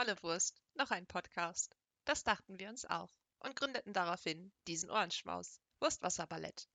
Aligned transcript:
Tolle 0.00 0.22
Wurst, 0.22 0.62
noch 0.76 0.90
ein 0.92 1.06
Podcast. 1.06 1.76
Das 2.06 2.24
dachten 2.24 2.58
wir 2.58 2.70
uns 2.70 2.86
auch 2.86 3.12
und 3.38 3.54
gründeten 3.54 3.92
daraufhin 3.92 4.50
diesen 4.66 4.90
Ohrenschmaus, 4.90 5.60
Wurstwasserballett. 5.78 6.70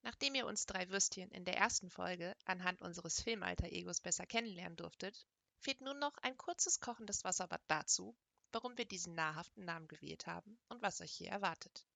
Nachdem 0.00 0.34
ihr 0.34 0.46
uns 0.46 0.64
drei 0.64 0.88
Würstchen 0.88 1.30
in 1.30 1.44
der 1.44 1.58
ersten 1.58 1.90
Folge 1.90 2.34
anhand 2.46 2.80
unseres 2.80 3.20
Filmalter-Egos 3.20 4.00
besser 4.00 4.24
kennenlernen 4.24 4.78
durftet, 4.78 5.26
fehlt 5.58 5.82
nun 5.82 5.98
noch 5.98 6.16
ein 6.22 6.38
kurzes 6.38 6.80
kochendes 6.80 7.22
Wasserbad 7.22 7.60
dazu, 7.68 8.16
warum 8.50 8.78
wir 8.78 8.86
diesen 8.86 9.14
nahrhaften 9.14 9.66
Namen 9.66 9.86
gewählt 9.86 10.26
haben 10.26 10.58
und 10.70 10.80
was 10.80 11.02
euch 11.02 11.12
hier 11.12 11.28
erwartet. 11.28 11.86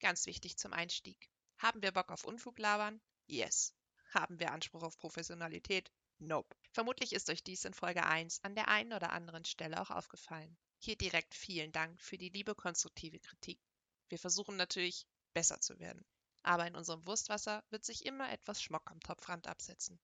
Ganz 0.00 0.26
wichtig 0.26 0.58
zum 0.58 0.74
Einstieg. 0.74 1.30
Haben 1.56 1.80
wir 1.80 1.92
Bock 1.92 2.10
auf 2.10 2.24
Unfug 2.24 2.58
labern? 2.58 3.00
Yes. 3.26 3.72
Haben 4.10 4.38
wir 4.38 4.52
Anspruch 4.52 4.82
auf 4.82 4.98
Professionalität? 4.98 5.90
Nope. 6.20 6.56
Vermutlich 6.72 7.12
ist 7.12 7.30
euch 7.30 7.44
dies 7.44 7.64
in 7.64 7.74
Folge 7.74 8.04
1 8.04 8.42
an 8.42 8.54
der 8.54 8.68
einen 8.68 8.92
oder 8.92 9.12
anderen 9.12 9.44
Stelle 9.44 9.80
auch 9.80 9.90
aufgefallen. 9.90 10.56
Hier 10.80 10.96
direkt 10.96 11.34
vielen 11.34 11.70
Dank 11.70 12.00
für 12.00 12.18
die 12.18 12.28
liebe 12.28 12.54
konstruktive 12.54 13.20
Kritik. 13.20 13.60
Wir 14.08 14.18
versuchen 14.18 14.56
natürlich, 14.56 15.06
besser 15.32 15.60
zu 15.60 15.78
werden. 15.78 16.04
Aber 16.42 16.66
in 16.66 16.74
unserem 16.74 17.06
Wurstwasser 17.06 17.62
wird 17.70 17.84
sich 17.84 18.04
immer 18.04 18.30
etwas 18.32 18.60
Schmock 18.60 18.90
am 18.90 19.00
Topfrand 19.00 19.46
absetzen. 19.46 20.00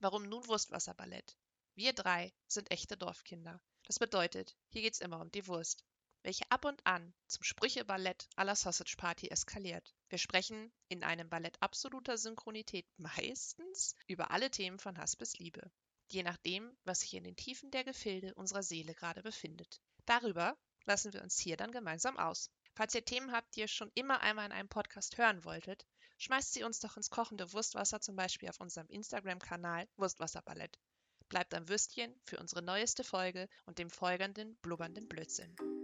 Warum 0.00 0.28
nun 0.28 0.46
Wurstwasserballett? 0.46 1.36
Wir 1.74 1.92
drei 1.92 2.32
sind 2.48 2.70
echte 2.70 2.96
Dorfkinder. 2.96 3.60
Das 3.84 3.98
bedeutet, 3.98 4.56
hier 4.68 4.82
geht's 4.82 5.00
immer 5.00 5.20
um 5.20 5.30
die 5.30 5.46
Wurst, 5.46 5.84
welche 6.22 6.50
ab 6.50 6.64
und 6.64 6.86
an 6.86 7.12
zum 7.26 7.42
Sprücheballett 7.42 8.28
à 8.36 8.44
la 8.44 8.54
Sausage 8.54 8.96
Party 8.96 9.28
eskaliert. 9.28 9.94
Wir 10.08 10.18
sprechen 10.18 10.72
in 10.88 11.02
einem 11.02 11.28
Ballett 11.28 11.56
absoluter 11.60 12.16
Synchronität 12.16 12.86
meistens 12.96 13.94
über 14.06 14.30
alle 14.30 14.50
Themen 14.50 14.78
von 14.78 14.98
Hass 14.98 15.16
bis 15.16 15.38
Liebe. 15.38 15.70
Je 16.08 16.22
nachdem, 16.22 16.76
was 16.84 17.00
sich 17.00 17.14
in 17.14 17.24
den 17.24 17.36
Tiefen 17.36 17.70
der 17.70 17.84
Gefilde 17.84 18.34
unserer 18.34 18.62
Seele 18.62 18.94
gerade 18.94 19.22
befindet. 19.22 19.80
Darüber 20.04 20.56
lassen 20.84 21.12
wir 21.12 21.22
uns 21.22 21.38
hier 21.38 21.56
dann 21.56 21.72
gemeinsam 21.72 22.18
aus. 22.18 22.50
Falls 22.74 22.94
ihr 22.94 23.04
Themen 23.04 23.32
habt, 23.32 23.54
die 23.54 23.60
ihr 23.60 23.68
schon 23.68 23.90
immer 23.94 24.20
einmal 24.20 24.46
in 24.46 24.52
einem 24.52 24.68
Podcast 24.68 25.18
hören 25.18 25.44
wolltet, 25.44 25.86
schmeißt 26.18 26.52
sie 26.52 26.64
uns 26.64 26.80
doch 26.80 26.96
ins 26.96 27.10
kochende 27.10 27.52
Wurstwasser, 27.52 28.00
zum 28.00 28.16
Beispiel 28.16 28.48
auf 28.48 28.60
unserem 28.60 28.88
Instagram-Kanal 28.88 29.88
Wurstwasserballett. 29.96 30.78
Bleibt 31.28 31.54
am 31.54 31.68
Würstchen 31.68 32.14
für 32.24 32.38
unsere 32.38 32.62
neueste 32.62 33.04
Folge 33.04 33.48
und 33.64 33.78
dem 33.78 33.90
folgenden 33.90 34.56
blubbernden 34.56 35.08
Blödsinn. 35.08 35.81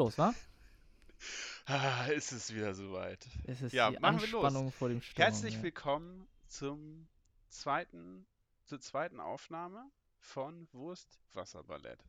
Los, 0.00 0.16
wa? 0.16 0.34
Ah, 1.66 2.06
ist 2.06 2.32
es 2.32 2.54
wieder 2.54 2.72
soweit. 2.72 3.28
Es 3.44 3.60
ist 3.60 3.74
Ja, 3.74 3.90
die 3.90 3.98
machen 3.98 4.18
wir 4.22 4.28
los. 4.28 4.44
Anspannung 4.44 4.72
vor 4.72 4.88
dem 4.88 5.02
Sturm. 5.02 5.22
Herzlich 5.22 5.56
ja. 5.56 5.62
willkommen 5.62 6.26
zum 6.48 7.06
zweiten, 7.50 8.26
zur 8.64 8.80
zweiten 8.80 9.20
Aufnahme 9.20 9.90
von 10.18 10.66
Wurst 10.72 11.20
Wasserballett, 11.34 12.02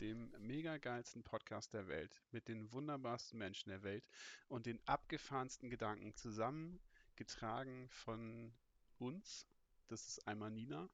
dem 0.00 0.32
mega 0.38 0.78
geilsten 0.78 1.22
Podcast 1.22 1.74
der 1.74 1.86
Welt, 1.86 2.18
mit 2.32 2.48
den 2.48 2.72
wunderbarsten 2.72 3.38
Menschen 3.38 3.68
der 3.68 3.82
Welt 3.82 4.04
und 4.48 4.64
den 4.64 4.80
abgefahrensten 4.86 5.68
Gedanken 5.68 6.14
zusammengetragen 6.16 7.90
von 7.90 8.54
uns. 8.98 9.46
Das 9.88 10.06
ist 10.06 10.26
einmal 10.26 10.50
Nina, 10.50 10.88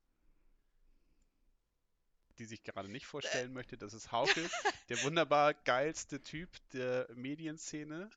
die 2.41 2.47
sich 2.47 2.63
gerade 2.65 2.89
nicht 2.89 3.07
vorstellen 3.07 3.53
möchte. 3.53 3.77
Das 3.79 3.93
ist 3.95 4.11
Hauke, 4.11 4.51
der 4.89 5.03
wunderbar 5.05 5.55
geilste 5.55 6.23
Typ 6.23 6.49
der 6.73 7.07
Medienszene, 7.15 8.11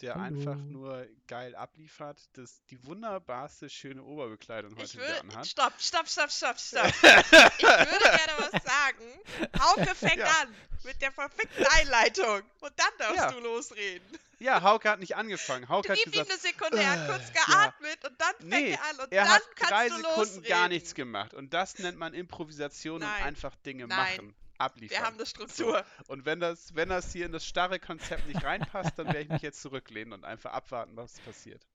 der 0.00 0.14
Hallo. 0.14 0.24
einfach 0.24 0.56
nur 0.56 1.06
geil 1.26 1.54
abliefert, 1.54 2.20
das 2.34 2.62
die 2.70 2.82
wunderbarste 2.84 3.70
schöne 3.70 4.02
Oberbekleidung 4.02 4.72
heute 4.76 4.84
Ich 4.84 4.94
wieder 4.94 5.06
würde. 5.06 5.20
anhat. 5.20 5.46
Stopp, 5.46 5.72
stopp, 5.78 6.08
stopp, 6.08 6.30
stopp, 6.30 6.58
stopp. 6.58 6.86
ich 7.02 7.02
würde 7.02 8.04
gerne 8.04 8.50
was 8.50 8.62
sagen. 8.62 9.60
Hauke 9.60 9.94
fängt 9.94 10.16
Ja. 10.18 10.40
an 10.42 10.54
mit 10.84 11.00
der 11.00 11.10
perfekten 11.10 11.64
Einleitung. 11.78 12.42
Und 12.60 12.72
dann 12.76 12.92
darfst 12.98 13.16
Ja. 13.16 13.30
du 13.32 13.38
losreden. 13.40 14.18
Ja, 14.38 14.62
Hauke 14.62 14.90
hat 14.90 15.00
nicht 15.00 15.16
angefangen. 15.16 15.68
Hauke 15.68 15.88
hat 15.90 15.96
Gib 15.98 16.06
ihm 16.08 16.12
gesagt, 16.24 16.30
eine 16.30 16.38
Sekunde, 16.40 16.76
er 16.78 16.90
hat 16.90 17.08
kurz 17.08 17.30
äh, 17.30 17.32
geatmet 17.32 18.04
und 18.04 18.20
dann 18.20 18.34
fängt 18.38 18.50
Nee, 18.50 18.70
er 18.72 18.84
an 18.90 19.00
und 19.00 19.12
er 19.12 19.24
dann 19.24 19.32
hat 19.32 19.42
kannst 19.56 19.70
drei 19.72 19.88
du 19.88 19.96
Sekunden 19.96 20.18
losreden. 20.20 20.44
gar 20.48 20.68
nichts 20.68 20.94
gemacht. 20.94 21.32
Und 21.34 21.54
das 21.54 21.78
nennt 21.78 21.96
man 21.98 22.12
Improvisation 22.12 23.00
Nein. 23.00 23.10
und 23.22 23.26
einfach 23.26 23.54
Dinge 23.56 23.86
Nein. 23.86 23.96
machen, 24.18 24.34
abliefern. 24.58 24.98
Wir 24.98 25.06
haben 25.06 25.16
eine 25.16 25.24
Struktur. 25.26 25.84
Und 26.08 26.26
wenn 26.26 26.40
das, 26.40 26.74
wenn 26.74 26.90
das 26.90 27.12
hier 27.12 27.24
in 27.24 27.32
das 27.32 27.46
starre 27.46 27.80
Konzept 27.80 28.26
nicht 28.26 28.44
reinpasst, 28.44 28.98
dann 28.98 29.06
werde 29.06 29.20
ich 29.22 29.28
mich 29.30 29.42
jetzt 29.42 29.62
zurücklehnen 29.62 30.12
und 30.12 30.24
einfach 30.24 30.52
abwarten, 30.52 30.96
was 30.96 31.18
passiert. 31.20 31.66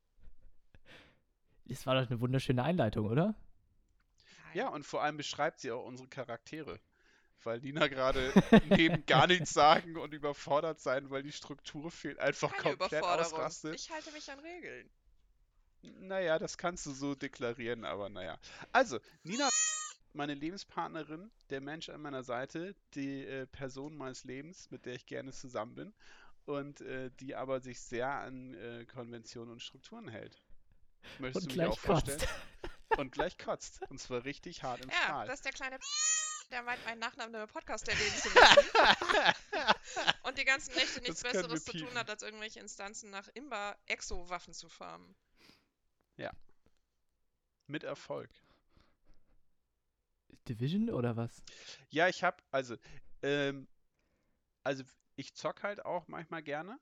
Das 1.66 1.86
war 1.88 2.00
doch 2.00 2.10
eine 2.10 2.20
wunderschöne 2.20 2.64
Einleitung, 2.64 3.08
oder? 3.08 3.34
Ja, 4.54 4.68
und 4.68 4.86
vor 4.86 5.02
allem 5.02 5.18
beschreibt 5.18 5.62
sie 5.62 5.72
auch 5.72 5.86
unsere 5.86 6.10
Charaktere. 6.10 6.80
Weil 7.44 7.60
Nina 7.60 7.88
gerade 7.88 8.32
neben 8.70 9.06
gar 9.06 9.28
nichts 9.28 9.52
sagen 9.52 9.98
und 9.98 10.14
überfordert 10.14 10.80
sein, 10.80 11.10
weil 11.10 11.24
die 11.24 11.32
Struktur 11.32 11.90
fehlt, 11.92 12.20
einfach 12.20 12.52
Keine 12.52 12.78
komplett 12.78 13.04
ausrastet. 13.04 13.76
Ich 13.76 13.90
halte 13.92 14.12
mich 14.12 14.30
an 14.32 14.40
Regeln. 14.40 14.90
Naja, 15.82 16.38
das 16.40 16.58
kannst 16.58 16.86
du 16.86 16.92
so 16.92 17.16
deklarieren, 17.16 17.86
aber 17.86 18.10
naja. 18.10 18.38
Also, 18.72 19.00
Nina, 19.24 19.50
meine 20.14 20.34
Lebenspartnerin, 20.36 21.32
der 21.50 21.62
Mensch 21.62 21.90
an 21.90 22.02
meiner 22.02 22.24
Seite, 22.24 22.76
die 22.94 23.26
äh, 23.26 23.48
Person 23.48 23.96
meines 23.96 24.24
Lebens, 24.24 24.70
mit 24.72 24.86
der 24.86 24.94
ich 24.96 25.06
gerne 25.08 25.32
zusammen 25.32 25.76
bin 25.76 25.94
und 26.46 26.82
äh, 26.82 27.12
die 27.20 27.36
aber 27.36 27.62
sich 27.62 27.80
sehr 27.82 28.10
an 28.10 28.54
äh, 28.54 28.86
Konventionen 28.86 29.54
und 29.54 29.62
Strukturen 29.62 30.08
hält. 30.08 30.40
Möchtest 31.18 31.48
Und 31.48 31.56
du 31.56 31.58
mir 31.58 31.70
auch 31.70 31.80
gleich 31.80 31.82
kotzt. 31.82 32.22
vorstellen? 32.22 32.30
Und 32.98 33.12
gleich 33.12 33.38
kotzt. 33.38 33.82
Und 33.90 34.00
zwar 34.00 34.26
richtig 34.26 34.64
hart 34.64 34.82
im 34.82 34.90
Ja, 34.90 34.96
Strahl. 34.96 35.28
das 35.28 35.36
ist 35.40 35.46
der 35.46 35.54
kleine 35.54 35.80
der 36.52 36.64
meint, 36.64 36.84
meinen 36.86 37.00
Nachnamen 37.00 37.42
im 37.42 37.48
Podcast 37.48 37.88
erwähnen 37.88 38.16
zu 38.16 38.30
müssen. 38.30 38.72
Und 40.24 40.38
die 40.38 40.46
ganzen 40.46 40.76
Nächte 40.76 41.02
nichts 41.02 41.22
Das 41.22 41.32
Besseres 41.32 41.66
zu 41.66 41.78
tun 41.78 41.94
hat, 41.96 42.10
als 42.10 42.24
irgendwelche 42.24 42.60
Instanzen 42.60 43.10
nach 43.10 43.28
Imba-Exo-Waffen 43.34 44.54
zu 44.54 44.70
farmen. 44.70 45.16
Mit 47.68 47.84
Erfolg. 47.84 48.30
Division 50.50 50.90
oder 50.90 51.16
was? 51.16 51.42
Ja, 51.90 52.10
ich 52.10 52.24
hab, 52.24 52.44
also, 52.52 52.76
ähm, 53.22 53.68
also 54.64 54.84
ich 55.16 55.34
zock 55.36 55.64
halt 55.64 55.86
auch 55.86 56.08
manchmal 56.08 56.44
gerne 56.44 56.78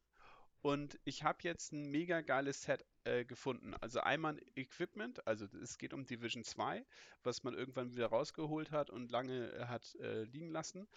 und 0.61 0.99
ich 1.03 1.23
habe 1.23 1.39
jetzt 1.43 1.71
ein 1.71 1.91
mega 1.91 2.21
geiles 2.21 2.63
Set 2.63 2.85
äh, 3.03 3.25
gefunden. 3.25 3.73
Also 3.81 4.01
einmal 4.01 4.33
ein 4.33 4.41
Equipment, 4.55 5.25
also 5.27 5.45
es 5.61 5.77
geht 5.77 5.93
um 5.93 6.05
Division 6.05 6.43
2, 6.43 6.85
was 7.23 7.43
man 7.43 7.53
irgendwann 7.53 7.91
wieder 7.91 8.07
rausgeholt 8.07 8.71
hat 8.71 8.89
und 8.89 9.11
lange 9.11 9.51
äh, 9.53 9.65
hat 9.65 9.95
äh, 9.95 10.23
liegen 10.23 10.51
lassen. 10.51 10.87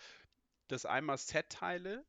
Das 0.68 0.86
einmal 0.86 1.18
Set-Teile 1.18 2.04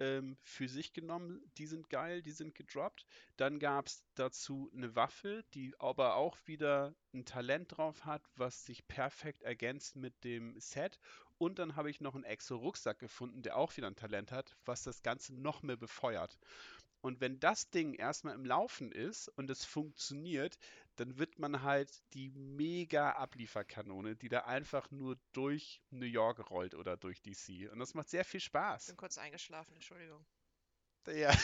ähm, 0.00 0.36
für 0.42 0.68
sich 0.68 0.92
genommen, 0.92 1.40
die 1.56 1.66
sind 1.66 1.88
geil, 1.90 2.22
die 2.22 2.32
sind 2.32 2.54
gedroppt. 2.54 3.06
Dann 3.36 3.58
gab 3.58 3.86
es 3.86 4.04
dazu 4.14 4.70
eine 4.74 4.94
Waffe, 4.96 5.44
die 5.54 5.74
aber 5.78 6.16
auch 6.16 6.36
wieder 6.46 6.94
ein 7.12 7.24
Talent 7.24 7.76
drauf 7.76 8.04
hat, 8.04 8.22
was 8.36 8.64
sich 8.64 8.86
perfekt 8.88 9.42
ergänzt 9.42 9.96
mit 9.96 10.24
dem 10.24 10.58
Set. 10.58 10.98
Und 11.38 11.58
dann 11.58 11.76
habe 11.76 11.90
ich 11.90 12.00
noch 12.00 12.14
einen 12.14 12.24
Exo-Rucksack 12.24 12.98
gefunden, 12.98 13.42
der 13.42 13.56
auch 13.56 13.76
wieder 13.76 13.86
ein 13.86 13.96
Talent 13.96 14.32
hat, 14.32 14.56
was 14.64 14.82
das 14.82 15.02
Ganze 15.02 15.34
noch 15.34 15.62
mehr 15.62 15.76
befeuert. 15.76 16.38
Und 17.04 17.20
wenn 17.20 17.38
das 17.38 17.68
Ding 17.68 17.92
erstmal 17.92 18.34
im 18.34 18.46
Laufen 18.46 18.90
ist 18.90 19.28
und 19.28 19.50
es 19.50 19.62
funktioniert, 19.62 20.56
dann 20.96 21.18
wird 21.18 21.38
man 21.38 21.60
halt 21.62 22.02
die 22.14 22.30
mega 22.30 23.10
Ablieferkanone, 23.10 24.16
die 24.16 24.30
da 24.30 24.44
einfach 24.46 24.90
nur 24.90 25.18
durch 25.32 25.82
New 25.90 26.06
York 26.06 26.48
rollt 26.48 26.74
oder 26.74 26.96
durch 26.96 27.20
DC. 27.20 27.70
Und 27.70 27.78
das 27.78 27.92
macht 27.92 28.08
sehr 28.08 28.24
viel 28.24 28.38
Ich 28.38 28.44
Spaß. 28.44 28.86
bin 28.86 28.96
kurz 28.96 29.18
eingeschlafen, 29.18 29.74
Entschuldigung. 29.74 30.24
Ja, 31.06 31.36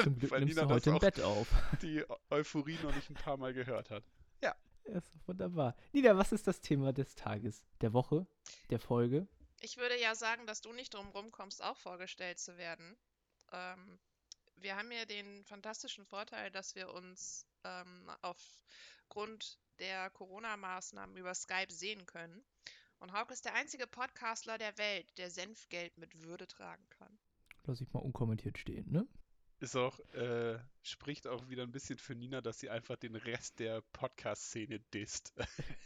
Zum 0.00 0.16
Glück 0.20 0.30
nimmst 0.30 0.56
du 0.56 0.60
das 0.60 0.70
heute 0.70 0.90
im 0.90 0.98
Bett 1.00 1.20
auf. 1.20 1.48
die 1.82 2.04
Euphorie 2.30 2.78
noch 2.84 2.94
nicht 2.94 3.10
ein 3.10 3.14
paar 3.14 3.38
Mal 3.38 3.52
gehört 3.54 3.90
hat. 3.90 4.04
Ja, 4.44 4.54
ist 4.84 5.08
doch 5.12 5.26
wunderbar. 5.26 5.74
Nina, 5.90 6.16
was 6.16 6.30
ist 6.30 6.46
das 6.46 6.60
Thema 6.60 6.92
des 6.92 7.16
Tages, 7.16 7.64
der 7.80 7.92
Woche, 7.92 8.28
der 8.70 8.78
Folge? 8.78 9.26
Ich 9.60 9.76
würde 9.76 10.00
ja 10.00 10.14
sagen, 10.14 10.46
dass 10.46 10.60
du 10.60 10.72
nicht 10.72 10.94
drum 10.94 11.08
rumkommst, 11.08 11.64
auch 11.64 11.76
vorgestellt 11.76 12.38
zu 12.38 12.56
werden. 12.58 12.96
Ähm, 13.50 13.98
wir 14.62 14.76
haben 14.76 14.90
ja 14.92 15.04
den 15.04 15.44
fantastischen 15.44 16.04
Vorteil, 16.04 16.50
dass 16.50 16.74
wir 16.74 16.92
uns 16.92 17.46
ähm, 17.64 18.10
aufgrund 18.22 19.58
der 19.78 20.10
Corona-Maßnahmen 20.10 21.16
über 21.16 21.34
Skype 21.34 21.72
sehen 21.72 22.06
können. 22.06 22.44
Und 22.98 23.12
Hauke 23.12 23.32
ist 23.32 23.44
der 23.44 23.54
einzige 23.54 23.86
Podcastler 23.86 24.58
der 24.58 24.76
Welt, 24.78 25.06
der 25.18 25.30
Senfgeld 25.30 25.98
mit 25.98 26.22
Würde 26.22 26.46
tragen 26.46 26.88
kann. 26.90 27.18
Lass 27.64 27.80
ich 27.80 27.92
mal 27.92 28.00
unkommentiert 28.00 28.58
stehen, 28.58 28.90
ne? 28.90 29.06
ist 29.62 29.76
auch, 29.76 29.98
äh, 30.14 30.58
spricht 30.82 31.28
auch 31.28 31.48
wieder 31.48 31.62
ein 31.62 31.70
bisschen 31.70 31.98
für 31.98 32.16
Nina, 32.16 32.40
dass 32.40 32.58
sie 32.58 32.68
einfach 32.68 32.96
den 32.96 33.14
Rest 33.14 33.60
der 33.60 33.80
Podcast-Szene 33.92 34.80
disst. 34.92 35.32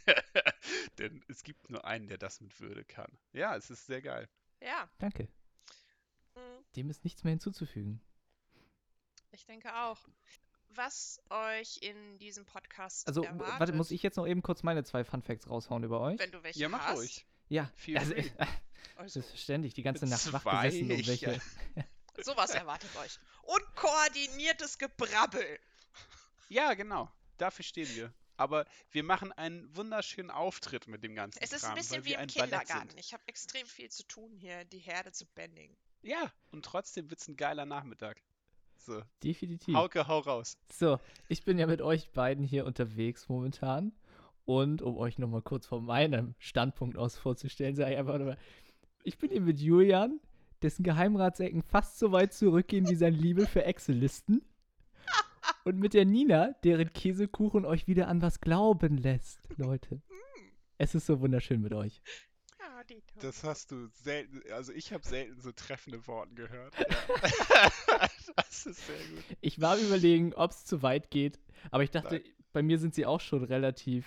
Denn 0.97 1.23
es 1.27 1.43
gibt 1.43 1.69
nur 1.69 1.85
einen, 1.85 2.07
der 2.07 2.17
das 2.17 2.41
mit 2.41 2.59
Würde 2.59 2.83
kann. 2.83 3.11
Ja, 3.33 3.55
es 3.55 3.69
ist 3.69 3.85
sehr 3.85 4.01
geil. 4.01 4.27
Ja, 4.61 4.89
Danke. 4.97 5.29
mm, 6.35 6.63
Dem 6.75 6.89
ist 6.89 7.03
nichts 7.03 7.23
mehr 7.23 7.31
hinzuzufügen. 7.31 8.01
Ich 9.37 9.45
denke 9.45 9.73
auch. 9.75 9.97
Was 10.69 11.21
euch 11.29 11.77
in 11.81 12.17
diesem 12.17 12.45
Podcast 12.45 13.07
Also, 13.07 13.23
erwartet, 13.23 13.59
warte, 13.59 13.73
muss 13.73 13.89
ich 13.91 14.03
jetzt 14.03 14.17
noch 14.17 14.27
eben 14.27 14.41
kurz 14.41 14.63
meine 14.63 14.83
zwei 14.83 15.03
Fun 15.05 15.21
Facts 15.21 15.49
raushauen 15.49 15.83
über 15.83 16.01
euch? 16.01 16.19
wenn 16.19 16.31
du 16.31 16.43
welche 16.43 16.59
Ja, 16.59 16.69
mach 16.69 16.85
hast. 16.85 16.97
ruhig. 16.97 17.25
Ja, 17.47 17.71
Feel 17.75 17.97
also, 17.97 18.13
free. 18.13 18.29
Also, 18.97 19.19
das 19.19 19.29
ist 19.29 19.39
ständig 19.39 19.75
die 19.75 19.83
ganze 19.83 20.05
Nacht 20.07 20.31
wach 20.33 20.41
Zwei, 20.41 20.69
gesessen 20.69 20.91
um 20.91 21.07
welche. 21.07 21.41
sowas 22.23 22.49
erwartet 22.51 22.89
euch. 22.97 23.19
Und 23.43 23.63
koordiniertes 23.75 24.77
Gebrabbel. 24.77 25.59
Ja, 26.49 26.73
genau. 26.73 27.09
Dafür 27.37 27.63
stehen 27.63 27.87
wir. 27.95 28.11
Aber 28.37 28.65
wir 28.91 29.03
machen 29.03 29.31
einen 29.33 29.73
wunderschönen 29.75 30.31
Auftritt 30.31 30.87
mit 30.87 31.03
dem 31.03 31.15
ganzen 31.15 31.41
Es 31.43 31.51
ist 31.53 31.63
ein 31.63 31.67
Kram, 31.69 31.75
bisschen 31.75 31.97
weil 31.97 32.05
wie 32.05 32.09
wir 32.09 32.15
im 32.15 32.21
ein 32.21 32.27
Ballett 32.27 32.49
Kindergarten. 32.51 32.89
sind. 32.89 32.99
Ich 32.99 33.13
habe 33.13 33.23
extrem 33.27 33.65
viel 33.67 33.89
zu 33.89 34.03
tun 34.03 34.35
hier, 34.35 34.65
die 34.65 34.79
Herde 34.79 35.11
zu 35.11 35.25
bändigen. 35.27 35.75
Ja, 36.01 36.31
und 36.51 36.65
trotzdem 36.65 37.09
wird's 37.09 37.27
ein 37.27 37.35
geiler 37.37 37.65
Nachmittag. 37.65 38.21
So, 38.77 39.01
Definitiv. 39.23 39.75
Hauke, 39.75 40.07
hau 40.07 40.19
raus. 40.19 40.57
So, 40.71 40.99
ich 41.27 41.43
bin 41.43 41.59
ja 41.59 41.67
mit 41.67 41.81
euch 41.81 42.11
beiden 42.11 42.43
hier 42.43 42.65
unterwegs 42.65 43.27
momentan. 43.29 43.91
Und 44.45 44.81
um 44.81 44.97
euch 44.97 45.17
nochmal 45.17 45.41
kurz 45.41 45.65
von 45.65 45.83
meinem 45.83 46.33
Standpunkt 46.39 46.97
aus 46.97 47.17
vorzustellen, 47.17 47.75
sage 47.75 47.91
ich 47.91 47.97
einfach 47.97 48.17
nochmal, 48.17 48.37
ich 49.03 49.17
bin 49.17 49.29
hier 49.29 49.41
mit 49.41 49.59
Julian, 49.59 50.21
dessen 50.61 50.83
Geheimratsecken 50.83 51.61
fast 51.61 51.99
so 51.99 52.11
weit 52.11 52.33
zurückgehen 52.33 52.87
wie 52.87 52.95
sein 52.95 53.13
Liebe 53.13 53.45
für 53.45 53.65
Excel-Listen. 53.65 54.41
Und 55.65 55.79
mit 55.79 55.93
der 55.93 56.05
Nina, 56.05 56.55
deren 56.63 56.93
Käsekuchen 56.93 57.65
euch 57.65 57.87
wieder 57.87 58.07
an 58.07 58.21
was 58.21 58.39
glauben 58.39 58.97
lässt, 58.97 59.39
Leute. 59.57 60.01
Es 60.77 60.95
ist 60.95 61.07
so 61.07 61.19
wunderschön 61.19 61.61
mit 61.61 61.73
euch. 61.73 62.01
Dito. 62.89 63.19
Das 63.19 63.43
hast 63.43 63.71
du 63.71 63.87
selten, 64.03 64.41
also 64.51 64.71
ich 64.73 64.93
habe 64.93 65.05
selten 65.05 65.39
so 65.41 65.51
treffende 65.51 66.05
Worte 66.07 66.33
gehört. 66.35 66.73
Ja. 67.89 68.09
das 68.35 68.65
ist 68.65 68.85
sehr 68.85 68.97
gut. 68.97 69.23
Ich 69.41 69.59
war 69.61 69.77
überlegen, 69.77 70.33
ob 70.33 70.51
es 70.51 70.65
zu 70.65 70.81
weit 70.81 71.09
geht, 71.09 71.39
aber 71.71 71.83
ich 71.83 71.91
dachte, 71.91 72.15
Nein. 72.15 72.23
bei 72.53 72.61
mir 72.61 72.77
sind 72.79 72.93
sie 72.95 73.05
auch 73.05 73.21
schon 73.21 73.43
relativ 73.43 74.05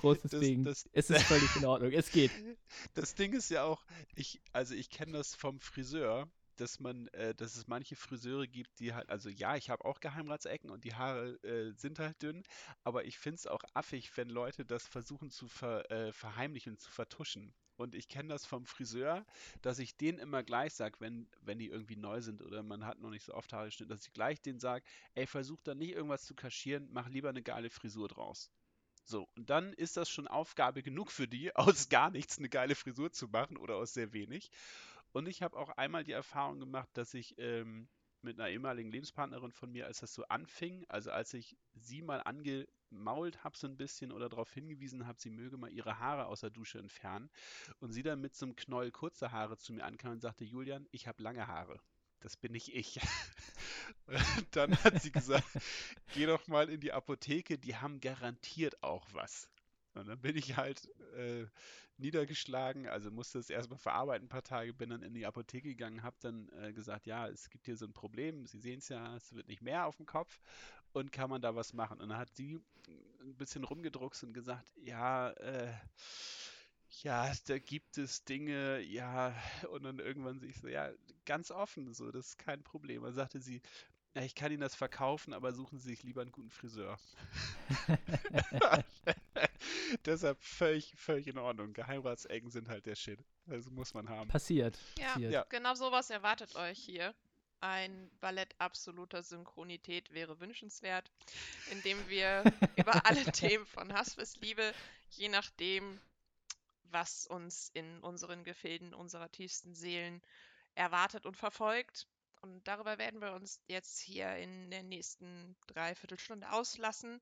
groß, 0.00 0.22
Das- 0.22 0.30
deswegen 0.30 0.64
das- 0.64 0.88
es 0.92 1.10
ist 1.10 1.22
völlig 1.24 1.54
in 1.56 1.64
Ordnung. 1.66 1.92
Es 1.92 2.10
geht. 2.10 2.30
Das 2.94 3.14
Ding 3.14 3.32
ist 3.34 3.50
ja 3.50 3.64
auch, 3.64 3.84
ich, 4.14 4.40
also 4.52 4.74
ich 4.74 4.88
kenne 4.90 5.12
das 5.12 5.34
vom 5.34 5.60
Friseur, 5.60 6.28
dass 6.60 6.80
man, 6.80 7.08
äh, 7.08 7.34
dass 7.34 7.56
es 7.56 7.66
manche 7.66 7.96
Friseure 7.96 8.46
gibt, 8.46 8.78
die 8.80 8.94
halt, 8.94 9.08
also 9.08 9.28
ja, 9.28 9.56
ich 9.56 9.70
habe 9.70 9.84
auch 9.84 10.00
Geheimratsecken 10.00 10.70
und 10.70 10.84
die 10.84 10.94
Haare 10.94 11.42
äh, 11.42 11.72
sind 11.72 11.98
halt 11.98 12.20
dünn, 12.22 12.42
aber 12.84 13.04
ich 13.04 13.18
finde 13.18 13.36
es 13.36 13.46
auch 13.46 13.62
affig, 13.74 14.16
wenn 14.16 14.28
Leute 14.28 14.64
das 14.64 14.86
versuchen 14.86 15.30
zu 15.30 15.48
ver, 15.48 15.90
äh, 15.90 16.12
verheimlichen, 16.12 16.78
zu 16.78 16.90
vertuschen. 16.90 17.54
Und 17.76 17.94
ich 17.94 18.08
kenne 18.08 18.28
das 18.28 18.44
vom 18.44 18.66
Friseur, 18.66 19.24
dass 19.62 19.78
ich 19.78 19.96
denen 19.96 20.18
immer 20.18 20.42
gleich 20.42 20.74
sage, 20.74 20.96
wenn, 21.00 21.26
wenn 21.40 21.58
die 21.58 21.68
irgendwie 21.68 21.96
neu 21.96 22.20
sind 22.20 22.42
oder 22.42 22.62
man 22.62 22.84
hat 22.84 22.98
noch 22.98 23.08
nicht 23.08 23.24
so 23.24 23.32
oft 23.32 23.52
Haare 23.54 23.66
geschnitten, 23.66 23.90
dass 23.90 24.06
ich 24.06 24.12
gleich 24.12 24.42
denen 24.42 24.60
sage, 24.60 24.84
ey, 25.14 25.26
versuch 25.26 25.62
da 25.62 25.74
nicht 25.74 25.94
irgendwas 25.94 26.26
zu 26.26 26.34
kaschieren, 26.34 26.88
mach 26.92 27.08
lieber 27.08 27.30
eine 27.30 27.42
geile 27.42 27.70
Frisur 27.70 28.08
draus. 28.08 28.50
So, 29.04 29.26
und 29.34 29.50
dann 29.50 29.72
ist 29.72 29.96
das 29.96 30.08
schon 30.10 30.28
Aufgabe 30.28 30.82
genug 30.82 31.10
für 31.10 31.26
die, 31.26 31.54
aus 31.56 31.88
gar 31.88 32.10
nichts 32.10 32.38
eine 32.38 32.48
geile 32.48 32.74
Frisur 32.74 33.10
zu 33.12 33.28
machen 33.28 33.56
oder 33.56 33.76
aus 33.76 33.94
sehr 33.94 34.12
wenig. 34.12 34.50
Und 35.12 35.28
ich 35.28 35.42
habe 35.42 35.56
auch 35.56 35.70
einmal 35.70 36.04
die 36.04 36.12
Erfahrung 36.12 36.60
gemacht, 36.60 36.88
dass 36.94 37.14
ich 37.14 37.36
ähm, 37.38 37.88
mit 38.22 38.38
einer 38.38 38.50
ehemaligen 38.50 38.90
Lebenspartnerin 38.90 39.52
von 39.52 39.72
mir, 39.72 39.86
als 39.86 40.00
das 40.00 40.14
so 40.14 40.24
anfing, 40.28 40.84
also 40.88 41.10
als 41.10 41.34
ich 41.34 41.56
sie 41.74 42.02
mal 42.02 42.20
angemault 42.20 43.42
habe 43.42 43.56
so 43.56 43.66
ein 43.66 43.76
bisschen 43.76 44.12
oder 44.12 44.28
darauf 44.28 44.52
hingewiesen 44.52 45.06
habe, 45.06 45.20
sie 45.20 45.30
möge 45.30 45.56
mal 45.56 45.72
ihre 45.72 45.98
Haare 45.98 46.26
aus 46.26 46.40
der 46.40 46.50
Dusche 46.50 46.78
entfernen 46.78 47.30
und 47.80 47.92
sie 47.92 48.02
dann 48.02 48.20
mit 48.20 48.34
so 48.34 48.46
einem 48.46 48.56
Knäuel 48.56 48.90
kurze 48.90 49.32
Haare 49.32 49.56
zu 49.56 49.72
mir 49.72 49.84
ankam 49.84 50.12
und 50.12 50.20
sagte, 50.20 50.44
Julian, 50.44 50.86
ich 50.90 51.06
habe 51.06 51.22
lange 51.22 51.46
Haare. 51.46 51.80
Das 52.20 52.36
bin 52.36 52.52
nicht 52.52 52.74
ich. 52.74 53.00
Und 54.06 54.16
dann 54.52 54.76
hat 54.84 55.00
sie 55.00 55.10
gesagt, 55.10 55.46
geh 56.14 56.26
doch 56.26 56.46
mal 56.48 56.68
in 56.68 56.80
die 56.80 56.92
Apotheke, 56.92 57.58
die 57.58 57.76
haben 57.76 58.00
garantiert 58.00 58.82
auch 58.82 59.06
was. 59.12 59.48
Und 59.94 60.08
dann 60.08 60.20
bin 60.20 60.36
ich 60.36 60.56
halt 60.56 60.88
äh, 61.16 61.46
niedergeschlagen, 61.98 62.88
also 62.88 63.10
musste 63.10 63.38
es 63.38 63.50
erstmal 63.50 63.78
verarbeiten 63.78 64.26
ein 64.26 64.30
paar 64.30 64.42
Tage, 64.42 64.72
bin 64.72 64.90
dann 64.90 65.02
in 65.02 65.14
die 65.14 65.26
Apotheke 65.26 65.68
gegangen, 65.68 66.02
habe 66.02 66.16
dann 66.20 66.48
äh, 66.60 66.72
gesagt, 66.72 67.06
ja, 67.06 67.28
es 67.28 67.50
gibt 67.50 67.66
hier 67.66 67.76
so 67.76 67.86
ein 67.86 67.92
Problem, 67.92 68.46
Sie 68.46 68.58
sehen 68.58 68.78
es 68.78 68.88
ja, 68.88 69.16
es 69.16 69.32
wird 69.34 69.48
nicht 69.48 69.62
mehr 69.62 69.86
auf 69.86 69.96
dem 69.96 70.06
Kopf 70.06 70.40
und 70.92 71.12
kann 71.12 71.30
man 71.30 71.42
da 71.42 71.54
was 71.54 71.72
machen? 71.72 72.00
Und 72.00 72.08
dann 72.10 72.18
hat 72.18 72.34
sie 72.34 72.60
ein 73.20 73.36
bisschen 73.36 73.64
rumgedruckst 73.64 74.24
und 74.24 74.32
gesagt, 74.32 74.66
ja, 74.76 75.30
äh, 75.30 75.72
ja, 77.02 77.32
da 77.46 77.58
gibt 77.58 77.98
es 77.98 78.24
Dinge, 78.24 78.80
ja, 78.80 79.34
und 79.70 79.84
dann 79.84 79.98
irgendwann 79.98 80.40
sehe 80.40 80.50
ich 80.50 80.58
so, 80.58 80.68
ja, 80.68 80.90
ganz 81.24 81.50
offen, 81.50 81.92
so, 81.94 82.10
das 82.10 82.28
ist 82.28 82.38
kein 82.38 82.62
Problem. 82.62 83.02
Dann 83.02 83.14
sagte 83.14 83.40
sie, 83.40 83.62
ja, 84.14 84.22
ich 84.22 84.34
kann 84.34 84.50
Ihnen 84.50 84.60
das 84.60 84.74
verkaufen, 84.74 85.32
aber 85.32 85.52
suchen 85.52 85.78
Sie 85.78 85.88
sich 85.90 86.02
lieber 86.02 86.22
einen 86.22 86.32
guten 86.32 86.50
Friseur. 86.50 86.98
Deshalb 90.04 90.42
völlig, 90.42 90.92
völlig 90.96 91.28
in 91.28 91.38
Ordnung. 91.38 91.72
Geheimratsecken 91.72 92.50
sind 92.50 92.68
halt 92.68 92.86
der 92.86 92.96
Shit. 92.96 93.20
Also 93.48 93.70
muss 93.70 93.94
man 93.94 94.08
haben. 94.08 94.28
Passiert. 94.28 94.78
Ja. 94.98 95.08
passiert. 95.08 95.32
Ja. 95.32 95.44
Genau 95.48 95.74
sowas 95.74 96.10
erwartet 96.10 96.56
euch 96.56 96.78
hier. 96.78 97.14
Ein 97.60 98.10
Ballett 98.20 98.54
absoluter 98.58 99.22
Synchronität 99.22 100.12
wäre 100.12 100.40
wünschenswert, 100.40 101.10
indem 101.70 102.08
wir 102.08 102.42
über 102.76 103.04
alle 103.06 103.24
Themen 103.32 103.66
von 103.66 103.92
Hass 103.92 104.16
bis 104.16 104.36
Liebe, 104.36 104.72
je 105.10 105.28
nachdem, 105.28 106.00
was 106.84 107.26
uns 107.26 107.70
in 107.74 108.00
unseren 108.00 108.44
Gefilden 108.44 108.94
unserer 108.94 109.30
tiefsten 109.30 109.74
Seelen 109.74 110.22
erwartet 110.74 111.26
und 111.26 111.36
verfolgt. 111.36 112.06
Und 112.42 112.66
darüber 112.66 112.98
werden 112.98 113.20
wir 113.20 113.32
uns 113.32 113.60
jetzt 113.68 114.00
hier 114.00 114.36
in 114.36 114.70
der 114.70 114.82
nächsten 114.82 115.56
Dreiviertelstunde 115.66 116.50
auslassen 116.50 117.20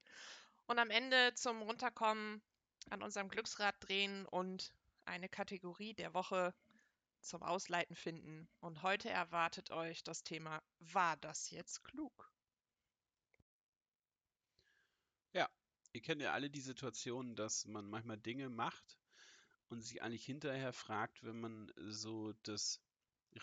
und 0.67 0.79
am 0.79 0.91
Ende 0.91 1.35
zum 1.35 1.63
Runterkommen 1.63 2.43
an 2.91 3.03
unserem 3.03 3.29
Glücksrad 3.29 3.75
drehen 3.81 4.27
und 4.27 4.73
eine 5.05 5.29
Kategorie 5.29 5.95
der 5.95 6.15
Woche 6.15 6.55
zum 7.21 7.43
Ausleiten 7.43 7.97
finden. 7.97 8.49
Und 8.61 8.83
heute 8.83 9.11
erwartet 9.11 9.71
euch 9.71 10.05
das 10.05 10.23
Thema, 10.23 10.63
war 10.79 11.17
das 11.17 11.51
jetzt 11.51 11.83
klug? 11.85 12.31
Ihr 15.93 16.03
kennt 16.03 16.23
ja 16.23 16.33
alle 16.33 16.51
die 16.51 16.61
Situation, 16.61 17.35
dass 17.35 17.67
man 17.67 17.89
manchmal 17.89 18.19
Dinge 18.19 18.51
macht 18.51 18.99
und 19.69 19.81
sich 19.81 20.03
eigentlich 20.03 20.25
hinterher 20.25 20.73
fragt, 20.73 21.25
wenn 21.25 21.41
man 21.41 21.73
so 21.77 22.35
das 22.43 22.81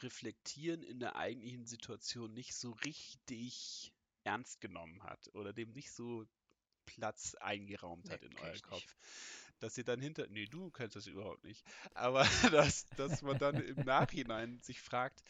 Reflektieren 0.04 0.84
in 0.84 1.00
der 1.00 1.16
eigentlichen 1.16 1.66
Situation 1.66 2.34
nicht 2.34 2.56
so 2.56 2.72
richtig 2.86 3.94
ernst 4.24 4.62
genommen 4.62 5.04
hat 5.04 5.30
oder 5.34 5.54
dem 5.54 5.72
nicht 5.72 5.92
so 5.92 6.26
Platz 6.86 7.36
eingeraumt 7.36 8.06
Nee, 8.06 8.14
hat 8.14 8.22
in 8.24 8.34
nicht. 8.52 8.64
Kopf. 8.64 8.96
Dass 9.60 9.78
ihr 9.78 9.84
dann 9.84 10.02
hinter, 10.02 10.28
nee, 10.28 10.46
du 10.46 10.70
kennst 10.70 10.96
das 10.96 11.08
überhaupt 11.08 11.44
nicht, 11.44 11.66
aber 11.94 12.24
dass, 12.52 12.86
dass 12.98 13.22
man 13.22 13.38
dann 13.38 13.56
im 13.56 13.86
Nachhinein 13.86 14.60
sich 14.62 14.82
fragt, 14.82 15.24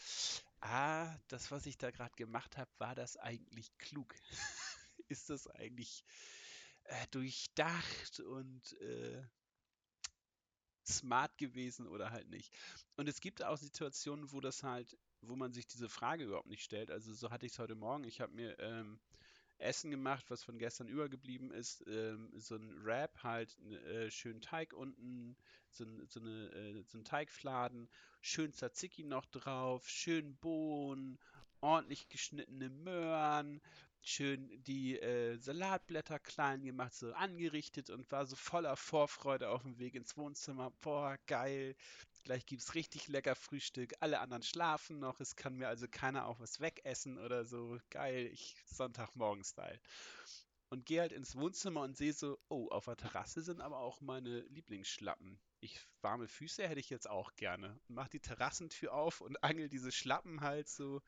ah, 0.61 1.15
das, 1.27 1.51
was 1.51 1.65
ich 1.65 1.77
da 1.77 1.91
gerade 1.91 2.15
gemacht 2.15 2.57
habe, 2.57 2.69
war 2.77 2.95
das 2.95 3.17
eigentlich 3.17 3.77
klug? 3.77 4.15
Ist 5.07 5.29
das 5.29 5.47
eigentlich 5.47 6.03
äh, 6.85 7.07
durchdacht 7.11 8.19
und 8.21 8.73
äh, 8.81 9.23
smart 10.87 11.37
gewesen 11.37 11.87
oder 11.87 12.11
halt 12.11 12.29
nicht. 12.29 12.53
Und 12.97 13.09
es 13.09 13.21
gibt 13.21 13.43
auch 13.43 13.57
Situationen, 13.57 14.31
wo 14.31 14.39
das 14.39 14.63
halt, 14.63 14.97
wo 15.21 15.35
man 15.35 15.53
sich 15.53 15.67
diese 15.67 15.89
Frage 15.89 16.25
überhaupt 16.25 16.47
nicht 16.47 16.63
stellt. 16.63 16.91
Also 16.91 17.13
so 17.13 17.31
hatte 17.31 17.45
ich 17.45 17.53
es 17.53 17.59
heute 17.59 17.75
Morgen. 17.75 18.03
Ich 18.03 18.21
habe 18.21 18.33
mir 18.33 18.57
ähm, 18.59 18.99
Essen 19.57 19.89
gemacht, 19.89 20.25
was 20.29 20.43
von 20.43 20.57
gestern 20.57 20.87
übergeblieben 20.87 21.51
ist. 21.51 21.83
Ähm, 21.87 22.29
so 22.35 22.55
ein 22.55 22.83
Wrap, 22.83 23.23
halt 23.23 23.57
äh, 23.69 24.11
schön 24.11 24.41
Teig 24.41 24.73
unten, 24.73 25.37
so, 25.69 25.85
so, 26.07 26.19
eine, 26.19 26.51
äh, 26.51 26.83
so 26.83 26.97
ein 26.97 27.05
Teigfladen, 27.05 27.89
schön 28.21 28.51
Tzatziki 28.51 29.03
noch 29.03 29.25
drauf, 29.25 29.87
schön 29.87 30.35
Bohnen, 30.37 31.17
ordentlich 31.61 32.09
geschnittene 32.09 32.69
Möhren, 32.69 33.61
schön 34.07 34.49
die 34.63 34.99
äh, 34.99 35.37
Salatblätter 35.37 36.19
klein 36.19 36.63
gemacht, 36.63 36.93
so 36.93 37.11
angerichtet 37.13 37.89
und 37.89 38.09
war 38.11 38.25
so 38.25 38.35
voller 38.35 38.77
Vorfreude 38.77 39.49
auf 39.49 39.63
dem 39.63 39.79
Weg 39.79 39.95
ins 39.95 40.15
Wohnzimmer. 40.15 40.71
Boah, 40.81 41.17
geil. 41.25 41.75
Gleich 42.23 42.45
gibt's 42.45 42.75
richtig 42.75 43.07
lecker 43.07 43.35
Frühstück. 43.35 43.93
Alle 43.99 44.19
anderen 44.19 44.43
schlafen 44.43 44.99
noch. 44.99 45.19
Es 45.19 45.35
kann 45.35 45.57
mir 45.57 45.67
also 45.67 45.87
keiner 45.89 46.27
auch 46.27 46.39
was 46.39 46.59
wegessen 46.59 47.17
oder 47.17 47.45
so. 47.45 47.79
Geil. 47.89 48.29
Ich 48.31 48.55
Sonntagmorgen-Style. 48.67 49.79
Und 50.69 50.85
gehe 50.85 51.01
halt 51.01 51.11
ins 51.11 51.35
Wohnzimmer 51.35 51.81
und 51.81 51.97
sehe 51.97 52.13
so, 52.13 52.37
oh, 52.49 52.67
auf 52.69 52.85
der 52.85 52.97
Terrasse 52.97 53.41
sind 53.41 53.61
aber 53.61 53.79
auch 53.79 54.01
meine 54.01 54.41
Lieblingsschlappen. 54.41 55.39
Ich 55.61 55.79
warme 56.01 56.27
Füße 56.27 56.67
hätte 56.67 56.79
ich 56.79 56.89
jetzt 56.89 57.09
auch 57.09 57.33
gerne. 57.35 57.79
Und 57.87 57.95
mach 57.95 58.07
die 58.07 58.19
Terrassentür 58.19 58.93
auf 58.93 59.21
und 59.21 59.43
angel 59.43 59.69
diese 59.69 59.91
Schlappen 59.91 60.41
halt 60.41 60.67
so 60.67 61.01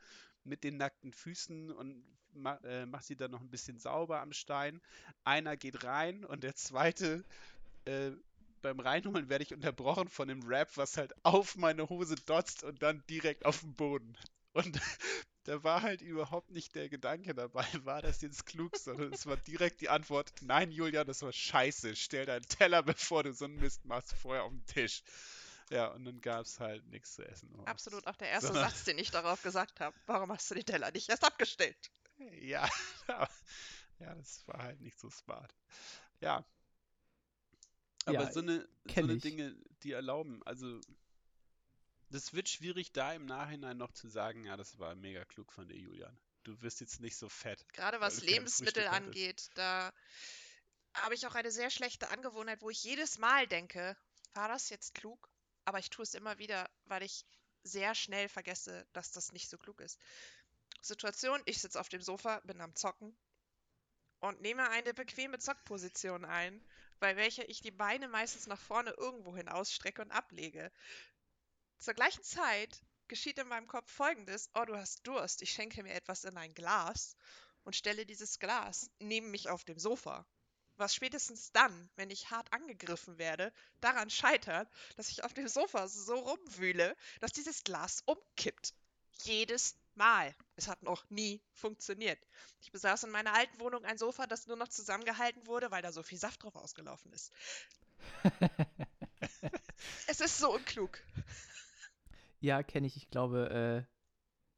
mit 0.47 0.63
den 0.63 0.77
nackten 0.77 1.13
Füßen 1.13 1.71
und 1.71 2.03
ma 2.33 2.55
äh, 2.63 2.85
macht 2.85 3.05
sie 3.05 3.15
dann 3.15 3.31
noch 3.31 3.41
ein 3.41 3.49
bisschen 3.49 3.79
sauber 3.79 4.21
am 4.21 4.33
Stein. 4.33 4.81
Einer 5.23 5.57
geht 5.57 5.83
rein 5.83 6.23
und 6.25 6.43
der 6.43 6.55
zweite 6.55 7.23
äh, 7.85 8.11
beim 8.61 8.79
Reinholen 8.79 9.29
werde 9.29 9.43
ich 9.43 9.53
unterbrochen 9.53 10.09
von 10.09 10.27
dem 10.27 10.43
Rap, 10.43 10.75
was 10.75 10.97
halt 10.97 11.13
auf 11.23 11.55
meine 11.55 11.89
Hose 11.89 12.15
dotzt 12.15 12.63
und 12.63 12.81
dann 12.81 13.03
direkt 13.09 13.45
auf 13.45 13.61
den 13.61 13.73
Boden. 13.75 14.17
Und 14.53 14.79
da 15.43 15.63
war 15.63 15.81
halt 15.81 16.01
überhaupt 16.01 16.51
nicht 16.51 16.75
der 16.75 16.89
Gedanke 16.89 17.33
dabei, 17.33 17.65
war 17.85 18.01
das 18.01 18.21
jetzt 18.21 18.45
klug, 18.45 18.75
sondern 18.75 19.13
es 19.13 19.25
war 19.25 19.37
direkt 19.37 19.81
die 19.81 19.89
Antwort, 19.89 20.33
nein, 20.41 20.71
Julia, 20.71 21.03
das 21.03 21.21
war 21.21 21.31
scheiße. 21.31 21.95
Stell 21.95 22.25
deinen 22.25 22.47
Teller, 22.47 22.83
bevor 22.83 23.23
du 23.23 23.33
so 23.33 23.45
einen 23.45 23.59
Mist 23.59 23.85
machst, 23.85 24.13
vorher 24.13 24.43
auf 24.43 24.51
den 24.51 24.65
Tisch. 24.65 25.03
Ja, 25.69 25.87
und 25.87 26.05
dann 26.05 26.21
gab 26.21 26.45
es 26.45 26.59
halt 26.59 26.85
nichts 26.87 27.15
zu 27.15 27.27
essen. 27.27 27.53
Oh, 27.57 27.63
Absolut 27.65 28.07
auch 28.07 28.15
der 28.15 28.29
erste 28.29 28.47
sondern, 28.47 28.69
Satz, 28.69 28.85
den 28.85 28.97
ich 28.97 29.11
darauf 29.11 29.41
gesagt 29.41 29.79
habe. 29.79 29.95
Warum 30.05 30.31
hast 30.31 30.49
du 30.49 30.55
den 30.55 30.65
Teller 30.65 30.91
nicht 30.91 31.09
erst 31.09 31.25
abgestellt? 31.25 31.91
Ja, 32.39 32.67
ja, 33.99 34.15
das 34.15 34.47
war 34.47 34.63
halt 34.63 34.79
nicht 34.79 34.97
so 34.97 35.09
smart. 35.09 35.53
Ja. 36.21 36.45
Aber 38.05 38.13
ja, 38.13 38.31
so 38.31 38.39
eine, 38.39 38.67
so 38.87 39.01
eine 39.01 39.17
Dinge, 39.17 39.55
die 39.83 39.91
erlauben, 39.91 40.41
also 40.45 40.79
das 42.09 42.33
wird 42.33 42.47
schwierig, 42.47 42.93
da 42.93 43.13
im 43.13 43.25
Nachhinein 43.25 43.77
noch 43.77 43.91
zu 43.91 44.07
sagen, 44.07 44.45
ja, 44.45 44.55
das 44.55 44.79
war 44.79 44.95
mega 44.95 45.25
klug 45.25 45.51
von 45.51 45.67
dir, 45.67 45.77
Julian. 45.77 46.17
Du 46.43 46.61
wirst 46.61 46.79
jetzt 46.79 47.01
nicht 47.01 47.17
so 47.17 47.27
fett. 47.27 47.67
Gerade 47.73 47.99
was 47.99 48.21
Lebensmittel 48.21 48.87
angeht, 48.87 49.49
da 49.55 49.91
habe 50.93 51.13
ich 51.13 51.27
auch 51.27 51.35
eine 51.35 51.51
sehr 51.51 51.69
schlechte 51.69 52.09
Angewohnheit, 52.09 52.61
wo 52.61 52.69
ich 52.69 52.81
jedes 52.83 53.17
Mal 53.17 53.47
denke, 53.47 53.97
war 54.33 54.47
das 54.47 54.69
jetzt 54.69 54.93
klug? 54.93 55.29
Aber 55.67 55.79
ich 55.79 55.89
tue 55.89 56.03
es 56.03 56.13
immer 56.13 56.37
wieder, 56.37 56.69
weil 56.85 57.03
ich 57.03 57.25
sehr 57.61 57.93
schnell 57.93 58.29
vergesse, 58.29 58.87
dass 58.93 59.11
das 59.11 59.33
nicht 59.33 59.49
so 59.49 59.57
klug 59.57 59.81
ist. 59.81 59.99
Situation, 60.81 61.41
ich 61.43 61.59
sitze 61.59 61.77
auf 61.77 61.89
dem 61.89 62.01
Sofa, 62.01 62.39
bin 62.45 62.61
am 62.61 62.73
Zocken 62.73 63.17
und 64.21 64.39
nehme 64.39 64.69
eine 64.69 64.93
bequeme 64.93 65.39
Zockposition 65.39 66.23
ein, 66.23 66.65
bei 67.01 67.17
welcher 67.17 67.49
ich 67.49 67.59
die 67.59 67.71
Beine 67.71 68.07
meistens 68.07 68.47
nach 68.47 68.61
vorne 68.61 68.91
irgendwo 68.91 69.35
hin 69.35 69.49
ausstrecke 69.49 70.01
und 70.01 70.11
ablege. 70.11 70.71
Zur 71.79 71.95
gleichen 71.95 72.23
Zeit 72.23 72.81
geschieht 73.09 73.37
in 73.37 73.49
meinem 73.49 73.67
Kopf 73.67 73.91
folgendes: 73.91 74.49
Oh, 74.53 74.63
du 74.63 74.77
hast 74.77 75.05
Durst, 75.05 75.41
ich 75.41 75.51
schenke 75.51 75.83
mir 75.83 75.95
etwas 75.95 76.23
in 76.23 76.37
ein 76.37 76.53
Glas 76.53 77.17
und 77.63 77.75
stelle 77.75 78.05
dieses 78.05 78.39
Glas 78.39 78.89
neben 78.99 79.31
mich 79.31 79.49
auf 79.49 79.65
dem 79.65 79.79
Sofa. 79.79 80.25
Was 80.77 80.93
spätestens 80.93 81.51
dann, 81.51 81.89
wenn 81.95 82.11
ich 82.11 82.29
hart 82.29 82.53
angegriffen 82.53 83.17
werde, 83.17 83.51
daran 83.81 84.09
scheitert, 84.09 84.69
dass 84.95 85.09
ich 85.09 85.23
auf 85.23 85.33
dem 85.33 85.47
Sofa 85.47 85.87
so 85.87 86.15
rumwühle, 86.15 86.95
dass 87.19 87.31
dieses 87.31 87.63
Glas 87.63 88.03
umkippt. 88.05 88.73
Jedes 89.23 89.75
Mal. 89.95 90.35
Es 90.55 90.67
hat 90.67 90.83
noch 90.83 91.09
nie 91.09 91.41
funktioniert. 91.53 92.19
Ich 92.61 92.71
besaß 92.71 93.05
in 93.05 93.09
meiner 93.09 93.33
alten 93.33 93.59
Wohnung 93.59 93.83
ein 93.85 93.97
Sofa, 93.97 94.27
das 94.27 94.45
nur 94.45 94.55
noch 94.55 94.67
zusammengehalten 94.67 95.47
wurde, 95.47 95.71
weil 95.71 95.81
da 95.81 95.91
so 95.91 96.03
viel 96.03 96.19
Saft 96.19 96.43
drauf 96.43 96.55
ausgelaufen 96.55 97.11
ist. 97.11 97.33
es 100.07 100.21
ist 100.21 100.37
so 100.37 100.53
unklug. 100.53 100.99
Ja, 102.39 102.61
kenne 102.61 102.85
ich. 102.85 102.95
Ich 102.97 103.09
glaube, 103.09 103.85
äh, 103.87 103.96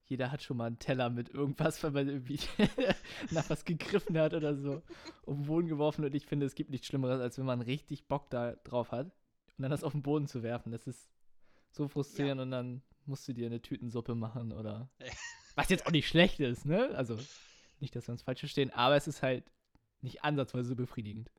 jeder 0.10 0.32
hat 0.32 0.42
schon 0.42 0.58
mal 0.58 0.66
einen 0.66 0.80
Teller 0.80 1.10
mit 1.10 1.30
irgendwas, 1.30 1.82
wenn 1.84 1.94
man 1.94 2.10
irgendwie 2.10 2.39
nach 3.32 3.48
was 3.50 3.63
gegriffen 3.63 4.18
hat 4.18 4.34
oder 4.34 4.56
so, 4.56 4.82
um 5.22 5.38
den 5.38 5.46
Boden 5.46 5.68
geworfen. 5.68 6.04
Und 6.04 6.16
ich 6.16 6.25
finde, 6.25 6.48
es 6.48 6.56
gibt 6.56 6.72
nichts 6.72 6.88
Schlimmeres, 6.88 7.22
als 7.22 7.38
wenn 7.38 7.46
man 7.46 7.62
richtig 7.62 8.08
Bock 8.08 8.30
da 8.32 8.56
drauf 8.63 8.92
hat 8.92 9.06
und 9.06 9.62
dann 9.62 9.70
das 9.70 9.84
auf 9.84 9.92
den 9.92 10.01
Boden 10.01 10.28
zu 10.28 10.42
werfen. 10.42 10.72
Das 10.72 10.88
ist 10.88 11.08
so 11.72 11.88
frustrierend 11.88 12.39
ja. 12.39 12.44
und 12.44 12.51
dann 12.51 12.82
musst 13.06 13.28
du 13.28 13.34
dir 13.34 13.46
eine 13.46 13.62
Tütensuppe 13.62 14.16
machen 14.16 14.51
oder. 14.51 14.89
was 15.56 15.70
jetzt 15.70 15.86
auch 15.86 15.92
nicht 15.92 16.08
schlecht 16.08 16.39
ist, 16.39 16.66
ne? 16.66 16.89
Also, 16.96 17.20
nicht, 17.80 17.96
dass 17.96 18.08
wir 18.08 18.13
uns 18.13 18.24
falsch 18.24 18.39
verstehen, 18.39 18.72
aber 18.72 18.96
es 18.96 19.08
ist 19.08 19.22
halt 19.22 19.44
nicht 20.01 20.24
ansatzweise 20.24 20.70
so 20.70 20.75
befriedigend. 20.75 21.30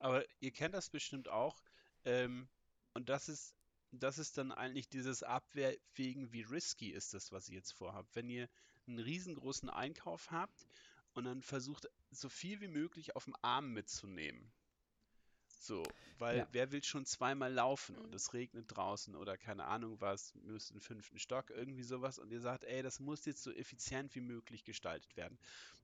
Aber 0.00 0.24
ihr 0.40 0.50
kennt 0.50 0.74
das 0.74 0.90
bestimmt 0.90 1.28
auch. 1.28 1.62
Ähm, 2.04 2.48
und 2.94 3.08
das 3.08 3.28
ist 3.28 3.54
das 3.92 4.18
ist 4.18 4.38
dann 4.38 4.52
eigentlich 4.52 4.88
dieses 4.88 5.22
Abwägen, 5.22 6.32
wie 6.32 6.42
risky 6.42 6.90
ist 6.90 7.14
das, 7.14 7.32
was 7.32 7.48
ihr 7.48 7.56
jetzt 7.56 7.72
vorhabt. 7.72 8.14
Wenn 8.14 8.28
ihr 8.28 8.48
einen 8.86 8.98
riesengroßen 8.98 9.68
Einkauf 9.70 10.30
habt 10.30 10.66
und 11.14 11.24
dann 11.24 11.42
versucht, 11.42 11.88
so 12.10 12.28
viel 12.28 12.60
wie 12.60 12.68
möglich 12.68 13.16
auf 13.16 13.24
dem 13.24 13.36
Arm 13.42 13.72
mitzunehmen. 13.72 14.52
So, 15.62 15.82
weil 16.18 16.38
ja. 16.38 16.48
wer 16.52 16.72
will 16.72 16.82
schon 16.82 17.04
zweimal 17.04 17.52
laufen 17.52 17.96
und 17.98 18.14
es 18.14 18.32
regnet 18.32 18.64
draußen 18.68 19.14
oder 19.14 19.36
keine 19.36 19.66
Ahnung 19.66 20.00
was, 20.00 20.34
müsst 20.36 20.70
den 20.70 20.80
fünften 20.80 21.18
Stock, 21.18 21.50
irgendwie 21.50 21.82
sowas 21.82 22.18
und 22.18 22.32
ihr 22.32 22.40
sagt, 22.40 22.64
ey, 22.64 22.82
das 22.82 22.98
muss 22.98 23.26
jetzt 23.26 23.42
so 23.42 23.52
effizient 23.52 24.14
wie 24.14 24.22
möglich 24.22 24.64
gestaltet 24.64 25.18
werden. 25.18 25.38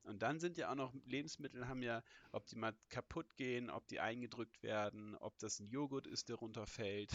Und 0.04 0.23
dann 0.23 0.40
sind 0.40 0.56
ja 0.56 0.71
auch 0.71 0.76
noch 0.76 0.95
Lebensmittel, 1.04 1.68
haben 1.68 1.83
ja, 1.83 2.02
ob 2.33 2.47
die 2.47 2.56
mal 2.56 2.75
kaputt 2.88 3.37
gehen, 3.37 3.68
ob 3.68 3.87
die 3.88 4.00
eingedrückt 4.00 4.62
werden, 4.62 5.14
ob 5.16 5.37
das 5.40 5.61
ein 5.61 5.68
Joghurt 5.68 6.06
ist, 6.06 6.30
der 6.30 6.37
runterfällt. 6.37 7.11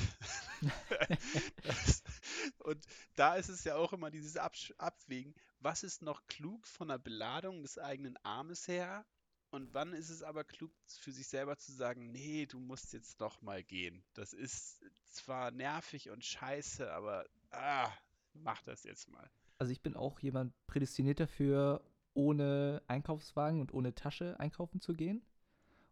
und 2.59 2.85
da 3.15 3.35
ist 3.35 3.49
es 3.49 3.63
ja 3.63 3.75
auch 3.75 3.93
immer 3.93 4.11
dieses 4.11 4.37
Abwägen, 4.37 5.33
was 5.59 5.81
ist 5.83 6.03
noch 6.03 6.27
klug 6.27 6.67
von 6.67 6.89
der 6.89 6.99
Beladung 6.99 7.63
des 7.63 7.79
eigenen 7.79 8.17
Armes 8.17 8.67
her 8.67 9.03
und 9.51 9.73
wann 9.73 9.93
ist 9.93 10.09
es 10.09 10.23
aber 10.23 10.43
klug 10.43 10.71
für 10.85 11.11
sich 11.11 11.27
selber 11.27 11.57
zu 11.57 11.71
sagen, 11.73 12.11
nee, 12.11 12.45
du 12.45 12.59
musst 12.59 12.93
jetzt 12.93 13.19
doch 13.19 13.41
mal 13.41 13.63
gehen. 13.63 14.03
Das 14.13 14.33
ist 14.33 14.81
zwar 15.07 15.51
nervig 15.51 16.09
und 16.09 16.23
scheiße, 16.23 16.91
aber 16.91 17.25
ah, 17.51 17.91
mach 18.33 18.61
das 18.63 18.83
jetzt 18.83 19.09
mal. 19.09 19.29
Also 19.57 19.71
ich 19.71 19.81
bin 19.81 19.95
auch 19.95 20.19
jemand 20.19 20.53
prädestiniert 20.67 21.19
dafür, 21.19 21.83
ohne 22.13 22.81
Einkaufswagen 22.87 23.61
und 23.61 23.73
ohne 23.73 23.93
Tasche 23.93 24.39
einkaufen 24.39 24.79
zu 24.79 24.93
gehen. 24.93 25.21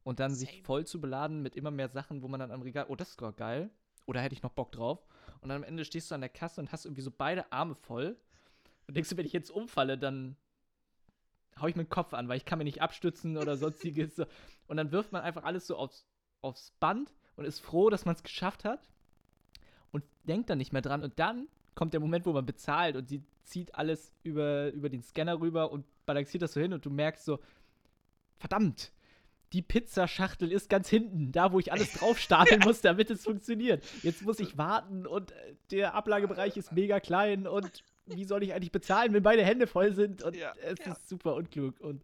Und 0.03 0.19
dann 0.19 0.31
Same. 0.33 0.51
sich 0.51 0.63
voll 0.63 0.87
zu 0.87 1.01
beladen 1.01 1.41
mit 1.41 1.55
immer 1.55 1.71
mehr 1.71 1.89
Sachen, 1.89 2.23
wo 2.23 2.27
man 2.27 2.39
dann 2.39 2.51
am 2.51 2.61
Regal, 2.61 2.85
oh, 2.87 2.95
das 2.95 3.11
ist 3.11 3.21
doch 3.21 3.35
geil. 3.35 3.69
Oder 4.05 4.21
hätte 4.21 4.33
ich 4.33 4.41
noch 4.41 4.53
Bock 4.53 4.71
drauf. 4.71 5.05
Und 5.41 5.49
dann 5.49 5.57
am 5.57 5.63
Ende 5.63 5.85
stehst 5.85 6.09
du 6.09 6.15
an 6.15 6.21
der 6.21 6.29
Kasse 6.29 6.61
und 6.61 6.71
hast 6.71 6.85
irgendwie 6.85 7.01
so 7.01 7.11
beide 7.11 7.51
Arme 7.51 7.75
voll. 7.75 8.17
Und 8.87 8.95
denkst 8.95 9.09
du, 9.09 9.17
wenn 9.17 9.25
ich 9.25 9.33
jetzt 9.33 9.51
umfalle, 9.51 9.97
dann 9.97 10.35
hau 11.61 11.67
ich 11.67 11.75
meinen 11.75 11.89
Kopf 11.89 12.13
an, 12.13 12.27
weil 12.27 12.37
ich 12.37 12.45
kann 12.45 12.57
mir 12.57 12.65
nicht 12.65 12.81
abstützen 12.81 13.37
oder 13.37 13.57
sonstiges. 13.57 14.19
Und 14.67 14.77
dann 14.77 14.91
wirft 14.91 15.11
man 15.11 15.21
einfach 15.21 15.43
alles 15.43 15.67
so 15.67 15.75
aufs, 15.75 16.05
aufs 16.41 16.71
Band 16.79 17.13
und 17.35 17.45
ist 17.45 17.59
froh, 17.59 17.89
dass 17.89 18.05
man 18.05 18.15
es 18.15 18.23
geschafft 18.23 18.65
hat 18.65 18.89
und 19.91 20.03
denkt 20.27 20.49
dann 20.49 20.57
nicht 20.57 20.73
mehr 20.73 20.81
dran. 20.81 21.03
Und 21.03 21.19
dann 21.19 21.47
kommt 21.75 21.93
der 21.93 21.99
Moment, 21.99 22.25
wo 22.25 22.33
man 22.33 22.45
bezahlt 22.45 22.95
und 22.95 23.07
sie 23.07 23.23
zieht 23.43 23.75
alles 23.75 24.13
über, 24.23 24.71
über 24.71 24.89
den 24.89 25.01
Scanner 25.01 25.39
rüber 25.39 25.71
und 25.71 25.85
balanciert 26.05 26.43
das 26.43 26.53
so 26.53 26.61
hin 26.61 26.73
und 26.73 26.85
du 26.85 26.89
merkst 26.89 27.25
so, 27.25 27.39
verdammt, 28.37 28.91
die 29.53 29.61
Pizzaschachtel 29.61 30.51
ist 30.51 30.69
ganz 30.69 30.89
hinten, 30.89 31.31
da 31.31 31.51
wo 31.51 31.59
ich 31.59 31.71
alles 31.71 31.93
drauf 31.93 32.19
stapeln 32.19 32.61
muss, 32.63 32.81
damit 32.81 33.09
es 33.09 33.23
funktioniert. 33.23 33.83
Jetzt 34.03 34.21
muss 34.21 34.39
ich 34.39 34.57
warten 34.57 35.07
und 35.07 35.31
äh, 35.31 35.55
der 35.71 35.95
Ablagebereich 35.95 36.57
ist 36.57 36.71
mega 36.71 36.99
klein 36.99 37.47
und 37.47 37.83
wie 38.15 38.25
soll 38.25 38.43
ich 38.43 38.53
eigentlich 38.53 38.71
bezahlen, 38.71 39.13
wenn 39.13 39.23
beide 39.23 39.43
Hände 39.43 39.67
voll 39.67 39.93
sind? 39.93 40.23
Und 40.23 40.35
ja, 40.35 40.53
es 40.61 40.79
ja. 40.79 40.93
ist 40.93 41.09
super 41.09 41.35
unklug. 41.35 41.79
Und 41.79 42.03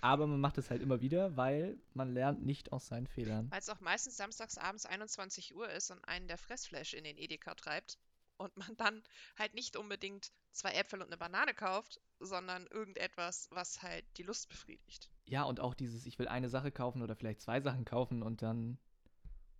aber 0.00 0.26
man 0.26 0.40
macht 0.40 0.58
es 0.58 0.70
halt 0.70 0.82
immer 0.82 1.00
wieder, 1.00 1.36
weil 1.36 1.78
man 1.92 2.14
lernt 2.14 2.44
nicht 2.44 2.72
aus 2.72 2.86
seinen 2.86 3.06
Fehlern. 3.06 3.50
Weil 3.50 3.60
es 3.60 3.68
auch 3.68 3.80
meistens 3.80 4.16
samstags 4.16 4.56
abends 4.56 4.86
21 4.86 5.54
Uhr 5.54 5.68
ist 5.70 5.90
und 5.90 6.02
einen 6.04 6.26
der 6.26 6.38
Fressflash 6.38 6.94
in 6.94 7.04
den 7.04 7.18
Edeka 7.18 7.54
treibt 7.54 7.98
und 8.38 8.56
man 8.56 8.76
dann 8.76 9.02
halt 9.38 9.54
nicht 9.54 9.76
unbedingt 9.76 10.32
zwei 10.52 10.72
Äpfel 10.72 11.00
und 11.00 11.08
eine 11.08 11.18
Banane 11.18 11.54
kauft, 11.54 12.00
sondern 12.18 12.66
irgendetwas, 12.66 13.48
was 13.50 13.82
halt 13.82 14.04
die 14.16 14.22
Lust 14.22 14.48
befriedigt. 14.48 15.10
Ja, 15.26 15.44
und 15.44 15.60
auch 15.60 15.74
dieses, 15.74 16.06
ich 16.06 16.18
will 16.18 16.28
eine 16.28 16.48
Sache 16.48 16.72
kaufen 16.72 17.02
oder 17.02 17.14
vielleicht 17.14 17.42
zwei 17.42 17.60
Sachen 17.60 17.84
kaufen 17.84 18.22
und 18.22 18.42
dann, 18.42 18.78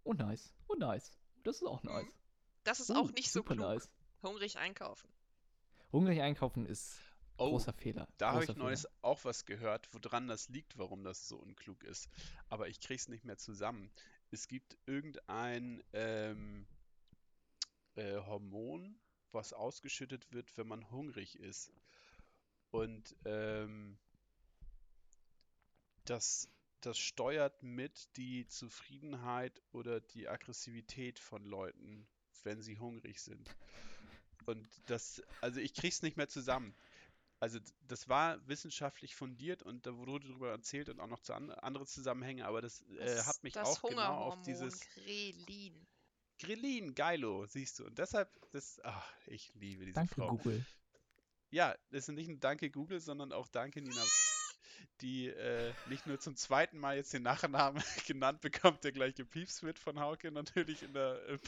oh 0.05 0.15
nice, 0.15 0.55
oh 0.69 0.75
nice. 0.75 1.17
Das 1.43 1.57
ist 1.57 1.67
auch 1.67 1.83
nice. 1.83 2.19
Das 2.65 2.81
ist 2.81 2.91
uh, 2.91 2.97
auch 2.97 3.13
nicht 3.13 3.31
so 3.31 3.43
klug. 3.43 3.59
Nice. 3.59 3.91
Hungrig 4.23 4.59
einkaufen. 4.59 5.09
Hungrig 5.93 6.21
einkaufen 6.21 6.67
ist 6.67 7.01
oh, 7.37 7.51
großer 7.51 7.73
Fehler. 7.73 8.09
Da 8.19 8.33
habe 8.33 8.45
ich 8.45 8.57
neues 8.57 8.87
auch 9.03 9.25
was 9.25 9.45
gehört, 9.45 9.89
woran 9.93 10.29
das 10.29 10.49
liegt, 10.49 10.79
warum 10.79 11.03
das 11.03 11.29
so 11.29 11.37
unklug 11.37 11.83
ist. 11.85 12.09
Aber 12.49 12.69
ich 12.69 12.81
kriege 12.81 13.01
es 13.01 13.09
nicht 13.09 13.25
mehr 13.25 13.39
zusammen. 13.39 13.91
Es 14.31 14.47
gibt 14.47 14.79
irgendein 14.87 15.83
ähm, 15.93 16.67
äh, 17.97 18.17
Hormon, 18.19 19.01
was 19.33 19.53
ausgeschüttet 19.53 20.33
wird, 20.33 20.57
wenn 20.57 20.69
man 20.69 20.91
hungrig 20.91 21.39
ist. 21.39 21.73
Und 22.71 23.17
ähm, 23.25 23.99
das, 26.05 26.49
das 26.81 26.99
steuert 26.99 27.63
mit 27.63 28.17
die 28.17 28.47
Zufriedenheit 28.47 29.61
oder 29.73 30.01
die 30.01 30.29
Aggressivität 30.29 31.19
von 31.19 31.45
Leuten, 31.45 32.07
wenn 32.45 32.63
sie 32.63 32.79
hungrig 32.79 33.21
sind. 33.21 33.57
Und 34.47 34.67
das, 34.87 35.23
also 35.41 35.61
ich 35.61 35.75
krieg's 35.75 36.03
nicht 36.03 36.17
mehr 36.17 36.29
zusammen. 36.29 36.75
Also 37.41 37.59
das 37.89 38.09
war 38.09 38.47
wissenschaftlich 38.49 39.17
fundiert 39.17 39.63
und 39.63 39.87
da 39.87 39.97
wurde 39.97 40.29
darüber 40.29 40.51
erzählt 40.51 40.91
und 40.91 41.01
auch 41.01 41.07
noch 41.07 41.21
zu 41.21 41.33
an, 41.33 41.51
andere 41.51 41.87
Zusammenhänge, 41.87 42.47
aber 42.47 42.61
das, 42.61 42.83
äh, 42.99 43.23
hat 43.23 43.43
mich 43.43 43.59
auch 43.59 43.81
genau 43.81 44.17
auf 44.17 44.43
dieses 44.43 44.79
Grelin. 44.81 45.87
Grelin, 46.39 46.95
geilo, 46.95 47.47
siehst 47.47 47.79
du. 47.79 47.87
Und 47.87 47.99
deshalb, 47.99 48.31
das, 48.53 48.79
ach, 48.85 49.11
ich 49.27 49.53
liebe 49.55 49.87
diese 49.87 49.95
Danke, 49.95 50.15
Frau. 50.17 50.29
Google. 50.29 50.65
ja, 51.51 51.75
das 51.91 52.09
ist 52.09 52.15
nicht 52.15 52.29
ein 52.29 52.41
Danke 52.41 52.71
Google, 52.71 53.01
sondern 53.01 53.33
auch 53.33 53.49
Danke 53.49 53.81
Nina, 53.81 54.03
die 55.01 55.29
äh, 55.29 55.73
nicht 55.89 56.07
nur 56.07 56.21
zum 56.21 56.37
zweiten 56.37 56.79
Mal 56.79 56.97
jetzt 56.97 57.15
den 57.15 57.23
Nachnamen 57.23 57.83
genannt 58.07 58.43
bekommt, 58.43 58.85
der 58.85 58.93
gleich 58.93 59.15
gepiepst 59.15 59.63
wird 59.63 59.79
von 59.79 59.99
Hauke, 59.99 60.31
natürlich 60.31 60.83
in 60.83 60.93
der, 60.93 61.27
äh, 61.27 61.39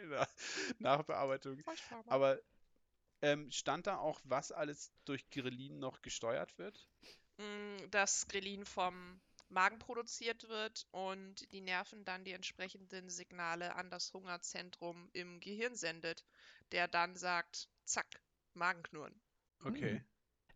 in 0.02 0.10
der 0.10 0.28
Nachbearbeitung. 0.78 1.62
Aber 2.06 2.40
ähm, 3.22 3.50
stand 3.50 3.86
da 3.86 3.98
auch, 3.98 4.20
was 4.24 4.52
alles 4.52 4.92
durch 5.04 5.28
Grelin 5.30 5.78
noch 5.78 6.02
gesteuert 6.02 6.56
wird? 6.58 6.88
Mm, 7.38 7.90
dass 7.90 8.26
Grelin 8.28 8.64
vom 8.64 9.20
Magen 9.48 9.78
produziert 9.78 10.48
wird 10.48 10.86
und 10.92 11.50
die 11.52 11.60
Nerven 11.60 12.04
dann 12.04 12.24
die 12.24 12.32
entsprechenden 12.32 13.10
Signale 13.10 13.74
an 13.74 13.90
das 13.90 14.12
Hungerzentrum 14.12 15.10
im 15.12 15.40
Gehirn 15.40 15.74
sendet, 15.74 16.24
der 16.72 16.88
dann 16.88 17.16
sagt, 17.16 17.68
zack, 17.84 18.06
Magenknurren. 18.54 19.20
Okay. 19.64 19.98
Hm. 19.98 20.04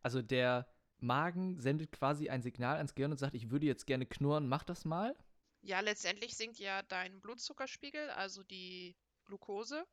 Also 0.02 0.22
der 0.22 0.66
Magen 0.98 1.60
sendet 1.60 1.92
quasi 1.92 2.28
ein 2.28 2.42
Signal 2.42 2.76
ans 2.76 2.94
Gehirn 2.94 3.12
und 3.12 3.18
sagt, 3.18 3.34
ich 3.34 3.50
würde 3.50 3.66
jetzt 3.66 3.86
gerne 3.86 4.06
knurren, 4.06 4.48
mach 4.48 4.64
das 4.64 4.84
mal. 4.84 5.16
Ja, 5.60 5.80
letztendlich 5.80 6.36
sinkt 6.36 6.58
ja 6.58 6.82
dein 6.82 7.20
Blutzuckerspiegel, 7.20 8.10
also 8.10 8.42
die 8.44 8.96
Glucose. 9.24 9.86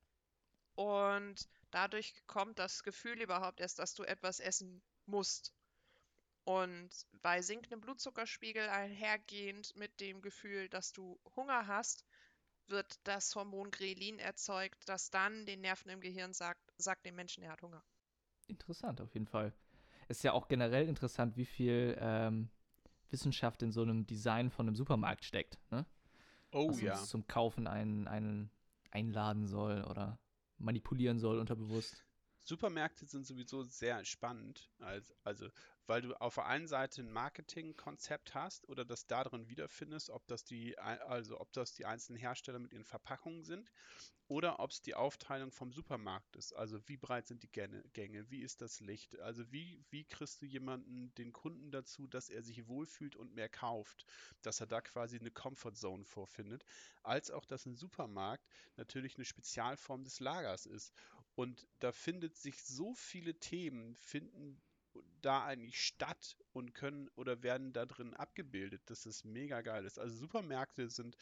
Und 0.75 1.49
dadurch 1.71 2.13
kommt 2.27 2.59
das 2.59 2.83
Gefühl 2.83 3.21
überhaupt 3.21 3.59
erst, 3.59 3.79
dass 3.79 3.93
du 3.93 4.03
etwas 4.03 4.39
essen 4.39 4.81
musst. 5.05 5.53
Und 6.43 6.89
bei 7.21 7.41
sinkendem 7.41 7.81
Blutzuckerspiegel 7.81 8.67
einhergehend 8.69 9.75
mit 9.75 9.99
dem 9.99 10.21
Gefühl, 10.21 10.69
dass 10.69 10.91
du 10.91 11.19
Hunger 11.35 11.67
hast, 11.67 12.03
wird 12.67 12.99
das 13.03 13.35
Hormon 13.35 13.69
Grelin 13.69 14.17
erzeugt, 14.17 14.87
das 14.87 15.09
dann 15.11 15.45
den 15.45 15.61
Nerven 15.61 15.89
im 15.91 15.99
Gehirn 15.99 16.33
sagt, 16.33 16.61
sagt 16.77 17.05
dem 17.05 17.15
Menschen, 17.15 17.43
er 17.43 17.51
hat 17.51 17.61
Hunger. 17.61 17.83
Interessant, 18.47 19.01
auf 19.01 19.13
jeden 19.13 19.27
Fall. 19.27 19.53
Es 20.07 20.17
ist 20.17 20.23
ja 20.23 20.33
auch 20.33 20.47
generell 20.47 20.87
interessant, 20.87 21.37
wie 21.37 21.45
viel 21.45 21.95
ähm, 21.99 22.49
Wissenschaft 23.11 23.61
in 23.61 23.71
so 23.71 23.81
einem 23.81 24.05
Design 24.07 24.49
von 24.49 24.67
einem 24.67 24.75
Supermarkt 24.75 25.23
steckt. 25.23 25.59
Ne? 25.69 25.85
Oh 26.51 26.69
Was 26.69 26.81
ja. 26.81 26.93
uns 26.93 27.09
zum 27.09 27.27
Kaufen 27.27 27.67
einen, 27.67 28.07
einen 28.07 28.49
einladen 28.91 29.47
soll 29.47 29.83
oder 29.83 30.19
manipulieren 30.57 31.19
soll 31.19 31.39
unterbewusst. 31.39 32.05
Supermärkte 32.43 33.05
sind 33.05 33.25
sowieso 33.25 33.63
sehr 33.63 34.03
spannend, 34.03 34.71
als, 34.79 35.13
also 35.23 35.49
weil 35.91 36.03
du 36.03 36.13
auf 36.21 36.35
der 36.35 36.45
einen 36.45 36.69
Seite 36.69 37.01
ein 37.01 37.11
Marketingkonzept 37.11 38.33
hast 38.33 38.69
oder 38.69 38.85
das 38.85 39.07
darin 39.07 39.49
wiederfindest, 39.49 40.09
ob 40.09 40.25
das 40.25 40.45
die, 40.45 40.79
also 40.79 41.37
ob 41.41 41.51
das 41.51 41.73
die 41.73 41.85
einzelnen 41.85 42.17
Hersteller 42.17 42.59
mit 42.59 42.71
ihren 42.71 42.85
Verpackungen 42.85 43.43
sind 43.43 43.69
oder 44.29 44.61
ob 44.61 44.71
es 44.71 44.81
die 44.81 44.95
Aufteilung 44.95 45.51
vom 45.51 45.73
Supermarkt 45.73 46.37
ist. 46.37 46.53
Also 46.53 46.79
wie 46.87 46.95
breit 46.95 47.27
sind 47.27 47.43
die 47.43 47.51
Gänge, 47.51 48.29
wie 48.29 48.41
ist 48.41 48.61
das 48.61 48.79
Licht? 48.79 49.19
Also 49.19 49.51
wie, 49.51 49.83
wie 49.89 50.05
kriegst 50.05 50.41
du 50.41 50.45
jemanden, 50.45 51.13
den 51.15 51.33
Kunden 51.33 51.71
dazu, 51.71 52.07
dass 52.07 52.29
er 52.29 52.41
sich 52.41 52.69
wohlfühlt 52.69 53.17
und 53.17 53.33
mehr 53.33 53.49
kauft, 53.49 54.05
dass 54.43 54.61
er 54.61 54.67
da 54.67 54.79
quasi 54.79 55.19
eine 55.19 55.31
Comfort 55.31 55.73
Zone 55.75 56.05
vorfindet, 56.05 56.63
als 57.03 57.31
auch, 57.31 57.43
dass 57.43 57.65
ein 57.65 57.75
Supermarkt 57.75 58.47
natürlich 58.77 59.17
eine 59.17 59.25
Spezialform 59.25 60.05
des 60.05 60.21
Lagers 60.21 60.67
ist. 60.67 60.93
Und 61.35 61.67
da 61.79 61.91
findet 61.91 62.37
sich 62.37 62.63
so 62.63 62.93
viele 62.93 63.37
Themen, 63.39 63.97
finden 63.97 64.61
da 65.21 65.45
eigentlich 65.45 65.79
statt 65.83 66.37
und 66.53 66.73
können 66.73 67.09
oder 67.15 67.43
werden 67.43 67.73
da 67.73 67.85
drin 67.85 68.13
abgebildet, 68.13 68.81
dass 68.89 69.05
es 69.05 69.23
mega 69.23 69.61
geil 69.61 69.85
ist. 69.85 69.99
Also 69.99 70.15
Supermärkte 70.15 70.89
sind 70.89 71.15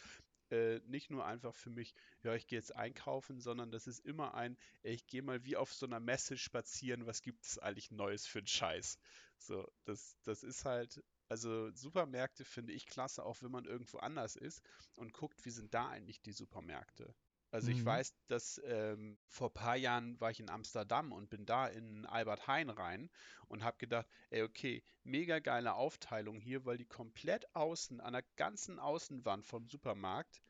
äh, 0.51 0.79
nicht 0.85 1.09
nur 1.11 1.25
einfach 1.25 1.55
für 1.55 1.69
mich, 1.69 1.93
ja, 2.23 2.33
ich 2.35 2.47
gehe 2.47 2.57
jetzt 2.59 2.75
einkaufen, 2.75 3.39
sondern 3.39 3.71
das 3.71 3.87
ist 3.87 3.99
immer 4.05 4.33
ein, 4.33 4.57
ich 4.83 5.07
gehe 5.07 5.21
mal 5.21 5.43
wie 5.45 5.57
auf 5.57 5.73
so 5.73 5.85
einer 5.85 5.99
Messe 5.99 6.37
spazieren, 6.37 7.05
was 7.05 7.21
gibt 7.21 7.45
es 7.45 7.59
eigentlich 7.59 7.91
Neues 7.91 8.25
für 8.25 8.39
einen 8.39 8.47
Scheiß? 8.47 8.97
So, 9.37 9.67
das, 9.85 10.17
das 10.23 10.43
ist 10.43 10.65
halt, 10.65 11.03
also 11.29 11.71
Supermärkte 11.71 12.45
finde 12.45 12.73
ich 12.73 12.87
klasse, 12.87 13.23
auch 13.23 13.41
wenn 13.41 13.51
man 13.51 13.65
irgendwo 13.65 13.99
anders 13.99 14.35
ist 14.35 14.61
und 14.95 15.13
guckt, 15.13 15.45
wie 15.45 15.51
sind 15.51 15.73
da 15.73 15.89
eigentlich 15.89 16.21
die 16.21 16.33
Supermärkte? 16.33 17.13
Also 17.51 17.69
ich 17.71 17.83
Mhm. 17.83 17.85
weiß, 17.85 18.13
dass 18.27 18.61
ähm, 18.65 19.17
vor 19.27 19.49
ein 19.49 19.53
paar 19.53 19.75
Jahren 19.75 20.19
war 20.21 20.31
ich 20.31 20.39
in 20.39 20.49
Amsterdam 20.49 21.11
und 21.11 21.29
bin 21.29 21.45
da 21.45 21.67
in 21.67 22.05
Albert 22.05 22.47
Heijn 22.47 22.69
rein 22.69 23.09
und 23.47 23.63
habe 23.63 23.77
gedacht, 23.77 24.07
ey, 24.29 24.43
okay, 24.43 24.83
mega 25.03 25.39
geile 25.39 25.73
Aufteilung 25.75 26.39
hier, 26.39 26.65
weil 26.65 26.77
die 26.77 26.85
komplett 26.85 27.53
außen, 27.55 28.01
an 28.01 28.13
der 28.13 28.23
ganzen 28.37 28.79
Außenwand 28.79 29.45
vom 29.45 29.67
Supermarkt, 29.69 30.41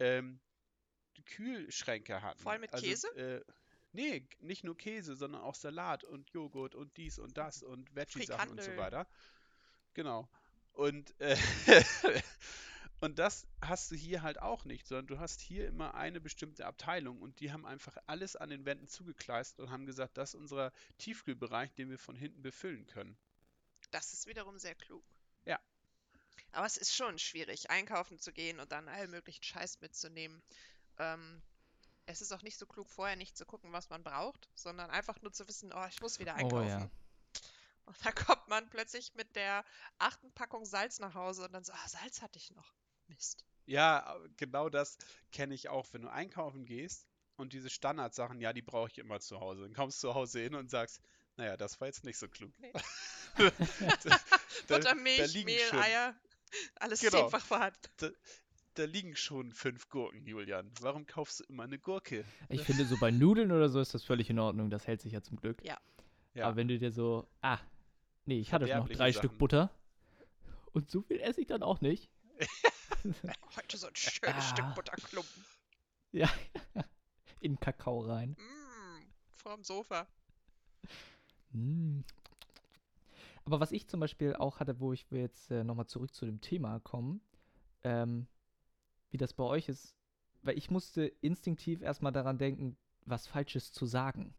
ähm, 0.00 0.40
Kühlschränke 1.26 2.22
hatten. 2.22 2.44
Voll 2.44 2.58
mit 2.58 2.72
Also, 2.72 2.96
Käse? 2.96 3.08
Äh, 3.12 3.40
nee, 3.92 4.26
nicht 4.40 4.64
nur 4.64 4.76
Käse, 4.76 5.16
sondern 5.16 5.42
auch 5.42 5.54
Salat 5.54 6.04
und 6.04 6.30
Joghurt 6.30 6.74
und 6.74 6.96
dies 6.96 7.18
und 7.18 7.36
das 7.36 7.62
und 7.62 7.94
Veggie-Sachen 7.94 8.50
und 8.50 8.62
so 8.62 8.76
weiter. 8.76 9.06
Genau. 9.94 10.28
Und, 10.72 11.18
äh, 11.20 11.36
und 13.00 13.18
das 13.18 13.46
hast 13.62 13.90
du 13.90 13.94
hier 13.94 14.22
halt 14.22 14.40
auch 14.40 14.64
nicht, 14.64 14.86
sondern 14.86 15.06
du 15.06 15.18
hast 15.18 15.40
hier 15.40 15.66
immer 15.68 15.94
eine 15.94 16.20
bestimmte 16.20 16.66
Abteilung 16.66 17.20
und 17.20 17.38
die 17.40 17.52
haben 17.52 17.64
einfach 17.66 17.96
alles 18.06 18.34
an 18.36 18.50
den 18.50 18.64
Wänden 18.64 18.88
zugekleistert 18.88 19.60
und 19.66 19.70
haben 19.70 19.86
gesagt, 19.86 20.16
das 20.16 20.30
ist 20.30 20.40
unser 20.40 20.72
Tiefkühlbereich, 20.98 21.72
den 21.74 21.90
wir 21.90 21.98
von 21.98 22.16
hinten 22.16 22.42
befüllen 22.42 22.86
können. 22.86 23.16
Das 23.90 24.12
ist 24.12 24.26
wiederum 24.26 24.58
sehr 24.58 24.74
klug. 24.74 25.04
Ja. 25.44 25.60
Aber 26.52 26.66
es 26.66 26.76
ist 26.76 26.94
schon 26.94 27.18
schwierig, 27.18 27.70
einkaufen 27.70 28.18
zu 28.18 28.32
gehen 28.32 28.58
und 28.60 28.72
dann 28.72 28.88
allen 28.88 29.10
möglichen 29.10 29.42
Scheiß 29.44 29.80
mitzunehmen. 29.80 30.42
Ähm, 30.98 31.42
es 32.06 32.20
ist 32.22 32.32
auch 32.32 32.42
nicht 32.42 32.58
so 32.58 32.66
klug, 32.66 32.88
vorher 32.90 33.16
nicht 33.16 33.36
zu 33.36 33.44
gucken, 33.46 33.72
was 33.72 33.90
man 33.90 34.02
braucht, 34.02 34.48
sondern 34.54 34.90
einfach 34.90 35.20
nur 35.22 35.32
zu 35.32 35.46
wissen, 35.46 35.72
oh, 35.72 35.86
ich 35.88 36.00
muss 36.00 36.18
wieder 36.18 36.34
Oh 36.40 36.58
einkaufen. 36.58 36.66
ja. 36.66 36.90
Und 37.84 37.96
dann 38.04 38.14
kommt 38.26 38.48
man 38.48 38.68
plötzlich 38.70 39.14
mit 39.14 39.36
der 39.36 39.64
achten 39.98 40.32
Packung 40.32 40.64
Salz 40.64 40.98
nach 40.98 41.14
Hause 41.14 41.44
und 41.44 41.52
dann 41.52 41.64
so, 41.64 41.72
ah, 41.72 41.88
Salz 41.88 42.22
hatte 42.22 42.38
ich 42.38 42.50
noch. 42.50 42.74
Mist. 43.08 43.44
Ja, 43.66 44.16
genau 44.36 44.68
das 44.68 44.96
kenne 45.30 45.54
ich 45.54 45.68
auch, 45.68 45.86
wenn 45.92 46.02
du 46.02 46.08
einkaufen 46.10 46.64
gehst 46.64 47.06
und 47.36 47.52
diese 47.52 47.70
Standardsachen, 47.70 48.40
ja, 48.40 48.52
die 48.52 48.62
brauche 48.62 48.90
ich 48.90 48.98
immer 48.98 49.20
zu 49.20 49.40
Hause. 49.40 49.62
Dann 49.62 49.74
kommst 49.74 50.02
du 50.02 50.08
zu 50.08 50.14
Hause 50.14 50.40
hin 50.40 50.54
und 50.54 50.70
sagst, 50.70 51.00
naja, 51.36 51.56
das 51.56 51.80
war 51.80 51.86
jetzt 51.86 52.04
nicht 52.04 52.18
so 52.18 52.28
klug. 52.28 52.52
Nee. 52.58 52.72
da, 53.36 53.50
Butter, 54.66 54.80
da 54.80 54.94
Milch, 54.94 55.34
liegen 55.34 55.46
Mehl, 55.46 55.58
schon, 55.60 55.78
Eier, 55.78 56.14
alles 56.76 57.00
Genau. 57.00 57.22
zehnfach 57.22 57.44
vorhanden. 57.44 57.78
da 58.74 58.84
liegen 58.84 59.14
schon 59.16 59.52
fünf 59.52 59.88
Gurken, 59.88 60.26
Julian. 60.26 60.70
Warum 60.80 61.06
kaufst 61.06 61.40
du 61.40 61.44
immer 61.44 61.64
eine 61.64 61.78
Gurke? 61.78 62.24
Ich 62.48 62.62
finde, 62.62 62.84
so 62.86 62.96
bei 62.98 63.10
Nudeln 63.10 63.52
oder 63.52 63.68
so 63.68 63.80
ist 63.80 63.94
das 63.94 64.02
völlig 64.02 64.30
in 64.30 64.38
Ordnung. 64.38 64.70
Das 64.70 64.86
hält 64.86 65.00
sich 65.00 65.12
ja 65.12 65.22
zum 65.22 65.36
Glück. 65.36 65.62
Ja. 65.64 65.78
Ja. 66.34 66.46
Aber 66.46 66.56
wenn 66.56 66.68
du 66.68 66.78
dir 66.78 66.90
so, 66.90 67.28
ah, 67.42 67.58
nee, 68.24 68.40
ich 68.40 68.52
hatte 68.52 68.66
noch 68.66 68.88
drei 68.88 69.12
Stück 69.12 69.32
Sachen. 69.32 69.38
Butter. 69.38 69.70
Und 70.72 70.90
so 70.90 71.02
viel 71.02 71.20
esse 71.20 71.40
ich 71.40 71.46
dann 71.46 71.62
auch 71.62 71.80
nicht. 71.80 72.10
Heute 73.56 73.76
so 73.76 73.86
ein 73.86 73.96
schönes 73.96 74.44
Stück 74.44 74.64
Ah. 74.64 74.72
Butterklumpen. 74.74 75.44
Ja, 76.12 76.28
in 77.40 77.58
Kakao 77.60 78.00
rein. 78.00 78.30
Mm, 78.38 79.02
vorm 79.30 79.62
Sofa. 79.64 80.06
Mm. 81.52 82.00
Aber 83.44 83.60
was 83.60 83.72
ich 83.72 83.88
zum 83.88 84.00
Beispiel 84.00 84.34
auch 84.34 84.60
hatte, 84.60 84.80
wo 84.80 84.92
ich 84.92 85.10
will 85.10 85.20
jetzt 85.20 85.50
äh, 85.50 85.64
nochmal 85.64 85.86
zurück 85.86 86.14
zu 86.14 86.26
dem 86.26 86.40
Thema 86.40 86.80
kommen, 86.80 87.20
ähm, 87.82 88.26
wie 89.10 89.16
das 89.16 89.32
bei 89.32 89.44
euch 89.44 89.68
ist, 89.68 89.94
weil 90.42 90.58
ich 90.58 90.70
musste 90.70 91.06
instinktiv 91.06 91.80
erstmal 91.80 92.12
daran 92.12 92.38
denken, 92.38 92.76
was 93.06 93.26
Falsches 93.26 93.72
zu 93.72 93.86
sagen. 93.86 94.34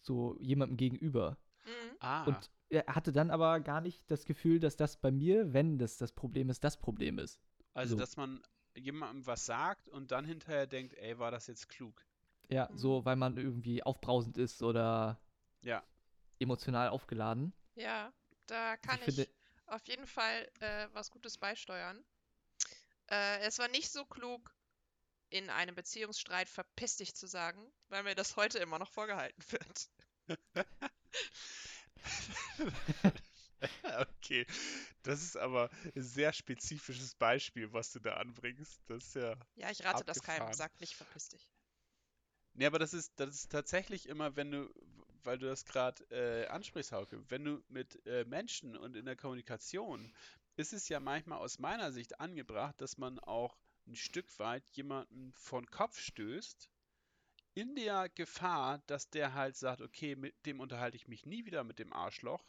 So 0.00 0.36
jemandem 0.38 0.76
gegenüber. 0.76 1.38
Mhm. 1.64 1.96
Ah, 2.00 2.24
Und 2.24 2.50
er 2.68 2.86
hatte 2.86 3.12
dann 3.12 3.30
aber 3.30 3.60
gar 3.60 3.80
nicht 3.80 4.08
das 4.10 4.24
Gefühl, 4.24 4.60
dass 4.60 4.76
das 4.76 4.96
bei 4.96 5.10
mir, 5.10 5.52
wenn 5.52 5.78
das 5.78 5.98
das 5.98 6.12
Problem 6.12 6.48
ist, 6.50 6.62
das 6.64 6.76
Problem 6.76 7.18
ist. 7.18 7.40
Also 7.74 7.94
so. 7.94 8.00
dass 8.00 8.16
man 8.16 8.42
jemandem 8.74 9.26
was 9.26 9.46
sagt 9.46 9.88
und 9.88 10.10
dann 10.10 10.24
hinterher 10.24 10.66
denkt, 10.66 10.94
ey, 10.94 11.18
war 11.18 11.30
das 11.30 11.46
jetzt 11.46 11.68
klug? 11.68 12.04
Ja, 12.48 12.68
Mhm. 12.70 12.76
so, 12.78 13.04
weil 13.04 13.16
man 13.16 13.36
irgendwie 13.36 13.82
aufbrausend 13.82 14.38
ist 14.38 14.62
oder 14.62 15.18
Ja. 15.62 15.82
emotional 16.38 16.88
aufgeladen. 16.90 17.52
Ja, 17.74 18.12
da 18.46 18.76
kann 18.78 19.00
ich 19.02 19.08
ich, 19.08 19.14
finde- 19.14 19.28
auf 19.66 19.86
jeden 19.86 20.06
Fall 20.06 20.50
äh, 20.60 20.88
was 20.92 21.10
Gutes 21.10 21.38
beisteuern. 21.38 22.04
Äh, 23.10 23.38
es 23.46 23.58
war 23.60 23.68
nicht 23.68 23.90
so 23.92 24.04
klug, 24.04 24.52
in 25.30 25.50
einem 25.50 25.74
Beziehungsstreit 25.74 26.48
verpiss 26.48 26.96
dich 26.96 27.14
zu 27.14 27.26
sagen, 27.26 27.72
weil 27.88 28.02
mir 28.04 28.14
das 28.16 28.36
heute 28.36 28.58
immer 28.58 28.78
noch 28.78 28.90
vorgehalten 28.90 29.42
wird. 29.52 29.90
Okay, 34.18 34.46
das 35.02 35.22
ist 35.22 35.36
aber 35.36 35.70
ein 35.94 36.02
sehr 36.02 36.32
spezifisches 36.32 37.14
Beispiel, 37.14 37.72
was 37.72 37.92
du 37.92 38.00
da 38.00 38.14
anbringst. 38.14 38.80
Das 38.86 39.04
ist 39.04 39.14
ja. 39.16 39.36
Ja, 39.56 39.70
ich 39.70 39.84
rate 39.84 40.04
das 40.04 40.22
keinem. 40.22 40.42
Abgefahren. 40.42 40.54
Sag 40.54 40.80
nicht, 40.80 40.94
verpiss 40.94 41.28
dich. 41.28 41.48
Nee, 42.54 42.66
aber 42.66 42.78
das 42.78 42.92
ist, 42.92 43.12
das 43.16 43.34
ist 43.34 43.50
tatsächlich 43.50 44.08
immer, 44.08 44.36
wenn 44.36 44.50
du, 44.50 44.70
weil 45.24 45.38
du 45.38 45.46
das 45.46 45.64
gerade 45.64 46.04
äh, 46.10 46.46
ansprichst, 46.48 46.92
Hauke, 46.92 47.22
wenn 47.30 47.44
du 47.44 47.62
mit 47.68 48.04
äh, 48.06 48.24
Menschen 48.24 48.76
und 48.76 48.96
in 48.96 49.06
der 49.06 49.16
Kommunikation, 49.16 50.12
ist 50.56 50.72
es 50.72 50.88
ja 50.88 51.00
manchmal 51.00 51.38
aus 51.38 51.58
meiner 51.58 51.92
Sicht 51.92 52.20
angebracht, 52.20 52.74
dass 52.80 52.98
man 52.98 53.18
auch 53.20 53.56
ein 53.86 53.96
Stück 53.96 54.38
weit 54.38 54.68
jemanden 54.70 55.32
vor 55.32 55.62
den 55.62 55.70
Kopf 55.70 55.98
stößt, 55.98 56.68
in 57.54 57.74
der 57.74 58.08
Gefahr, 58.10 58.82
dass 58.86 59.10
der 59.10 59.34
halt 59.34 59.56
sagt, 59.56 59.80
okay, 59.80 60.14
mit 60.14 60.34
dem 60.46 60.60
unterhalte 60.60 60.96
ich 60.96 61.08
mich 61.08 61.26
nie 61.26 61.44
wieder 61.44 61.64
mit 61.64 61.78
dem 61.78 61.92
Arschloch 61.92 62.44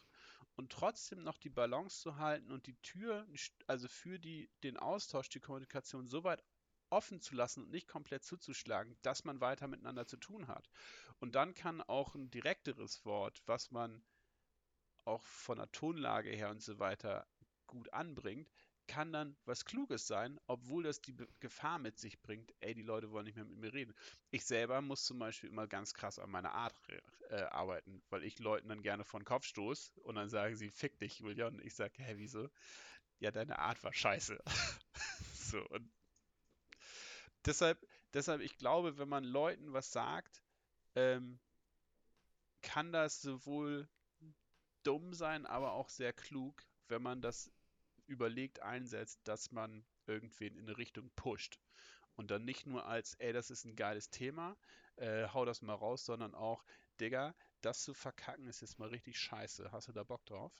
und 0.56 0.72
trotzdem 0.72 1.24
noch 1.24 1.38
die 1.38 1.50
Balance 1.50 2.02
zu 2.02 2.18
halten 2.18 2.52
und 2.52 2.68
die 2.68 2.76
Tür, 2.82 3.28
also 3.68 3.88
für 3.88 4.20
die, 4.20 4.50
den 4.63 4.78
Austausch, 4.78 5.30
die 5.30 5.39
Kommunikation 5.39 6.08
so 6.08 6.24
weit 6.24 6.44
offen 6.89 7.20
zu 7.22 7.34
lassen 7.34 7.63
und 7.63 7.72
nicht 7.72 7.88
komplett 7.88 8.24
zuzuschlagen, 8.24 8.96
dass 9.02 9.24
man 9.24 9.42
weiter 9.42 9.68
miteinander 9.68 10.06
zu 10.06 10.18
tun 10.18 10.48
hat. 10.48 10.70
Und 11.20 11.34
dann 11.36 11.56
kann 11.56 11.82
auch 11.82 12.13
ein 12.13 12.30
direkteres 12.30 13.04
Wort, 13.04 13.42
was 13.48 13.72
man 13.72 14.04
auch 15.06 15.24
von 15.24 15.58
der 15.58 15.72
Tonlage 15.72 16.30
her 16.30 16.52
und 16.52 16.62
so 16.62 16.80
weiter 16.80 17.28
gut 17.66 17.92
anbringt, 17.94 18.50
kann 18.88 19.13
dann 19.13 19.36
was 19.46 19.65
Kluges 19.65 20.08
sein, 20.08 20.39
obwohl 20.48 20.84
das 20.84 21.02
die 21.02 21.15
Gefahr 21.39 21.80
mit 21.80 21.98
sich 21.98 22.22
bringt, 22.22 22.54
ey, 22.60 22.74
die 22.74 22.82
Leute 22.82 23.12
wollen 23.12 23.26
nicht 23.26 23.36
mehr 23.36 23.46
mit 23.46 23.58
mir 23.58 23.74
reden. 23.74 23.96
Ich 24.32 24.46
selber 24.46 24.82
muss 24.82 25.06
zum 25.06 25.19
Beispiel 25.19 25.50
immer 25.50 25.67
ganz 25.67 25.93
krass 25.93 26.19
an 26.19 26.30
meiner 26.30 26.54
Art 26.54 26.76
äh, 27.30 27.41
arbeiten, 27.43 28.02
weil 28.10 28.24
ich 28.24 28.39
Leuten 28.39 28.69
dann 28.69 28.82
gerne 28.82 29.06
vor 29.06 29.19
den 29.19 29.26
Kopf 29.26 29.46
stoße 29.46 30.00
und 30.02 30.15
dann 30.15 30.30
sagen 30.30 30.56
sie, 30.56 30.69
fick 30.69 31.00
dich, 31.00 31.19
Julian. 31.19 31.56
Und 31.56 31.65
ich 31.65 31.76
sage, 31.76 31.93
hä, 32.04 32.13
wieso? 32.17 32.50
Ja, 33.19 33.32
deine 33.32 33.60
Art 33.60 33.84
war 33.84 33.93
scheiße. 33.93 34.38
so, 35.34 35.65
und 35.69 35.89
deshalb, 37.46 37.80
deshalb, 38.13 38.41
ich 38.41 38.58
glaube, 38.58 38.98
wenn 38.98 39.10
man 39.10 39.24
Leuten 39.24 39.74
was 39.74 39.91
sagt, 39.91 40.43
ähm, 40.96 41.39
kann 42.62 42.91
das 42.91 43.22
sowohl 43.22 43.88
dumm 44.84 45.13
sein, 45.13 45.46
aber 45.46 45.74
auch 45.74 45.89
sehr 45.89 46.13
klug, 46.13 46.63
wenn 46.88 47.02
man 47.02 47.22
das 47.22 47.52
überlegt 48.08 48.62
einsetzt, 48.62 49.20
dass 49.24 49.52
man 49.52 49.86
irgendwen 50.06 50.56
in 50.56 50.68
eine 50.68 50.78
Richtung 50.78 51.10
pusht. 51.16 51.60
Und 52.16 52.30
dann 52.32 52.46
nicht 52.46 52.66
nur 52.66 52.86
als, 52.86 53.16
ey, 53.16 53.34
das 53.34 53.50
ist 53.50 53.66
ein 53.66 53.76
geiles 53.76 54.10
Thema, 54.10 54.56
äh, 54.98 55.28
hau 55.30 55.46
das 55.46 55.62
mal 55.62 55.74
raus, 55.74 56.06
sondern 56.06 56.36
auch, 56.36 56.63
Digga, 57.00 57.36
das 57.62 57.82
zu 57.82 57.94
verkacken 57.94 58.48
ist 58.48 58.62
jetzt 58.62 58.78
mal 58.78 58.89
richtig 58.89 59.18
scheiße. 59.18 59.72
Hast 59.72 59.88
du 59.88 59.94
da 59.94 60.04
Bock 60.04 60.26
drauf? 60.26 60.54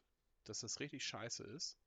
Dass 0.45 0.62
das 0.62 0.79
richtig 0.79 1.06
scheiße 1.06 1.43
ist? 1.43 1.77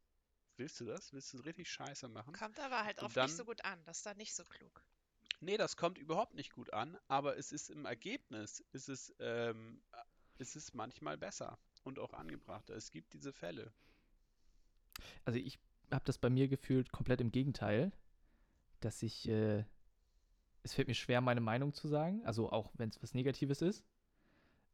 Willst 0.56 0.80
du 0.80 0.84
das? 0.84 1.12
Willst 1.12 1.32
du 1.34 1.38
richtig 1.38 1.70
scheiße 1.70 2.08
machen? 2.08 2.32
Kommt 2.32 2.58
aber 2.60 2.84
halt 2.84 3.02
oft 3.02 3.16
dann, 3.16 3.26
nicht 3.26 3.36
so 3.36 3.44
gut 3.44 3.64
an. 3.64 3.82
Das 3.84 3.98
ist 3.98 4.06
da 4.06 4.14
nicht 4.14 4.34
so 4.34 4.44
klug. 4.44 4.82
Nee, 5.40 5.56
das 5.58 5.76
kommt 5.76 5.98
überhaupt 5.98 6.34
nicht 6.34 6.52
gut 6.52 6.72
an, 6.72 6.98
aber 7.08 7.36
es 7.36 7.52
ist 7.52 7.68
im 7.68 7.84
Ergebnis, 7.84 8.64
ist 8.72 8.88
es, 8.88 9.14
ähm, 9.18 9.82
ist 10.38 10.56
es 10.56 10.72
manchmal 10.72 11.18
besser 11.18 11.58
und 11.82 11.98
auch 11.98 12.14
angebrachter. 12.14 12.74
Es 12.74 12.90
gibt 12.90 13.12
diese 13.12 13.32
Fälle. 13.32 13.72
Also 15.24 15.38
ich 15.38 15.58
habe 15.90 16.04
das 16.04 16.18
bei 16.18 16.30
mir 16.30 16.48
gefühlt 16.48 16.92
komplett 16.92 17.20
im 17.20 17.30
Gegenteil, 17.30 17.92
dass 18.80 19.02
ich, 19.02 19.28
äh, 19.28 19.64
es 20.62 20.74
fällt 20.74 20.88
mir 20.88 20.94
schwer, 20.94 21.20
meine 21.20 21.40
Meinung 21.40 21.72
zu 21.72 21.88
sagen, 21.88 22.24
also 22.24 22.50
auch 22.50 22.72
wenn 22.74 22.88
es 22.88 23.02
was 23.02 23.14
Negatives 23.14 23.62
ist. 23.62 23.84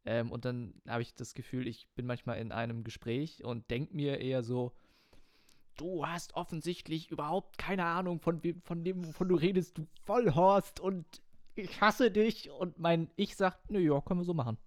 Ähm, 0.05 0.33
und 0.33 0.45
dann 0.45 0.75
habe 0.89 1.03
ich 1.03 1.15
das 1.15 1.35
Gefühl, 1.35 1.69
ich 1.69 1.89
bin 1.95 2.07
manchmal 2.07 2.39
in 2.39 2.51
einem 2.51 2.83
Gespräch 2.83 3.45
und 3.45 3.71
denke 3.71 3.95
mir 3.95 4.19
eher 4.21 4.43
so, 4.43 4.73
du 5.77 6.07
hast 6.07 6.35
offensichtlich 6.35 7.11
überhaupt 7.11 7.59
keine 7.59 7.85
Ahnung 7.85 8.21
von, 8.21 8.41
von 8.63 8.85
dem, 8.85 9.07
wovon 9.07 9.29
du 9.29 9.37
redest, 9.37 9.79
du 9.79 9.87
Vollhorst 10.03 10.81
und 10.81 11.07
ich 11.55 11.81
hasse 11.81 12.11
dich. 12.11 12.51
Und 12.51 12.79
mein 12.79 13.11
Ich 13.17 13.37
sagt, 13.37 13.71
nö, 13.71 13.79
ja, 13.79 14.01
können 14.01 14.21
wir 14.21 14.25
so 14.25 14.35
machen. 14.35 14.59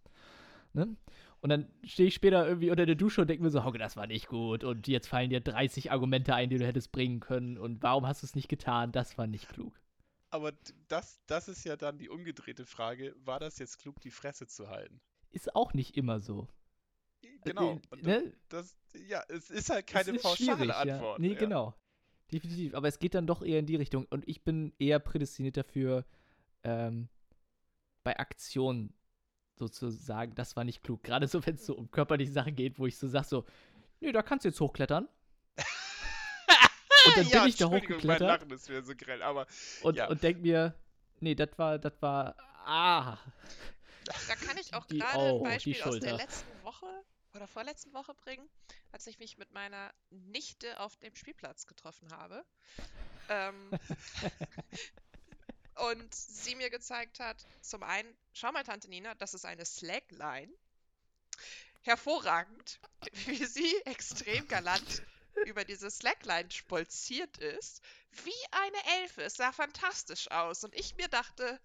Ne? 0.74 0.96
Und 1.46 1.50
dann 1.50 1.68
stehe 1.84 2.08
ich 2.08 2.16
später 2.16 2.48
irgendwie 2.48 2.72
unter 2.72 2.88
der 2.88 2.96
Dusche 2.96 3.22
und 3.22 3.30
denke 3.30 3.44
mir 3.44 3.52
so, 3.52 3.64
Hauke, 3.64 3.78
das 3.78 3.96
war 3.96 4.08
nicht 4.08 4.30
gut. 4.30 4.64
Und 4.64 4.88
jetzt 4.88 5.06
fallen 5.06 5.30
dir 5.30 5.42
30 5.42 5.92
Argumente 5.92 6.34
ein, 6.34 6.50
die 6.50 6.58
du 6.58 6.66
hättest 6.66 6.92
bringen 6.92 7.20
können. 7.20 7.60
Und 7.60 7.84
warum 7.84 8.08
hast 8.08 8.24
du 8.24 8.26
es 8.26 8.34
nicht 8.34 8.50
getan? 8.50 8.92
Das 8.92 9.20
war 9.20 9.28
nicht 9.28 9.48
klug. 9.48 9.80
Aber 10.32 10.54
das, 10.88 11.22
das 11.28 11.48
ist 11.48 11.64
ja 11.64 11.78
dann 11.78 12.00
die 12.00 12.10
umgedrehte 12.10 12.66
Frage. 12.66 13.16
War 13.26 13.40
das 13.40 13.60
jetzt 13.60 13.78
klug, 13.78 14.02
die 14.02 14.10
Fresse 14.10 14.48
zu 14.48 14.70
halten? 14.70 15.00
Ist 15.30 15.56
auch 15.56 15.76
nicht 15.76 15.96
immer 15.96 16.20
so. 16.20 16.48
Genau. 17.44 17.80
Äh, 17.92 18.02
ne? 18.02 18.34
das, 18.50 18.76
ja, 19.08 19.24
es 19.30 19.52
ist 19.52 19.70
halt 19.70 19.86
keine 19.86 20.16
ist 20.16 20.24
pauschale 20.24 20.76
Antwort. 20.76 21.20
Ja. 21.20 21.28
Nee, 21.28 21.34
ja. 21.34 21.40
genau. 21.40 21.76
Definitiv. 22.32 22.74
Aber 22.74 22.88
es 22.88 22.98
geht 22.98 23.14
dann 23.14 23.28
doch 23.28 23.44
eher 23.44 23.60
in 23.60 23.68
die 23.68 23.76
Richtung. 23.76 24.08
Und 24.10 24.28
ich 24.28 24.44
bin 24.44 24.74
eher 24.80 24.98
prädestiniert 24.98 25.58
dafür, 25.58 26.06
ähm, 26.64 27.08
bei 28.04 28.18
Aktionen 28.18 28.96
sozusagen, 29.58 30.36
das 30.36 30.56
war 30.56 30.64
nicht 30.64 30.84
klug. 30.84 31.04
Gerade 31.04 31.28
so, 31.28 31.46
wenn 31.46 31.56
es 31.56 31.66
so 31.66 31.76
um 31.76 31.90
körperliche 31.92 32.32
Sachen 32.32 32.56
geht, 32.56 32.80
wo 32.80 32.86
ich 32.86 32.98
so 32.98 33.08
sage, 33.08 33.28
so, 33.28 33.46
nee, 34.00 34.12
da 34.12 34.22
kannst 34.22 34.46
du 34.46 34.50
jetzt 34.50 34.60
hochklettern. 34.60 35.08
und 37.06 37.18
dann 37.18 37.28
ja, 37.30 37.40
bin 37.40 37.50
ich 37.50 37.56
da 37.56 37.66
hochgeklettert. 37.68 38.06
Mein 38.06 38.20
Lachen 38.20 38.52
ist 38.52 38.66
so 38.66 38.96
grell, 38.96 39.22
aber, 39.22 39.48
und, 39.84 39.98
ja. 39.98 40.08
und 40.08 40.22
denk 40.22 40.42
mir, 40.42 40.76
nee, 41.20 41.36
das 41.36 41.50
war, 41.58 41.80
das 41.80 41.94
war, 42.02 42.36
ah. 42.66 43.18
Da 44.28 44.36
kann 44.36 44.58
ich 44.58 44.74
auch 44.74 44.88
gerade 44.88 45.34
oh, 45.34 45.38
ein 45.38 45.44
Beispiel 45.44 45.82
aus 45.82 46.00
der 46.00 46.14
letzten 46.14 46.64
Woche 46.64 46.86
oder 47.34 47.48
vorletzten 47.48 47.94
Woche 47.94 48.14
bringen, 48.14 48.48
als 48.92 49.08
ich 49.08 49.20
mich 49.20 49.38
mit 49.38 49.52
meiner 49.52 49.92
Nichte 50.10 50.80
auf 50.80 50.96
dem 50.98 51.16
Spielplatz 51.16 51.66
getroffen 51.66 52.12
habe. 52.12 52.46
Ähm, 53.30 53.72
und 55.76 56.14
sie 56.14 56.56
mir 56.56 56.70
gezeigt 56.70 57.20
hat, 57.20 57.46
zum 57.62 57.84
einen, 57.84 58.16
schau 58.34 58.52
mal, 58.52 58.64
Tante 58.64 58.90
Nina, 58.90 59.14
das 59.16 59.34
ist 59.34 59.46
eine 59.46 59.66
Slackline. 59.66 60.52
Hervorragend, 61.82 62.80
wie 63.26 63.46
sie 63.46 63.76
extrem 63.86 64.48
galant 64.48 65.04
über 65.46 65.66
diese 65.66 65.92
Slackline 65.92 66.50
spolziert 66.50 67.38
ist, 67.38 67.82
wie 68.24 68.32
eine 68.52 69.02
Elfe. 69.02 69.24
Es 69.24 69.36
sah 69.36 69.52
fantastisch 69.52 70.32
aus. 70.32 70.64
Und 70.64 70.74
ich 70.74 70.96
mir 70.96 71.10
dachte, 71.10 71.60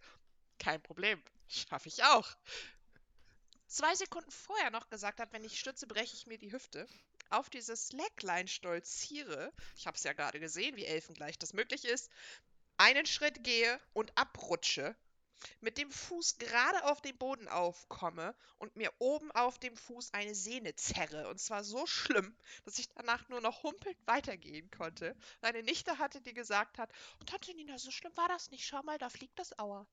kein 0.58 0.82
Problem, 0.82 1.22
schaffe 1.48 1.88
ich 1.88 2.02
auch. 2.04 2.28
Zwei 3.68 3.94
Sekunden 3.94 4.30
vorher 4.32 4.70
noch 4.70 4.90
gesagt 4.90 5.20
hat, 5.20 5.32
wenn 5.32 5.44
ich 5.44 5.58
stütze, 5.58 5.86
breche 5.86 6.16
ich 6.16 6.26
mir 6.26 6.38
die 6.38 6.52
Hüfte. 6.52 6.88
Auf 7.30 7.48
diese 7.48 7.76
Slackline 7.76 8.48
stolziere. 8.48 9.52
Ich 9.76 9.86
habe 9.86 9.96
es 9.96 10.02
ja 10.02 10.12
gerade 10.12 10.40
gesehen, 10.40 10.74
wie 10.74 10.84
elfengleich 10.84 11.38
das 11.38 11.52
möglich 11.52 11.84
ist 11.84 12.10
einen 12.80 13.04
Schritt 13.04 13.44
gehe 13.44 13.78
und 13.92 14.10
abrutsche, 14.16 14.96
mit 15.60 15.76
dem 15.76 15.90
Fuß 15.90 16.38
gerade 16.38 16.84
auf 16.84 17.02
den 17.02 17.16
Boden 17.16 17.46
aufkomme 17.46 18.34
und 18.58 18.74
mir 18.76 18.90
oben 18.98 19.30
auf 19.32 19.58
dem 19.58 19.76
Fuß 19.76 20.14
eine 20.14 20.34
Sehne 20.34 20.74
zerre. 20.76 21.28
Und 21.28 21.38
zwar 21.38 21.62
so 21.62 21.86
schlimm, 21.86 22.34
dass 22.64 22.78
ich 22.78 22.88
danach 22.88 23.28
nur 23.28 23.42
noch 23.42 23.62
humpelnd 23.62 23.98
weitergehen 24.06 24.70
konnte. 24.70 25.14
Eine 25.42 25.62
Nichte 25.62 25.98
hatte, 25.98 26.22
die 26.22 26.32
gesagt 26.32 26.78
hat, 26.78 26.90
oh, 27.20 27.24
Tante 27.24 27.54
Nina, 27.54 27.78
so 27.78 27.90
schlimm 27.90 28.16
war 28.16 28.28
das 28.28 28.50
nicht. 28.50 28.64
Schau 28.64 28.82
mal, 28.82 28.98
da 28.98 29.10
fliegt 29.10 29.38
das 29.38 29.58
Auer. 29.58 29.86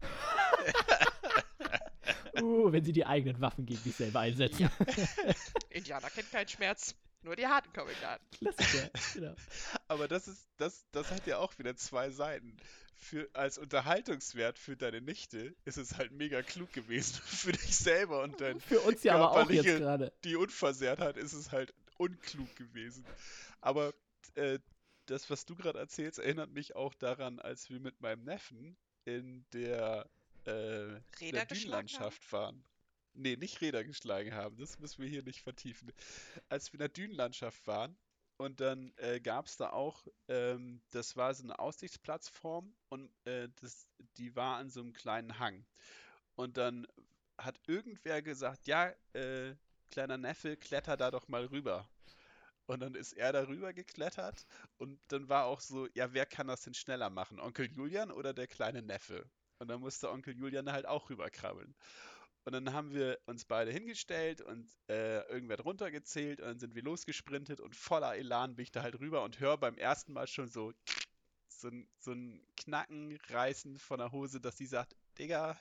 uh, 2.40 2.70
wenn 2.70 2.84
sie 2.84 2.92
die 2.92 3.06
eigenen 3.06 3.40
Waffen 3.40 3.66
gegen 3.66 3.80
sich 3.80 3.96
selber 3.96 4.20
einsetzen. 4.20 4.62
Ja. 4.62 4.70
Indianer 5.70 6.10
kennt 6.10 6.30
keinen 6.30 6.48
Schmerz. 6.48 6.94
Nur 7.28 7.36
die 7.36 7.46
harten 7.46 7.70
Comic-Karten. 7.74 8.24
Klassiker, 8.30 8.90
genau. 9.12 9.34
Aber 9.86 10.08
das 10.08 10.28
ist, 10.28 10.48
das, 10.56 10.86
das 10.92 11.10
hat 11.10 11.26
ja 11.26 11.36
auch 11.36 11.58
wieder 11.58 11.76
zwei 11.76 12.08
Seiten. 12.08 12.56
Für, 12.96 13.28
als 13.34 13.58
Unterhaltungswert 13.58 14.58
für 14.58 14.78
deine 14.78 15.02
Nichte 15.02 15.54
ist 15.66 15.76
es 15.76 15.98
halt 15.98 16.10
mega 16.12 16.40
klug 16.40 16.72
gewesen. 16.72 17.20
Für 17.26 17.52
dich 17.52 17.76
selber 17.76 18.22
und 18.22 18.40
dein 18.40 18.60
Für 18.60 18.80
uns 18.80 19.02
ja 19.02 19.16
aber 19.16 19.32
auch 19.32 19.50
jetzt 19.50 19.66
gerade. 19.66 20.10
Die 20.24 20.36
Unversehrtheit 20.36 21.18
ist 21.18 21.34
es 21.34 21.52
halt 21.52 21.74
unklug 21.98 22.56
gewesen. 22.56 23.04
Aber 23.60 23.92
äh, 24.34 24.58
das, 25.04 25.28
was 25.28 25.44
du 25.44 25.54
gerade 25.54 25.78
erzählst, 25.78 26.18
erinnert 26.18 26.50
mich 26.50 26.76
auch 26.76 26.94
daran, 26.94 27.40
als 27.40 27.68
wir 27.68 27.78
mit 27.78 28.00
meinem 28.00 28.24
Neffen 28.24 28.78
in 29.04 29.44
der, 29.52 30.08
äh, 30.46 30.98
der 31.20 31.44
Dünenlandschaft 31.44 32.32
waren 32.32 32.64
nee, 33.18 33.36
nicht 33.36 33.60
Räder 33.60 33.84
geschlagen 33.84 34.34
haben. 34.34 34.56
Das 34.56 34.78
müssen 34.78 35.02
wir 35.02 35.08
hier 35.08 35.22
nicht 35.22 35.42
vertiefen. 35.42 35.92
Als 36.48 36.72
wir 36.72 36.74
in 36.74 36.80
der 36.80 36.88
Dünenlandschaft 36.88 37.66
waren 37.66 37.96
und 38.38 38.60
dann 38.60 38.92
äh, 38.96 39.20
gab 39.20 39.46
es 39.46 39.56
da 39.56 39.70
auch, 39.70 40.06
ähm, 40.28 40.80
das 40.90 41.16
war 41.16 41.34
so 41.34 41.42
eine 41.44 41.58
Aussichtsplattform 41.58 42.74
und 42.88 43.10
äh, 43.24 43.48
das, 43.60 43.86
die 44.16 44.34
war 44.36 44.56
an 44.58 44.70
so 44.70 44.80
einem 44.80 44.92
kleinen 44.92 45.38
Hang. 45.38 45.66
Und 46.36 46.56
dann 46.56 46.86
hat 47.36 47.58
irgendwer 47.66 48.22
gesagt, 48.22 48.66
ja, 48.66 48.92
äh, 49.12 49.54
kleiner 49.90 50.18
Neffe, 50.18 50.56
kletter 50.56 50.96
da 50.96 51.10
doch 51.10 51.28
mal 51.28 51.46
rüber. 51.46 51.88
Und 52.66 52.80
dann 52.80 52.94
ist 52.94 53.14
er 53.14 53.32
darüber 53.32 53.72
geklettert 53.72 54.46
und 54.76 55.00
dann 55.08 55.28
war 55.28 55.46
auch 55.46 55.60
so, 55.60 55.88
ja, 55.94 56.12
wer 56.12 56.26
kann 56.26 56.48
das 56.48 56.62
denn 56.62 56.74
schneller 56.74 57.08
machen? 57.08 57.40
Onkel 57.40 57.66
Julian 57.72 58.10
oder 58.10 58.34
der 58.34 58.46
kleine 58.46 58.82
Neffe? 58.82 59.24
Und 59.58 59.68
dann 59.68 59.80
musste 59.80 60.10
Onkel 60.10 60.36
Julian 60.36 60.70
halt 60.70 60.86
auch 60.86 61.08
rüberkrabbeln. 61.08 61.74
Und 62.48 62.54
dann 62.54 62.72
haben 62.72 62.94
wir 62.94 63.18
uns 63.26 63.44
beide 63.44 63.70
hingestellt 63.70 64.40
und 64.40 64.66
äh, 64.88 65.20
irgendwer 65.28 65.58
drunter 65.58 65.90
gezählt 65.90 66.40
und 66.40 66.46
dann 66.46 66.58
sind 66.58 66.74
wir 66.74 66.82
losgesprintet 66.82 67.60
und 67.60 67.76
voller 67.76 68.16
Elan 68.16 68.56
bin 68.56 68.62
ich 68.62 68.72
da 68.72 68.80
halt 68.80 68.98
rüber 69.00 69.22
und 69.22 69.38
höre 69.38 69.58
beim 69.58 69.76
ersten 69.76 70.14
Mal 70.14 70.26
schon 70.26 70.48
so, 70.48 70.72
so, 71.46 71.70
so 71.98 72.12
ein 72.12 72.40
Knacken 72.56 73.18
reißen 73.28 73.78
von 73.78 73.98
der 73.98 74.12
Hose, 74.12 74.40
dass 74.40 74.56
sie 74.56 74.64
sagt, 74.64 74.96
Digga, 75.18 75.60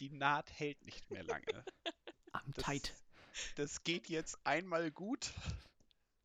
die 0.00 0.10
Naht 0.10 0.50
hält 0.50 0.84
nicht 0.84 1.08
mehr 1.12 1.22
lange. 1.22 1.64
Am 2.32 2.52
tight. 2.54 2.92
Das 3.54 3.84
geht 3.84 4.08
jetzt 4.08 4.36
einmal 4.44 4.90
gut, 4.90 5.32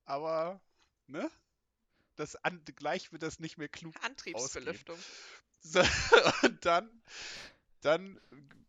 aber, 0.05 0.59
ne? 1.05 1.29
Das 2.15 2.35
an, 2.37 2.65
gleich 2.65 3.11
wird 3.11 3.21
das 3.21 3.37
nicht 3.39 3.59
mehr 3.59 3.69
klug 3.69 3.93
Antriebsbelüftung. 4.03 4.97
So, 5.59 5.81
und 6.41 6.65
dann 6.65 7.03
dann 7.81 8.19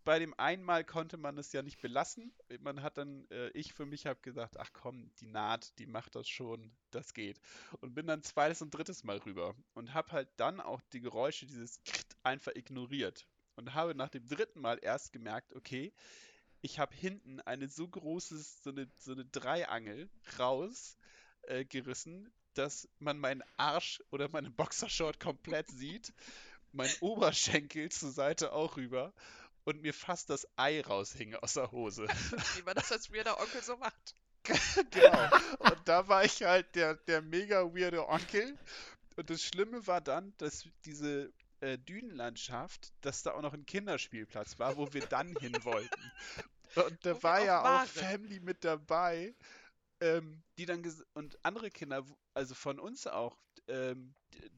bei 0.04 0.18
dem 0.18 0.34
einmal 0.38 0.84
konnte 0.84 1.16
man 1.16 1.36
es 1.38 1.52
ja 1.52 1.62
nicht 1.62 1.80
belassen. 1.80 2.32
Man 2.60 2.82
hat 2.82 2.96
dann, 2.96 3.26
äh, 3.30 3.50
ich 3.50 3.74
für 3.74 3.86
mich 3.86 4.06
habe 4.06 4.20
gesagt, 4.20 4.58
ach 4.58 4.70
komm, 4.72 5.10
die 5.20 5.26
Naht, 5.26 5.78
die 5.78 5.86
macht 5.86 6.14
das 6.14 6.28
schon, 6.28 6.72
das 6.90 7.12
geht. 7.12 7.40
Und 7.80 7.94
bin 7.94 8.06
dann 8.06 8.22
zweites 8.22 8.62
und 8.62 8.70
drittes 8.70 9.04
Mal 9.04 9.18
rüber 9.18 9.54
und 9.74 9.94
habe 9.94 10.12
halt 10.12 10.28
dann 10.36 10.60
auch 10.60 10.80
die 10.92 11.00
Geräusche 11.00 11.46
dieses 11.46 11.80
einfach 12.22 12.54
ignoriert 12.54 13.26
und 13.56 13.74
habe 13.74 13.94
nach 13.94 14.08
dem 14.08 14.26
dritten 14.26 14.60
Mal 14.60 14.78
erst 14.80 15.12
gemerkt, 15.12 15.54
okay, 15.54 15.92
ich 16.62 16.78
habe 16.78 16.94
hinten 16.94 17.40
eine 17.40 17.68
so 17.68 17.88
große, 17.88 18.38
so 18.38 18.70
eine, 18.70 18.88
so 18.98 19.12
eine 19.12 19.24
Dreiangel 19.24 20.10
rausgerissen, 20.38 22.26
äh, 22.26 22.30
dass 22.54 22.88
man 22.98 23.18
meinen 23.18 23.42
Arsch 23.56 24.02
oder 24.10 24.28
meine 24.28 24.50
Boxershort 24.50 25.20
komplett 25.20 25.68
sieht, 25.68 26.12
mein 26.72 26.90
Oberschenkel 27.00 27.90
zur 27.90 28.10
Seite 28.10 28.52
auch 28.52 28.76
rüber 28.76 29.12
und 29.64 29.82
mir 29.82 29.94
fast 29.94 30.30
das 30.30 30.46
Ei 30.56 30.80
raushing 30.80 31.34
aus 31.34 31.54
der 31.54 31.70
Hose. 31.70 32.06
Wie 32.56 32.62
man 32.62 32.74
das 32.74 32.92
als 32.92 33.12
weirder 33.12 33.40
Onkel 33.40 33.62
so 33.62 33.76
macht. 33.76 34.14
genau. 34.90 35.30
Und 35.58 35.76
da 35.84 36.08
war 36.08 36.24
ich 36.24 36.42
halt 36.42 36.74
der, 36.74 36.94
der 36.94 37.22
mega 37.22 37.62
weirde 37.74 38.08
Onkel. 38.08 38.56
Und 39.16 39.28
das 39.28 39.42
Schlimme 39.42 39.86
war 39.86 40.00
dann, 40.00 40.32
dass 40.38 40.64
diese 40.84 41.32
äh, 41.60 41.78
Dünenlandschaft, 41.78 42.92
dass 43.02 43.22
da 43.22 43.32
auch 43.32 43.42
noch 43.42 43.52
ein 43.52 43.66
Kinderspielplatz 43.66 44.58
war, 44.58 44.76
wo 44.76 44.92
wir 44.92 45.04
dann 45.06 45.36
hin 45.36 45.56
wollten. 45.64 46.12
Und 46.74 47.04
da 47.04 47.22
war 47.22 47.44
ja 47.44 47.82
auch 47.82 47.86
Family 47.86 48.40
mit 48.40 48.64
dabei, 48.64 49.34
ähm, 50.00 50.42
die 50.56 50.66
dann 50.66 50.82
und 51.14 51.38
andere 51.44 51.70
Kinder, 51.70 52.04
also 52.32 52.54
von 52.54 52.78
uns 52.78 53.06
auch, 53.06 53.36
ähm, 53.70 54.14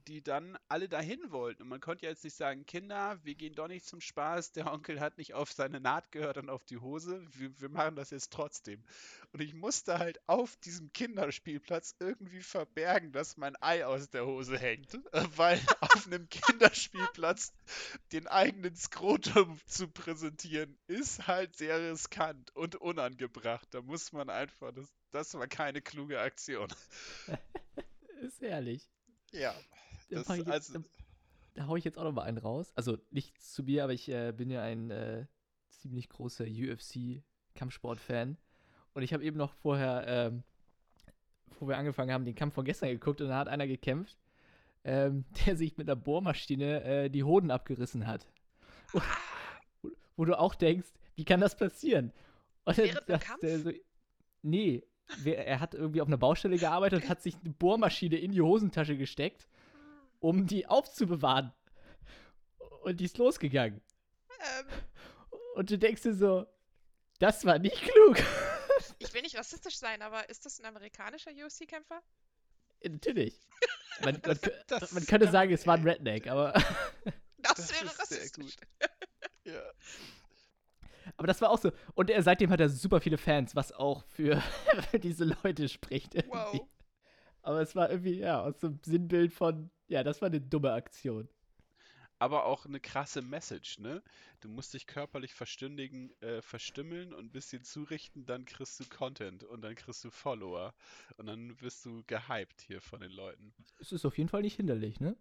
die 0.06 0.22
dann 0.22 0.58
alle 0.68 0.88
dahin 0.88 1.30
wollten. 1.30 1.62
Und 1.62 1.68
man 1.68 1.80
konnte 1.80 2.06
jetzt 2.06 2.24
nicht 2.24 2.36
sagen, 2.36 2.66
Kinder, 2.66 3.18
wir 3.22 3.34
gehen 3.34 3.54
doch 3.54 3.68
nicht 3.68 3.86
zum 3.86 4.00
Spaß, 4.00 4.52
der 4.52 4.72
Onkel 4.72 5.00
hat 5.00 5.18
nicht 5.18 5.34
auf 5.34 5.52
seine 5.52 5.80
Naht 5.80 6.10
gehört 6.12 6.38
und 6.38 6.50
auf 6.50 6.64
die 6.64 6.78
Hose, 6.78 7.24
wir, 7.32 7.60
wir 7.60 7.68
machen 7.68 7.96
das 7.96 8.10
jetzt 8.10 8.32
trotzdem. 8.32 8.82
Und 9.32 9.40
ich 9.40 9.54
musste 9.54 9.98
halt 9.98 10.20
auf 10.28 10.56
diesem 10.56 10.92
Kinderspielplatz 10.92 11.94
irgendwie 12.00 12.42
verbergen, 12.42 13.12
dass 13.12 13.36
mein 13.36 13.60
Ei 13.62 13.86
aus 13.86 14.10
der 14.10 14.26
Hose 14.26 14.58
hängt, 14.58 14.98
weil 15.36 15.60
auf 15.80 16.06
einem 16.06 16.28
Kinderspielplatz 16.28 17.52
den 18.12 18.26
eigenen 18.26 18.76
Skrotum 18.76 19.60
zu 19.66 19.88
präsentieren, 19.88 20.76
ist 20.86 21.26
halt 21.26 21.56
sehr 21.56 21.92
riskant 21.92 22.54
und 22.54 22.76
unangebracht. 22.76 23.68
Da 23.70 23.82
muss 23.82 24.12
man 24.12 24.30
einfach, 24.30 24.72
das, 24.72 24.86
das 25.10 25.34
war 25.34 25.46
keine 25.46 25.80
kluge 25.80 26.20
Aktion. 26.20 26.68
ist 28.20 28.42
ehrlich. 28.42 28.88
Ja. 29.32 29.54
Das, 30.10 30.28
jetzt, 30.28 30.48
also, 30.48 30.74
da, 30.74 30.80
da 31.54 31.66
hau 31.66 31.76
ich 31.76 31.84
jetzt 31.84 31.98
auch 31.98 32.04
noch 32.04 32.12
mal 32.12 32.22
einen 32.22 32.38
raus. 32.38 32.72
Also 32.74 32.98
nichts 33.10 33.52
zu 33.52 33.62
mir, 33.62 33.84
aber 33.84 33.92
ich 33.92 34.08
äh, 34.08 34.32
bin 34.32 34.50
ja 34.50 34.62
ein 34.62 34.90
äh, 34.90 35.26
ziemlich 35.70 36.08
großer 36.08 36.44
UFC-Kampfsport-Fan. 36.44 38.36
Und 38.94 39.02
ich 39.02 39.12
habe 39.12 39.24
eben 39.24 39.38
noch 39.38 39.52
vorher, 39.54 40.04
ähm, 40.06 40.42
bevor 41.46 41.68
wir 41.68 41.78
angefangen 41.78 42.12
haben, 42.12 42.24
den 42.24 42.34
Kampf 42.34 42.54
von 42.54 42.64
gestern 42.64 42.90
geguckt 42.90 43.20
und 43.20 43.28
da 43.28 43.38
hat 43.38 43.48
einer 43.48 43.66
gekämpft, 43.66 44.18
ähm, 44.84 45.24
der 45.46 45.56
sich 45.56 45.76
mit 45.76 45.88
einer 45.88 45.96
Bohrmaschine 45.96 46.84
äh, 46.84 47.10
die 47.10 47.24
Hoden 47.24 47.50
abgerissen 47.50 48.06
hat. 48.06 48.26
Wo, 48.92 49.00
wo, 50.16 50.24
du 50.24 50.38
auch 50.38 50.54
denkst, 50.54 50.88
wie 51.16 51.24
kann 51.24 51.40
das 51.40 51.56
passieren? 51.56 52.12
Und 52.64 52.76
Während 52.76 53.08
dem 53.08 53.18
Kampf? 53.18 53.40
So, 53.42 53.72
nee, 54.42 54.84
er 55.24 55.60
hat 55.60 55.74
irgendwie 55.74 56.00
auf 56.00 56.08
einer 56.08 56.16
Baustelle 56.16 56.56
gearbeitet 56.56 57.04
und 57.04 57.08
hat 57.08 57.22
sich 57.22 57.36
eine 57.36 57.52
Bohrmaschine 57.52 58.16
in 58.18 58.32
die 58.32 58.40
Hosentasche 58.40 58.96
gesteckt, 58.96 59.48
um 60.20 60.46
die 60.46 60.66
aufzubewahren. 60.66 61.52
Und 62.82 63.00
die 63.00 63.04
ist 63.04 63.18
losgegangen. 63.18 63.80
Ähm. 64.30 64.66
Und 65.54 65.70
du 65.70 65.78
denkst 65.78 66.02
dir 66.02 66.14
so, 66.14 66.46
das 67.18 67.44
war 67.44 67.58
nicht 67.58 67.80
klug. 67.82 68.18
Ich 68.98 69.14
will 69.14 69.22
nicht 69.22 69.36
rassistisch 69.36 69.76
sein, 69.76 70.02
aber 70.02 70.28
ist 70.28 70.44
das 70.44 70.58
ein 70.58 70.64
amerikanischer 70.64 71.30
UFC-Kämpfer? 71.30 72.00
Natürlich. 72.82 73.38
Man, 74.02 74.20
man, 74.26 74.38
das, 74.66 74.92
man 74.92 75.06
könnte 75.06 75.30
sagen, 75.30 75.52
es 75.52 75.66
war 75.66 75.76
ein 75.76 75.86
Redneck, 75.86 76.26
aber. 76.26 76.54
Das, 77.38 77.54
das 77.56 77.72
wäre 77.72 77.98
rassistisch. 77.98 78.56
Ja. 79.42 79.62
Aber 81.16 81.26
das 81.26 81.40
war 81.40 81.50
auch 81.50 81.58
so. 81.58 81.72
Und 81.94 82.10
er, 82.10 82.22
seitdem 82.22 82.50
hat 82.50 82.60
er 82.60 82.68
super 82.68 83.00
viele 83.00 83.18
Fans, 83.18 83.54
was 83.56 83.72
auch 83.72 84.04
für, 84.04 84.40
für 84.90 84.98
diese 84.98 85.24
Leute 85.24 85.68
spricht. 85.68 86.14
Irgendwie. 86.14 86.58
Wow. 86.58 86.68
Aber 87.42 87.60
es 87.60 87.74
war 87.74 87.90
irgendwie, 87.90 88.18
ja, 88.18 88.40
aus 88.40 88.60
so 88.60 88.68
einem 88.68 88.80
Sinnbild 88.84 89.32
von, 89.32 89.70
ja, 89.88 90.04
das 90.04 90.22
war 90.22 90.26
eine 90.26 90.40
dumme 90.40 90.72
Aktion. 90.72 91.28
Aber 92.18 92.46
auch 92.46 92.66
eine 92.66 92.78
krasse 92.78 93.20
Message, 93.20 93.80
ne? 93.80 94.00
Du 94.38 94.48
musst 94.48 94.74
dich 94.74 94.86
körperlich 94.86 95.34
verstündigen, 95.34 96.12
äh, 96.20 96.40
verstümmeln 96.40 97.12
und 97.12 97.24
ein 97.24 97.32
bisschen 97.32 97.64
zurichten, 97.64 98.26
dann 98.26 98.44
kriegst 98.44 98.78
du 98.78 98.84
Content 98.84 99.42
und 99.42 99.62
dann 99.62 99.74
kriegst 99.74 100.04
du 100.04 100.10
Follower. 100.10 100.72
Und 101.16 101.26
dann 101.26 101.60
wirst 101.60 101.84
du 101.84 102.04
gehypt 102.06 102.60
hier 102.60 102.80
von 102.80 103.00
den 103.00 103.10
Leuten. 103.10 103.52
Es 103.80 103.90
ist 103.90 104.04
auf 104.04 104.16
jeden 104.18 104.28
Fall 104.28 104.42
nicht 104.42 104.54
hinderlich, 104.54 105.00
ne? 105.00 105.16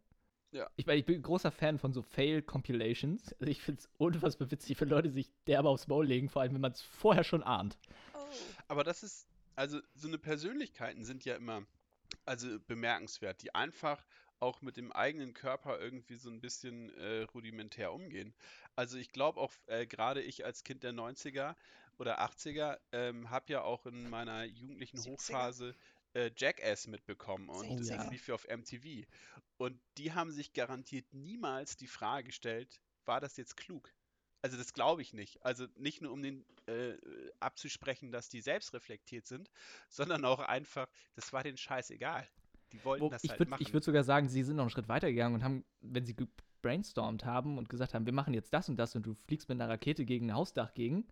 Ja. 0.51 0.69
Ich 0.75 0.85
meine, 0.85 0.99
ich 0.99 1.05
bin 1.05 1.15
ein 1.15 1.21
großer 1.21 1.51
Fan 1.51 1.79
von 1.79 1.93
so 1.93 2.01
Fail-Compilations. 2.01 3.33
Also 3.33 3.45
ich 3.45 3.61
finde 3.61 3.79
es 3.81 3.89
unfassbar 3.97 4.51
witzig, 4.51 4.79
wenn 4.81 4.89
Leute 4.89 5.09
sich 5.09 5.31
derbe 5.47 5.69
aufs 5.69 5.87
Maul 5.87 6.05
legen, 6.05 6.29
vor 6.29 6.41
allem 6.41 6.53
wenn 6.53 6.61
man 6.61 6.73
es 6.73 6.81
vorher 6.81 7.23
schon 7.23 7.41
ahnt. 7.43 7.77
Oh. 8.13 8.17
Aber 8.67 8.83
das 8.83 9.03
ist, 9.03 9.27
also 9.55 9.79
so 9.95 10.07
eine 10.07 10.17
Persönlichkeiten 10.17 11.05
sind 11.05 11.23
ja 11.23 11.35
immer, 11.35 11.65
also 12.25 12.59
bemerkenswert, 12.67 13.41
die 13.41 13.55
einfach 13.55 14.03
auch 14.41 14.61
mit 14.61 14.75
dem 14.75 14.91
eigenen 14.91 15.33
Körper 15.33 15.79
irgendwie 15.79 16.15
so 16.15 16.29
ein 16.29 16.41
bisschen 16.41 16.89
äh, 16.95 17.21
rudimentär 17.33 17.93
umgehen. 17.93 18.33
Also 18.75 18.97
ich 18.97 19.11
glaube 19.11 19.39
auch, 19.39 19.53
äh, 19.67 19.85
gerade 19.85 20.21
ich 20.21 20.43
als 20.43 20.63
Kind 20.63 20.83
der 20.83 20.93
90er 20.93 21.55
oder 21.97 22.21
80er 22.21 22.79
ähm, 22.91 23.29
habe 23.29 23.53
ja 23.53 23.61
auch 23.61 23.85
in 23.85 24.09
meiner 24.09 24.43
jugendlichen 24.43 24.97
70er. 24.97 25.11
Hochphase 25.11 25.75
äh, 26.13 26.31
Jackass 26.35 26.87
mitbekommen 26.87 27.49
und 27.49 27.69
oh, 27.69 27.77
das 27.77 27.89
ja. 27.89 28.09
lief 28.09 28.27
ja 28.27 28.35
auf 28.35 28.47
MTV. 28.47 29.05
Und 29.57 29.79
die 29.97 30.13
haben 30.13 30.31
sich 30.31 30.53
garantiert 30.53 31.05
niemals 31.13 31.77
die 31.77 31.87
Frage 31.87 32.27
gestellt, 32.27 32.81
war 33.05 33.21
das 33.21 33.37
jetzt 33.37 33.57
klug? 33.57 33.93
Also 34.41 34.57
das 34.57 34.73
glaube 34.73 35.01
ich 35.01 35.13
nicht. 35.13 35.43
Also 35.45 35.67
nicht 35.77 36.01
nur 36.01 36.11
um 36.11 36.23
den 36.23 36.45
äh, 36.65 36.93
abzusprechen, 37.39 38.11
dass 38.11 38.29
die 38.29 38.41
selbst 38.41 38.73
reflektiert 38.73 39.27
sind, 39.27 39.51
sondern 39.87 40.25
auch 40.25 40.39
einfach, 40.39 40.87
das 41.13 41.31
war 41.31 41.43
den 41.43 41.57
Scheiß 41.57 41.91
egal. 41.91 42.27
Die 42.71 42.83
wollten 42.83 43.05
Wo, 43.05 43.09
das 43.09 43.23
ich 43.23 43.29
halt 43.29 43.39
würd, 43.39 43.49
machen. 43.49 43.61
Ich 43.61 43.73
würde 43.73 43.85
sogar 43.85 44.03
sagen, 44.03 44.29
sie 44.29 44.43
sind 44.43 44.55
noch 44.55 44.63
einen 44.63 44.69
Schritt 44.71 44.87
weiter 44.87 45.09
gegangen 45.09 45.35
und 45.35 45.43
haben, 45.43 45.63
wenn 45.81 46.05
sie 46.05 46.15
gebrainstormt 46.15 47.25
haben 47.25 47.57
und 47.57 47.69
gesagt 47.69 47.93
haben, 47.93 48.05
wir 48.05 48.13
machen 48.13 48.33
jetzt 48.33 48.53
das 48.53 48.69
und 48.69 48.77
das 48.77 48.95
und 48.95 49.05
du 49.05 49.13
fliegst 49.13 49.47
mit 49.49 49.61
einer 49.61 49.69
Rakete 49.69 50.05
gegen 50.05 50.31
ein 50.31 50.35
Hausdach 50.35 50.73
gegen, 50.73 51.07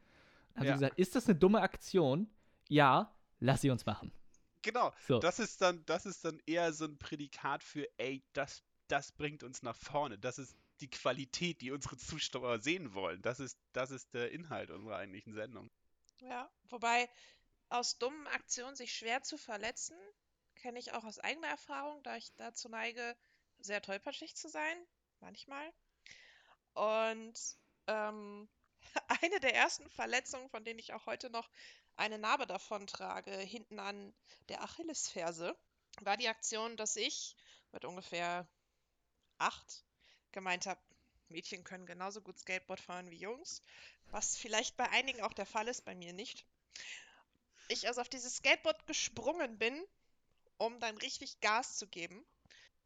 haben 0.55 0.65
ja. 0.65 0.71
sie 0.71 0.79
gesagt, 0.79 0.99
ist 0.99 1.15
das 1.15 1.27
eine 1.27 1.37
dumme 1.37 1.61
Aktion? 1.61 2.29
Ja, 2.67 3.13
lass 3.39 3.61
sie 3.61 3.69
uns 3.69 3.85
machen. 3.85 4.11
Genau. 4.61 4.93
So. 5.07 5.19
Das 5.19 5.39
ist 5.39 5.61
dann, 5.61 5.85
das 5.85 6.05
ist 6.05 6.25
dann 6.25 6.41
eher 6.45 6.73
so 6.73 6.85
ein 6.85 6.97
Prädikat 6.97 7.63
für, 7.63 7.87
ey, 7.97 8.23
das, 8.33 8.63
das 8.87 9.11
bringt 9.11 9.43
uns 9.43 9.61
nach 9.63 9.75
vorne. 9.75 10.17
Das 10.17 10.37
ist 10.37 10.55
die 10.81 10.89
Qualität, 10.89 11.61
die 11.61 11.71
unsere 11.71 11.97
Zuschauer 11.97 12.59
sehen 12.59 12.93
wollen. 12.93 13.21
Das 13.21 13.39
ist, 13.39 13.57
das 13.73 13.91
ist 13.91 14.13
der 14.13 14.31
Inhalt 14.31 14.69
unserer 14.69 14.97
eigentlichen 14.97 15.33
Sendung. 15.33 15.69
Ja, 16.19 16.49
wobei 16.65 17.09
aus 17.69 17.97
dummen 17.97 18.27
Aktionen 18.27 18.75
sich 18.75 18.93
schwer 18.93 19.21
zu 19.21 19.37
verletzen, 19.37 19.97
kenne 20.55 20.79
ich 20.79 20.91
auch 20.93 21.03
aus 21.03 21.19
eigener 21.19 21.47
Erfahrung, 21.47 22.03
da 22.03 22.17
ich 22.17 22.33
dazu 22.35 22.67
neige, 22.67 23.15
sehr 23.59 23.81
tollpatschig 23.81 24.35
zu 24.35 24.49
sein, 24.49 24.77
manchmal. 25.19 25.71
Und 26.73 27.57
ähm, 27.87 28.49
eine 29.21 29.39
der 29.39 29.55
ersten 29.55 29.89
Verletzungen, 29.89 30.49
von 30.49 30.63
denen 30.63 30.79
ich 30.79 30.93
auch 30.93 31.05
heute 31.05 31.29
noch 31.29 31.49
eine 31.99 32.17
Narbe 32.17 32.47
davon 32.47 32.87
trage, 32.87 33.31
hinten 33.31 33.79
an 33.79 34.13
der 34.47 34.63
Achillesferse, 34.63 35.55
war 36.01 36.15
die 36.17 36.29
Aktion, 36.29 36.77
dass 36.77 36.95
ich 36.95 37.35
mit 37.73 37.83
ungefähr 37.83 38.47
acht 39.37 39.83
gemeint 40.31 40.65
habe, 40.65 40.79
Mädchen 41.27 41.63
können 41.63 41.85
genauso 41.85 42.21
gut 42.21 42.39
Skateboard 42.39 42.79
fahren 42.79 43.11
wie 43.11 43.17
Jungs, 43.17 43.61
was 44.11 44.37
vielleicht 44.37 44.77
bei 44.77 44.89
einigen 44.89 45.21
auch 45.21 45.33
der 45.33 45.45
Fall 45.45 45.67
ist, 45.67 45.85
bei 45.85 45.93
mir 45.93 46.13
nicht. 46.13 46.45
Ich 47.67 47.87
also 47.87 48.01
auf 48.01 48.09
dieses 48.09 48.37
Skateboard 48.37 48.87
gesprungen 48.87 49.57
bin, 49.59 49.85
um 50.57 50.79
dann 50.79 50.97
richtig 50.97 51.39
Gas 51.41 51.77
zu 51.77 51.87
geben, 51.87 52.25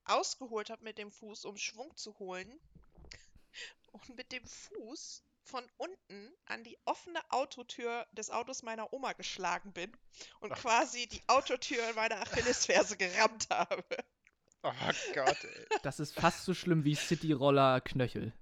ausgeholt 0.06 0.70
habe 0.70 0.84
mit 0.84 0.98
dem 0.98 1.12
Fuß, 1.12 1.46
um 1.46 1.56
Schwung 1.56 1.96
zu 1.96 2.18
holen 2.20 2.60
und 3.92 4.10
mit 4.18 4.32
dem 4.32 4.46
Fuß 4.46 5.24
von 5.44 5.70
unten 5.78 6.34
an 6.46 6.64
die 6.64 6.78
offene 6.86 7.20
Autotür 7.30 8.08
des 8.12 8.30
Autos 8.30 8.64
meiner 8.64 8.92
Oma 8.94 9.14
geschlagen 9.14 9.74
bin 9.74 9.92
und 10.40 10.52
Ach. 10.54 10.60
quasi 10.60 11.08
die 11.08 11.22
Autotür 11.28 11.90
in 11.90 11.96
meine 11.96 12.20
Achillesferse 12.20 12.98
gerammt 12.98 13.50
habe. 13.50 13.84
Oh 14.64 14.72
Gott, 15.14 15.44
ey. 15.44 15.68
Das 15.84 16.00
ist 16.00 16.14
fast 16.14 16.46
so 16.46 16.54
schlimm 16.54 16.86
wie 16.86 16.96
City-Roller 16.96 17.82
Knöchel. 17.82 18.34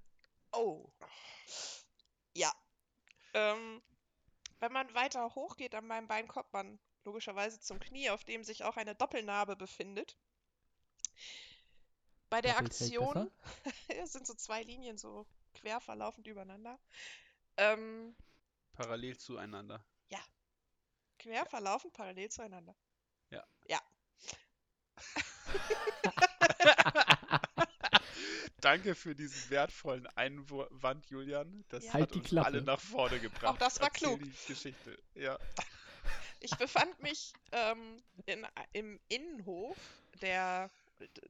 Oh. 0.51 0.91
Ja. 2.35 2.53
Ähm, 3.33 3.81
wenn 4.59 4.71
man 4.71 4.93
weiter 4.93 5.33
hochgeht 5.33 5.73
an 5.73 5.87
meinem 5.87 6.07
Bein, 6.07 6.27
kommt 6.27 6.53
man 6.53 6.79
logischerweise 7.05 7.59
zum 7.59 7.79
Knie, 7.79 8.11
auf 8.11 8.23
dem 8.23 8.43
sich 8.43 8.63
auch 8.63 8.77
eine 8.77 8.93
Doppelnarbe 8.93 9.55
befindet. 9.55 10.15
Bei 12.29 12.41
der 12.41 12.57
Aktion 12.57 13.31
sind 14.05 14.27
so 14.27 14.35
zwei 14.35 14.61
Linien 14.61 14.97
so 14.97 15.25
quer 15.53 15.79
verlaufend 15.81 16.27
übereinander. 16.27 16.79
Ähm, 17.57 18.15
Parallel 18.73 19.17
zueinander. 19.17 19.83
quer 21.19 21.45
verlaufend 21.45 21.93
parallel 21.93 22.29
zueinander. 22.29 22.75
Ja. 23.29 23.45
Ja. 23.67 23.79
Danke 28.61 28.93
für 28.95 29.15
diesen 29.15 29.49
wertvollen 29.49 30.07
Einwand, 30.15 31.07
Julian. 31.09 31.65
Das 31.69 31.85
Ja. 31.85 31.93
Halt 31.93 32.03
hat 32.03 32.13
die 32.15 32.19
uns 32.19 32.27
Klappe. 32.29 32.47
alle 32.47 32.61
nach 32.61 32.79
vorne 32.79 33.19
gebracht. 33.19 33.45
Auch 33.45 33.57
das 33.57 33.79
war 33.79 33.87
Erzähl 33.87 34.17
klug. 34.17 34.21
die 34.23 34.33
Geschichte. 34.47 34.97
Ja. 35.15 35.37
Ich 36.39 36.55
befand 36.57 36.99
mich 37.01 37.33
ähm, 37.51 38.01
in, 38.25 38.47
im 38.73 38.99
Innenhof 39.09 39.77
der, 40.21 40.69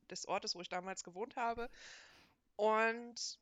des 0.10 0.26
Ortes, 0.26 0.56
wo 0.56 0.62
ich 0.62 0.70
damals 0.70 1.04
gewohnt 1.04 1.36
habe 1.36 1.70
und 2.56 3.40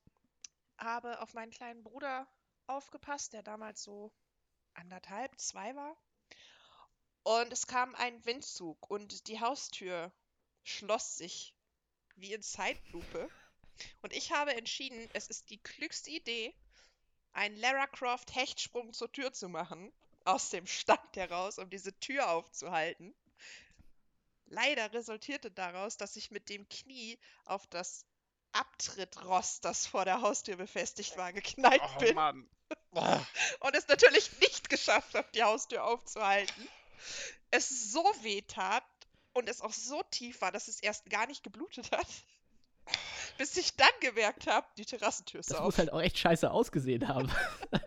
habe 0.79 1.21
auf 1.21 1.33
meinen 1.33 1.51
kleinen 1.51 1.83
Bruder 1.83 2.27
aufgepasst, 2.67 3.33
der 3.33 3.43
damals 3.43 3.83
so 3.83 4.11
anderthalb, 4.73 5.37
zwei 5.39 5.75
war. 5.75 5.97
Und 7.23 7.51
es 7.51 7.67
kam 7.67 7.95
ein 7.95 8.25
Windzug 8.25 8.89
und 8.89 9.27
die 9.27 9.39
Haustür 9.39 10.11
schloss 10.63 11.17
sich 11.17 11.53
wie 12.15 12.33
in 12.33 12.41
Zeitlupe. 12.41 13.29
Und 14.01 14.13
ich 14.13 14.31
habe 14.31 14.55
entschieden, 14.55 15.09
es 15.13 15.27
ist 15.27 15.49
die 15.49 15.57
klügste 15.57 16.09
Idee, 16.09 16.53
einen 17.33 17.57
Lara 17.57 17.87
Croft 17.87 18.35
Hechtsprung 18.35 18.93
zur 18.93 19.11
Tür 19.11 19.31
zu 19.31 19.47
machen, 19.47 19.91
aus 20.25 20.49
dem 20.49 20.67
Stand 20.67 21.15
heraus, 21.15 21.59
um 21.59 21.69
diese 21.69 21.97
Tür 21.99 22.29
aufzuhalten. 22.29 23.15
Leider 24.47 24.91
resultierte 24.93 25.51
daraus, 25.51 25.97
dass 25.97 26.15
ich 26.15 26.31
mit 26.31 26.49
dem 26.49 26.67
Knie 26.69 27.19
auf 27.45 27.67
das 27.67 28.05
Abtrittrost, 28.51 29.63
das 29.65 29.85
vor 29.85 30.05
der 30.05 30.21
Haustür 30.21 30.55
befestigt 30.57 31.17
war, 31.17 31.33
geknallt 31.33 31.81
Oh 31.83 31.99
bin 31.99 32.15
Mann. 32.15 32.49
Oh, 32.91 33.17
und 33.61 33.75
es 33.75 33.87
natürlich 33.87 34.39
nicht 34.39 34.69
geschafft 34.69 35.13
habe, 35.15 35.27
die 35.33 35.43
Haustür 35.43 35.83
aufzuhalten. 35.83 36.67
Es 37.51 37.91
so 37.91 38.03
weh 38.21 38.41
tat 38.41 38.83
und 39.33 39.47
es 39.49 39.61
auch 39.61 39.73
so 39.73 40.03
tief 40.11 40.41
war, 40.41 40.51
dass 40.51 40.67
es 40.67 40.79
erst 40.79 41.09
gar 41.09 41.27
nicht 41.27 41.43
geblutet 41.43 41.91
hat. 41.91 42.07
Bis 43.37 43.55
ich 43.57 43.75
dann 43.75 43.89
gemerkt 44.01 44.47
habe, 44.47 44.67
die 44.77 44.85
Terrassentür 44.85 45.39
ist 45.39 45.51
Das 45.51 45.57
auf. 45.59 45.65
muss 45.65 45.77
halt 45.77 45.93
auch 45.93 46.01
echt 46.01 46.17
scheiße 46.17 46.49
ausgesehen 46.49 47.07
haben. 47.07 47.31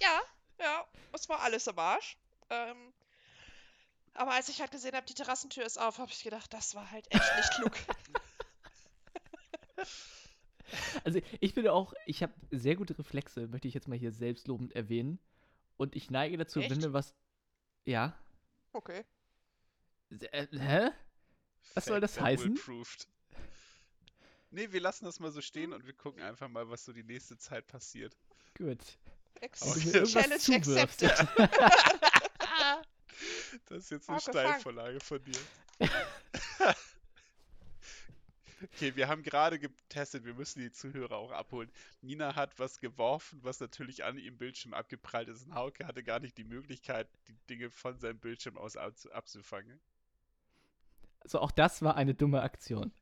Ja, 0.00 0.20
ja, 0.58 0.86
es 1.12 1.28
war 1.28 1.40
alles 1.40 1.68
am 1.68 1.78
Arsch. 1.78 2.16
Ähm, 2.48 2.94
aber 4.14 4.32
als 4.32 4.48
ich 4.48 4.60
halt 4.60 4.70
gesehen 4.70 4.94
habe, 4.96 5.04
die 5.04 5.14
Terrassentür 5.14 5.64
ist 5.64 5.78
auf, 5.78 5.98
habe 5.98 6.10
ich 6.10 6.22
gedacht, 6.22 6.50
das 6.54 6.74
war 6.74 6.90
halt 6.90 7.06
echt 7.10 7.36
nicht 7.36 7.50
klug. 7.56 7.72
Also 11.02 11.20
ich 11.40 11.54
finde 11.54 11.72
auch, 11.72 11.94
ich 12.06 12.22
habe 12.22 12.32
sehr 12.52 12.76
gute 12.76 12.96
Reflexe, 12.96 13.48
möchte 13.48 13.66
ich 13.66 13.74
jetzt 13.74 13.88
mal 13.88 13.98
hier 13.98 14.12
selbstlobend 14.12 14.72
erwähnen. 14.76 15.18
Und 15.76 15.96
ich 15.96 16.10
neige 16.10 16.36
dazu, 16.36 16.60
wenn 16.60 16.70
Echt? 16.70 16.82
mir 16.82 16.92
was. 16.92 17.14
Ja. 17.84 18.16
Okay. 18.72 19.04
Äh, 20.10 20.46
hä? 20.52 20.90
Was 21.74 21.86
soll 21.86 22.00
das 22.00 22.20
heißen? 22.20 22.56
Approved. 22.56 23.08
Nee, 24.50 24.72
wir 24.72 24.80
lassen 24.80 25.04
das 25.04 25.20
mal 25.20 25.30
so 25.30 25.40
stehen 25.40 25.72
und 25.72 25.86
wir 25.86 25.92
gucken 25.92 26.22
einfach 26.22 26.48
mal, 26.48 26.68
was 26.68 26.84
so 26.84 26.92
die 26.92 27.04
nächste 27.04 27.38
Zeit 27.38 27.66
passiert. 27.66 28.16
Gut. 28.56 28.98
Ex 29.40 29.60
Wenn 29.92 30.02
Okay. 30.02 30.12
Challenge 30.12 30.56
accepted. 30.56 31.12
Das 33.66 33.78
ist 33.78 33.90
jetzt 33.90 34.08
eine. 34.08 34.20
Steilvorlage 34.20 35.00
von 35.00 35.22
dir. 35.22 35.38
Okay, 38.62 38.94
wir 38.94 39.08
haben 39.08 39.22
gerade 39.22 39.58
getestet, 39.58 40.24
wir 40.24 40.34
müssen 40.34 40.60
die 40.60 40.70
Zuhörer 40.70 41.16
auch 41.16 41.30
abholen. 41.30 41.70
Nina 42.02 42.34
hat 42.36 42.58
was 42.58 42.80
geworfen, 42.80 43.38
was 43.42 43.60
natürlich 43.60 44.04
an 44.04 44.18
ihrem 44.18 44.36
Bildschirm 44.36 44.74
abgeprallt 44.74 45.28
ist. 45.28 45.46
Und 45.46 45.54
Hauke 45.54 45.86
hatte 45.86 46.02
gar 46.02 46.20
nicht 46.20 46.36
die 46.36 46.44
Möglichkeit, 46.44 47.08
die 47.28 47.34
Dinge 47.48 47.70
von 47.70 47.98
seinem 47.98 48.18
Bildschirm 48.18 48.58
aus 48.58 48.76
abzu- 48.76 49.10
abzufangen. 49.10 49.80
Also 51.20 51.38
auch 51.40 51.50
das 51.50 51.82
war 51.82 51.96
eine 51.96 52.14
dumme 52.14 52.42
Aktion. 52.42 52.92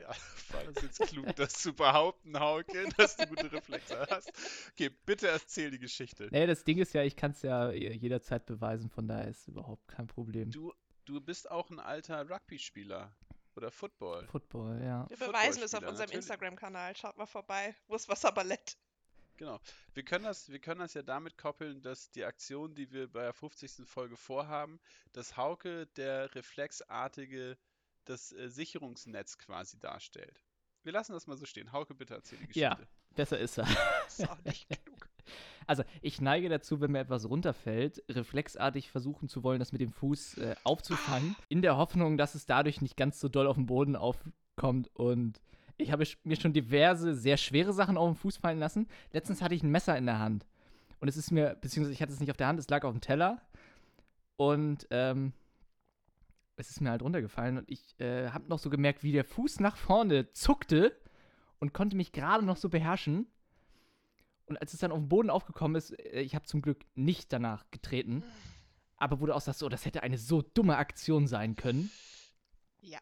Ja, 0.00 0.08
war 0.50 0.64
das 0.72 0.82
jetzt 0.82 1.00
klug, 1.00 1.34
das 1.36 1.54
zu 1.54 1.72
behaupten, 1.72 2.38
Hauke, 2.38 2.88
dass 2.96 3.16
du 3.16 3.26
gute 3.26 3.50
Reflexe 3.50 4.06
hast? 4.10 4.30
Okay, 4.72 4.90
bitte 5.06 5.28
erzähl 5.28 5.70
die 5.70 5.78
Geschichte. 5.78 6.28
Nee, 6.30 6.46
das 6.46 6.64
Ding 6.64 6.78
ist 6.78 6.92
ja, 6.92 7.02
ich 7.02 7.16
kann 7.16 7.30
es 7.32 7.42
ja 7.42 7.70
jederzeit 7.72 8.46
beweisen, 8.46 8.90
von 8.90 9.08
daher 9.08 9.28
ist 9.28 9.48
überhaupt 9.48 9.88
kein 9.88 10.06
Problem. 10.06 10.50
Du, 10.50 10.72
du 11.06 11.20
bist 11.20 11.50
auch 11.50 11.70
ein 11.70 11.80
alter 11.80 12.28
Rugby-Spieler. 12.28 13.12
Oder 13.56 13.70
Football. 13.70 14.26
Football, 14.26 14.82
ja. 14.82 15.08
Wir 15.08 15.16
beweisen 15.16 15.62
es 15.62 15.74
auf 15.74 15.86
unserem. 15.86 16.10
Instagram-Kanal. 16.10 16.94
Schaut 16.96 17.16
mal 17.16 17.26
vorbei. 17.26 17.74
Wurstwasser 17.88 18.32
Ballett. 18.32 18.76
Genau. 19.36 19.60
Wir 19.94 20.02
können 20.02 20.24
das, 20.24 20.50
wir 20.50 20.58
können 20.58 20.80
das 20.80 20.94
ja 20.94 21.02
damit 21.02 21.36
koppeln, 21.36 21.82
dass 21.82 22.10
die 22.10 22.24
Aktion, 22.24 22.74
die 22.74 22.90
wir 22.90 23.10
bei 23.10 23.22
der 23.22 23.32
50. 23.32 23.86
Folge 23.86 24.16
vorhaben, 24.16 24.80
dass 25.12 25.36
Hauke 25.36 25.86
der 25.96 26.34
reflexartige 26.34 27.58
das 28.04 28.32
äh, 28.32 28.48
Sicherungsnetz 28.48 29.38
quasi 29.38 29.78
darstellt. 29.78 30.42
Wir 30.82 30.92
lassen 30.92 31.12
das 31.12 31.26
mal 31.26 31.36
so 31.36 31.46
stehen. 31.46 31.72
Hauke, 31.72 31.94
bitte 31.94 32.14
erzähl 32.14 32.38
die 32.38 32.46
Geschichte. 32.46 32.60
Ja. 32.60 32.78
Besser 33.14 33.38
ist 33.38 33.58
er. 33.58 33.64
Das 33.64 34.18
ist 34.18 34.28
auch 34.28 34.42
nicht 34.44 34.68
klug. 34.84 34.95
Also, 35.66 35.82
ich 36.00 36.20
neige 36.20 36.48
dazu, 36.48 36.80
wenn 36.80 36.92
mir 36.92 37.00
etwas 37.00 37.28
runterfällt, 37.28 38.02
reflexartig 38.08 38.90
versuchen 38.90 39.28
zu 39.28 39.42
wollen, 39.42 39.58
das 39.58 39.72
mit 39.72 39.80
dem 39.80 39.92
Fuß 39.92 40.38
äh, 40.38 40.54
aufzufangen, 40.64 41.36
in 41.48 41.62
der 41.62 41.76
Hoffnung, 41.76 42.16
dass 42.16 42.34
es 42.34 42.46
dadurch 42.46 42.80
nicht 42.80 42.96
ganz 42.96 43.20
so 43.20 43.28
doll 43.28 43.46
auf 43.46 43.56
den 43.56 43.66
Boden 43.66 43.96
aufkommt. 43.96 44.90
Und 44.94 45.40
ich 45.76 45.92
habe 45.92 46.04
mir 46.24 46.36
schon 46.36 46.52
diverse, 46.52 47.14
sehr 47.14 47.36
schwere 47.36 47.72
Sachen 47.72 47.96
auf 47.96 48.08
den 48.08 48.16
Fuß 48.16 48.36
fallen 48.38 48.58
lassen. 48.58 48.88
Letztens 49.12 49.42
hatte 49.42 49.54
ich 49.54 49.62
ein 49.62 49.70
Messer 49.70 49.96
in 49.96 50.06
der 50.06 50.18
Hand. 50.18 50.46
Und 51.00 51.08
es 51.08 51.16
ist 51.16 51.30
mir, 51.30 51.56
beziehungsweise 51.60 51.92
ich 51.92 52.02
hatte 52.02 52.12
es 52.12 52.20
nicht 52.20 52.30
auf 52.30 52.36
der 52.36 52.46
Hand, 52.46 52.58
es 52.58 52.68
lag 52.68 52.84
auf 52.84 52.92
dem 52.92 53.00
Teller. 53.00 53.42
Und 54.36 54.86
ähm, 54.90 55.32
es 56.56 56.70
ist 56.70 56.80
mir 56.80 56.90
halt 56.90 57.02
runtergefallen. 57.02 57.58
Und 57.58 57.70
ich 57.70 57.98
äh, 58.00 58.30
habe 58.30 58.48
noch 58.48 58.58
so 58.58 58.70
gemerkt, 58.70 59.02
wie 59.02 59.12
der 59.12 59.24
Fuß 59.24 59.60
nach 59.60 59.76
vorne 59.76 60.32
zuckte 60.32 60.96
und 61.58 61.72
konnte 61.72 61.96
mich 61.96 62.12
gerade 62.12 62.44
noch 62.44 62.56
so 62.56 62.68
beherrschen. 62.68 63.26
Und 64.46 64.56
als 64.58 64.72
es 64.72 64.80
dann 64.80 64.92
auf 64.92 64.98
den 64.98 65.08
Boden 65.08 65.30
aufgekommen 65.30 65.76
ist, 65.76 65.98
äh, 65.98 66.20
ich 66.20 66.34
habe 66.34 66.46
zum 66.46 66.62
Glück 66.62 66.84
nicht 66.94 67.32
danach 67.32 67.70
getreten, 67.70 68.24
aber 68.96 69.20
wurde 69.20 69.34
auch 69.34 69.40
gesagt, 69.40 69.58
so, 69.58 69.68
das 69.68 69.84
hätte 69.84 70.02
eine 70.02 70.18
so 70.18 70.42
dumme 70.42 70.76
Aktion 70.76 71.26
sein 71.26 71.56
können. 71.56 71.90
Ja. 72.80 73.00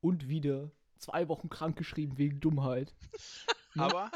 Und 0.00 0.28
wieder 0.28 0.70
zwei 0.98 1.28
Wochen 1.28 1.48
krankgeschrieben 1.48 2.18
wegen 2.18 2.40
Dummheit. 2.40 2.94
Ne? 3.76 3.84
Aber 3.84 4.10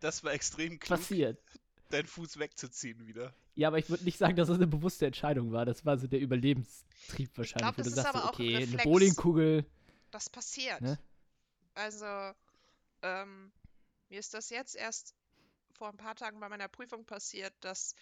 das 0.00 0.24
war 0.24 0.32
extrem 0.32 0.78
klug, 0.78 0.98
Passiert. 0.98 1.38
deinen 1.90 2.06
Fuß 2.06 2.38
wegzuziehen 2.38 3.06
wieder. 3.06 3.34
Ja, 3.54 3.68
aber 3.68 3.76
ich 3.76 3.90
würde 3.90 4.04
nicht 4.04 4.16
sagen, 4.16 4.34
dass 4.34 4.48
das 4.48 4.56
eine 4.56 4.66
bewusste 4.66 5.04
Entscheidung 5.04 5.52
war. 5.52 5.66
Das 5.66 5.84
war 5.84 5.98
so 5.98 6.06
der 6.06 6.20
Überlebenstrieb 6.20 7.36
wahrscheinlich, 7.36 7.74
glaub, 7.74 7.76
wo 7.76 7.82
du 7.82 7.82
das 7.82 7.88
ist 7.88 7.94
sagst, 7.96 8.14
aber 8.14 8.24
auch 8.24 8.38
ein 8.38 8.46
okay, 8.46 8.56
eine 8.56 8.64
Reflex. 8.64 8.84
Bowlingkugel. 8.84 9.66
Das 10.10 10.30
passiert. 10.30 10.80
Ne? 10.80 10.98
Also, 11.74 12.06
ähm, 13.02 13.52
mir 14.08 14.18
ist 14.18 14.32
das 14.32 14.48
jetzt 14.48 14.74
erst 14.74 15.14
vor 15.82 15.88
ein 15.88 15.96
paar 15.96 16.14
Tagen 16.14 16.38
bei 16.38 16.48
meiner 16.48 16.68
Prüfung 16.68 17.04
passiert, 17.04 17.52
dass 17.58 17.96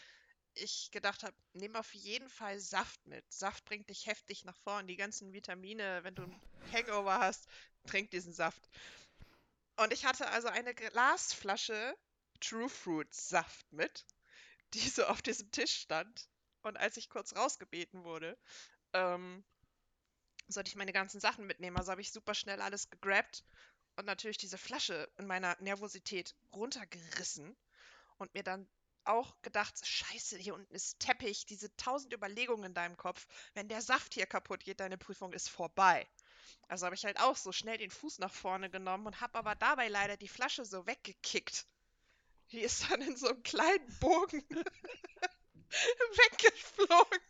ich 0.53 0.91
gedacht 0.91 1.23
habe, 1.23 1.35
nimm 1.55 1.75
auf 1.77 1.95
jeden 1.95 2.29
Fall 2.29 2.61
Saft 2.61 3.07
mit. 3.07 3.25
Saft 3.33 3.65
bringt 3.65 3.89
dich 3.89 4.05
heftig 4.05 4.45
nach 4.45 4.59
vorn. 4.59 4.87
Die 4.87 4.97
ganzen 4.97 5.33
Vitamine, 5.33 6.05
wenn 6.05 6.15
du 6.15 6.25
ein 6.25 6.41
Hangover 6.75 7.19
hast, 7.21 7.49
trink 7.87 8.11
diesen 8.11 8.35
Saft. 8.35 8.69
Und 9.77 9.95
ich 9.95 10.05
hatte 10.05 10.29
also 10.29 10.49
eine 10.49 10.75
Glasflasche 10.75 11.97
True 12.39 12.69
Fruit 12.69 13.15
Saft 13.15 13.73
mit, 13.73 14.05
die 14.75 14.87
so 14.87 15.07
auf 15.07 15.23
diesem 15.23 15.51
Tisch 15.51 15.75
stand. 15.75 16.29
Und 16.61 16.77
als 16.77 16.99
ich 16.99 17.09
kurz 17.09 17.35
rausgebeten 17.35 18.05
wurde, 18.05 18.37
ähm, 18.93 19.43
sollte 20.49 20.69
ich 20.69 20.77
meine 20.77 20.93
ganzen 20.93 21.19
Sachen 21.19 21.47
mitnehmen. 21.47 21.79
Also 21.79 21.93
habe 21.93 22.03
ich 22.03 22.13
super 22.13 22.35
schnell 22.35 22.61
alles 22.61 22.91
gegrabt 22.91 23.43
und 23.97 24.05
natürlich 24.05 24.37
diese 24.37 24.59
Flasche 24.59 25.11
in 25.17 25.27
meiner 25.27 25.57
Nervosität 25.63 26.35
runtergerissen 26.53 27.57
und 28.21 28.35
mir 28.35 28.43
dann 28.43 28.69
auch 29.05 29.41
gedacht, 29.43 29.87
scheiße, 29.87 30.37
hier 30.39 30.55
unten 30.55 30.75
ist 30.75 31.01
Teppich, 31.01 31.47
diese 31.47 31.75
tausend 31.77 32.13
Überlegungen 32.13 32.65
in 32.65 32.75
deinem 32.75 32.97
Kopf. 32.97 33.27
Wenn 33.55 33.69
der 33.69 33.81
Saft 33.81 34.15
hier 34.15 34.27
kaputt 34.27 34.65
geht, 34.65 34.81
deine 34.81 34.99
Prüfung 34.99 35.33
ist 35.33 35.49
vorbei. 35.49 36.07
Also 36.69 36.87
habe 36.87 36.95
ich 36.95 37.05
halt 37.05 37.19
auch 37.21 37.37
so 37.37 37.53
schnell 37.53 37.79
den 37.79 37.91
Fuß 37.91 38.19
nach 38.19 38.33
vorne 38.33 38.71
genommen 38.71 39.07
und 39.07 39.21
habe 39.21 39.39
aber 39.39 39.55
dabei 39.55 39.89
leider 39.89 40.17
die 40.17 40.29
Flasche 40.29 40.65
so 40.65 40.87
weggekickt. 40.87 41.67
Die 42.53 42.61
ist 42.61 42.91
dann 42.91 43.01
in 43.01 43.17
so 43.17 43.29
einem 43.29 43.43
kleinen 43.43 43.99
Bogen 43.99 44.45
weggeflogen 45.71 47.21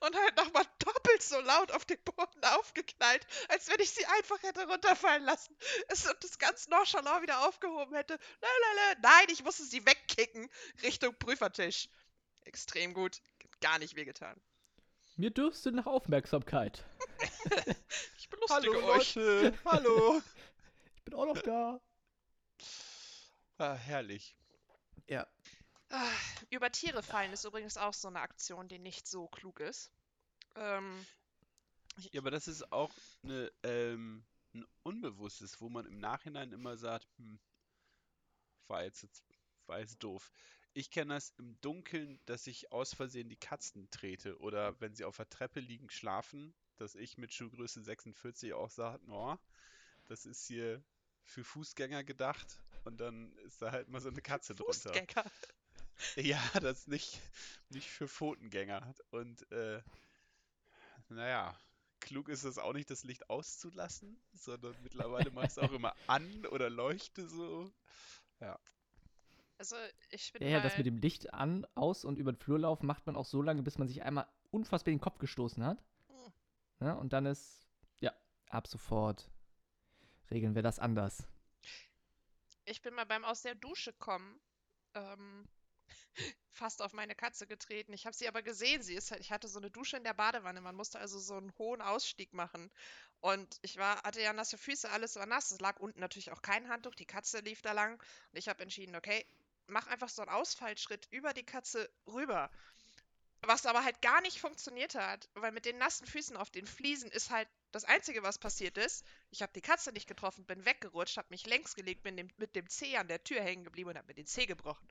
und 0.00 0.16
halt 0.16 0.36
nochmal 0.36 0.64
doppelt 0.78 1.22
so 1.22 1.40
laut 1.40 1.72
auf 1.72 1.84
den 1.84 1.98
Boden 2.04 2.44
aufgeknallt, 2.44 3.26
als 3.48 3.68
wenn 3.68 3.80
ich 3.80 3.90
sie 3.90 4.04
einfach 4.06 4.42
hätte 4.42 4.66
runterfallen 4.66 5.24
lassen. 5.24 5.56
Es 5.88 6.06
und 6.08 6.22
das 6.22 6.38
ganz 6.38 6.68
nonchalant 6.68 7.22
wieder 7.22 7.46
aufgehoben 7.46 7.94
hätte. 7.94 8.18
Lalalala. 8.40 9.00
Nein, 9.02 9.26
ich 9.30 9.42
musste 9.44 9.64
sie 9.64 9.84
wegkicken 9.84 10.48
Richtung 10.82 11.14
Prüfertisch. 11.18 11.88
Extrem 12.42 12.94
gut. 12.94 13.20
Gar 13.60 13.78
nicht 13.78 13.96
wehgetan. 13.96 14.40
Mir 15.16 15.30
dürstet 15.30 15.74
nach 15.74 15.86
Aufmerksamkeit. 15.86 16.84
Ich 18.18 18.28
belustige 18.28 18.76
Hallo 18.76 18.92
euch. 18.92 19.14
Leute, 19.14 19.58
hallo. 19.64 20.22
Ich 20.96 21.02
bin 21.04 21.14
auch 21.14 21.24
noch 21.24 21.40
da. 21.40 21.80
Ah, 23.56 23.74
herrlich. 23.74 24.36
Über 26.50 26.70
Tiere 26.70 27.02
fallen 27.02 27.32
ist 27.32 27.44
übrigens 27.44 27.76
auch 27.76 27.94
so 27.94 28.08
eine 28.08 28.20
Aktion, 28.20 28.68
die 28.68 28.78
nicht 28.78 29.06
so 29.06 29.28
klug 29.28 29.60
ist. 29.60 29.90
Ähm, 30.56 31.06
Ja, 32.12 32.20
aber 32.20 32.30
das 32.30 32.48
ist 32.48 32.72
auch 32.72 32.92
eine, 33.22 33.50
ähm, 33.62 34.24
ein 34.54 34.66
Unbewusstes, 34.82 35.60
wo 35.60 35.68
man 35.68 35.86
im 35.86 35.98
Nachhinein 35.98 36.52
immer 36.52 36.76
sagt, 36.76 37.06
hm, 37.16 37.38
war 38.66 38.84
jetzt, 38.84 39.06
war 39.66 39.80
jetzt 39.80 40.02
doof. 40.02 40.30
Ich 40.74 40.90
kenne 40.90 41.14
das 41.14 41.30
im 41.38 41.60
Dunkeln, 41.60 42.20
dass 42.26 42.46
ich 42.46 42.70
aus 42.70 42.94
Versehen 42.94 43.28
die 43.28 43.36
Katzen 43.36 43.90
trete 43.90 44.38
oder 44.38 44.78
wenn 44.80 44.94
sie 44.94 45.04
auf 45.04 45.16
der 45.16 45.28
Treppe 45.28 45.60
liegen, 45.60 45.90
schlafen, 45.90 46.54
dass 46.76 46.94
ich 46.94 47.18
mit 47.18 47.32
Schuhgröße 47.32 47.82
46 47.82 48.52
auch 48.54 48.70
sage, 48.70 49.02
oh, 49.10 49.36
das 50.06 50.26
ist 50.26 50.46
hier 50.46 50.82
für 51.24 51.44
Fußgänger 51.44 52.04
gedacht 52.04 52.60
und 52.84 53.00
dann 53.00 53.36
ist 53.38 53.60
da 53.60 53.72
halt 53.72 53.88
mal 53.88 54.00
so 54.00 54.08
eine 54.08 54.22
Katze 54.22 54.54
drunter. 54.54 54.92
Ja, 56.16 56.40
das 56.62 56.86
nicht, 56.86 57.20
nicht 57.68 57.88
für 57.88 58.08
Pfotengänger. 58.08 58.94
Und 59.10 59.50
äh, 59.52 59.82
naja, 61.08 61.58
klug 62.00 62.28
ist 62.28 62.44
es 62.44 62.58
auch 62.58 62.72
nicht, 62.72 62.90
das 62.90 63.04
Licht 63.04 63.28
auszulassen, 63.30 64.20
sondern 64.32 64.74
mittlerweile 64.82 65.30
mach 65.30 65.44
ich 65.44 65.50
es 65.50 65.58
auch 65.58 65.72
immer 65.72 65.94
an 66.06 66.46
oder 66.46 66.70
leuchte 66.70 67.26
so. 67.28 67.72
Also 69.58 69.74
ich 70.10 70.32
bin 70.32 70.42
Ja, 70.42 70.48
ja, 70.48 70.60
das 70.60 70.76
mit 70.76 70.86
dem 70.86 70.98
Licht 70.98 71.34
an, 71.34 71.66
aus 71.74 72.04
und 72.04 72.16
über 72.16 72.32
den 72.32 72.38
Flur 72.38 72.60
laufen 72.60 72.86
macht 72.86 73.06
man 73.06 73.16
auch 73.16 73.24
so 73.24 73.42
lange, 73.42 73.62
bis 73.62 73.76
man 73.76 73.88
sich 73.88 74.02
einmal 74.02 74.28
unfassbar 74.50 74.92
in 74.92 74.98
den 74.98 75.02
Kopf 75.02 75.18
gestoßen 75.18 75.64
hat. 75.64 75.82
Hm. 76.06 76.32
Ne? 76.78 76.96
Und 76.96 77.12
dann 77.12 77.26
ist, 77.26 77.68
ja, 77.98 78.12
ab 78.50 78.68
sofort 78.68 79.28
regeln 80.30 80.54
wir 80.54 80.62
das 80.62 80.78
anders. 80.78 81.26
ich 82.66 82.82
bin 82.82 82.94
mal 82.94 83.06
beim 83.06 83.24
aus 83.24 83.42
der 83.42 83.56
Dusche 83.56 83.92
kommen 83.94 84.40
ähm, 84.94 85.48
fast 86.50 86.82
auf 86.82 86.92
meine 86.92 87.14
Katze 87.14 87.46
getreten. 87.46 87.92
Ich 87.92 88.04
habe 88.06 88.16
sie 88.16 88.28
aber 88.28 88.42
gesehen. 88.42 88.82
Sie 88.82 88.94
ist 88.94 89.10
halt, 89.10 89.20
ich 89.20 89.30
hatte 89.30 89.48
so 89.48 89.58
eine 89.58 89.70
Dusche 89.70 89.96
in 89.96 90.04
der 90.04 90.14
Badewanne. 90.14 90.60
Man 90.60 90.74
musste 90.74 90.98
also 90.98 91.18
so 91.18 91.36
einen 91.36 91.56
hohen 91.58 91.80
Ausstieg 91.80 92.32
machen. 92.34 92.70
Und 93.20 93.58
ich 93.62 93.76
war, 93.76 94.02
hatte 94.02 94.20
ja 94.20 94.32
nasse 94.32 94.58
Füße, 94.58 94.90
alles 94.90 95.16
war 95.16 95.26
nass. 95.26 95.50
Es 95.50 95.60
lag 95.60 95.78
unten 95.80 96.00
natürlich 96.00 96.32
auch 96.32 96.42
kein 96.42 96.68
Handtuch. 96.68 96.94
Die 96.94 97.06
Katze 97.06 97.40
lief 97.40 97.62
da 97.62 97.72
lang. 97.72 97.94
Und 97.94 98.38
ich 98.38 98.48
habe 98.48 98.62
entschieden, 98.62 98.96
okay, 98.96 99.24
mach 99.66 99.86
einfach 99.86 100.08
so 100.08 100.22
einen 100.22 100.30
Ausfallschritt 100.30 101.08
über 101.10 101.32
die 101.32 101.44
Katze 101.44 101.90
rüber. 102.06 102.50
Was 103.42 103.66
aber 103.66 103.84
halt 103.84 104.02
gar 104.02 104.20
nicht 104.20 104.40
funktioniert 104.40 104.96
hat, 104.96 105.28
weil 105.34 105.52
mit 105.52 105.64
den 105.64 105.78
nassen 105.78 106.06
Füßen 106.06 106.36
auf 106.36 106.50
den 106.50 106.66
Fliesen 106.66 107.10
ist 107.12 107.30
halt 107.30 107.48
das 107.70 107.84
Einzige, 107.84 108.24
was 108.24 108.38
passiert 108.38 108.76
ist. 108.78 109.04
Ich 109.30 109.42
habe 109.42 109.52
die 109.52 109.60
Katze 109.60 109.92
nicht 109.92 110.08
getroffen, 110.08 110.44
bin 110.44 110.64
weggerutscht, 110.64 111.18
habe 111.18 111.28
mich 111.30 111.46
längs 111.46 111.74
gelegt, 111.74 112.02
bin 112.02 112.16
dem, 112.16 112.28
mit 112.38 112.56
dem 112.56 112.68
Zeh 112.68 112.96
an 112.96 113.06
der 113.06 113.22
Tür 113.22 113.40
hängen 113.40 113.62
geblieben 113.62 113.90
und 113.90 113.96
habe 113.96 114.08
mir 114.08 114.14
den 114.14 114.26
Zeh 114.26 114.46
gebrochen. 114.46 114.88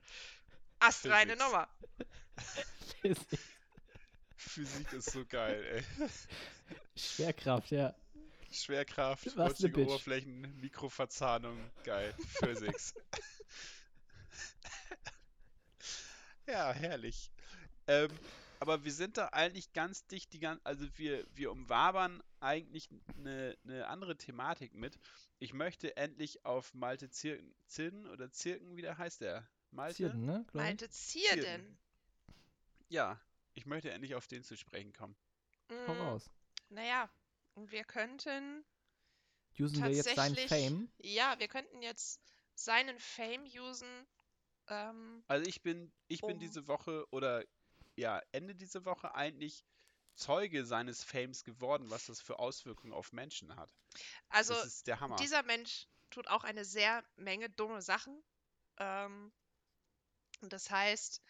Astreine 0.80 1.36
Physics. 1.36 1.44
Nummer. 1.44 1.68
Physik 4.36 4.92
ist 4.92 5.10
so 5.10 5.24
geil, 5.26 5.84
ey. 5.98 6.08
Schwerkraft, 6.96 7.70
ja. 7.70 7.94
Schwerkraft, 8.50 9.24
Bitch. 9.24 9.76
Oberflächen, 9.76 10.60
Mikroverzahnung, 10.60 11.58
geil. 11.84 12.14
Physics. 12.40 12.94
ja, 16.46 16.72
herrlich. 16.72 17.30
Ähm, 17.86 18.10
aber 18.60 18.84
wir 18.84 18.92
sind 18.92 19.16
da 19.16 19.28
eigentlich 19.28 19.72
ganz 19.72 20.06
dicht, 20.06 20.32
die 20.32 20.40
gan 20.40 20.60
also 20.64 20.86
wir, 20.96 21.24
wir 21.34 21.52
umwabern 21.52 22.22
eigentlich 22.40 22.88
eine, 23.16 23.56
eine 23.64 23.86
andere 23.86 24.16
Thematik 24.16 24.74
mit. 24.74 24.98
Ich 25.38 25.52
möchte 25.52 25.96
endlich 25.96 26.44
auf 26.44 26.74
Malte 26.74 27.10
Zirken, 27.10 27.54
Zirken 27.66 28.06
oder 28.06 28.32
Zirken, 28.32 28.76
wie 28.76 28.82
der 28.82 28.98
heißt 28.98 29.20
der? 29.20 29.48
Malte? 29.70 29.96
Zierden, 29.96 30.24
ne? 30.24 30.46
Malte 30.52 30.88
Zierden. 30.90 31.42
Zierden. 31.42 31.78
Ja, 32.88 33.20
ich 33.54 33.66
möchte 33.66 33.90
endlich 33.90 34.14
auf 34.14 34.26
den 34.26 34.42
zu 34.44 34.56
sprechen 34.56 34.92
kommen. 34.92 35.16
Hau 35.70 35.94
Mm, 35.94 36.00
raus. 36.00 36.30
Naja, 36.70 37.10
und 37.54 37.70
wir 37.70 37.84
könnten, 37.84 38.64
Usen 39.58 39.82
wir 39.82 39.90
jetzt 39.90 40.04
seinen 40.14 40.34
tatsächlich- 40.36 40.48
Fame? 40.70 40.90
ja, 40.98 41.38
wir 41.38 41.48
könnten 41.48 41.82
jetzt 41.82 42.20
seinen 42.54 42.98
Fame 42.98 43.44
usen. 43.58 44.06
Ähm, 44.68 45.22
Also 45.28 45.46
ich 45.48 45.62
bin, 45.62 45.92
ich 46.08 46.20
bin 46.20 46.32
Um- 46.34 46.38
diese 46.38 46.66
Woche 46.68 47.06
oder 47.10 47.44
ja, 47.96 48.22
Ende 48.32 48.54
dieser 48.54 48.84
Woche 48.84 49.14
eigentlich 49.14 49.64
Zeuge 50.14 50.64
seines 50.64 51.04
Fames 51.04 51.44
geworden, 51.44 51.90
was 51.90 52.06
das 52.06 52.20
für 52.20 52.38
Auswirkungen 52.38 52.92
auf 52.92 53.12
Menschen 53.12 53.54
hat. 53.56 53.72
also 54.28 54.54
das 54.54 54.66
ist 54.66 54.86
der 54.86 55.00
Hammer. 55.00 55.16
dieser 55.16 55.42
Mensch 55.42 55.86
tut 56.10 56.26
auch 56.28 56.44
eine 56.44 56.64
sehr 56.64 57.04
Menge 57.16 57.50
dumme 57.50 57.82
Sachen. 57.82 58.22
Ähm, 58.78 59.32
und 60.40 60.52
das 60.52 60.70
heißt, 60.70 61.22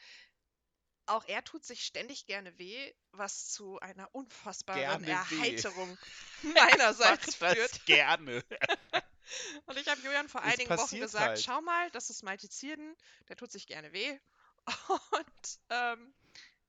auch 1.06 1.24
er 1.26 1.42
tut 1.42 1.64
sich 1.64 1.84
ständig 1.84 2.26
gerne 2.26 2.58
weh, 2.58 2.92
was 3.12 3.50
zu 3.50 3.80
einer 3.80 4.14
unfassbaren 4.14 5.02
Gerne 5.02 5.06
weh. 5.06 5.10
Erheiterung 5.10 5.98
meinerseits 6.42 7.38
Macht 7.40 7.54
führt. 7.54 7.86
gerne. 7.86 8.44
Und 9.66 9.76
ich 9.78 9.88
habe 9.88 10.00
Julian 10.00 10.28
vor 10.28 10.42
Es 10.42 10.54
einigen 10.54 10.76
Wochen 10.76 11.00
gesagt, 11.00 11.26
halt. 11.26 11.42
schau 11.42 11.60
mal, 11.60 11.90
das 11.90 12.10
ist 12.10 12.22
Malte 12.22 12.48
Zierden, 12.48 12.96
der 13.28 13.36
tut 13.36 13.50
sich 13.52 13.66
gerne 13.66 13.92
weh. 13.92 14.18
Und 15.12 15.58
ähm, 15.70 16.14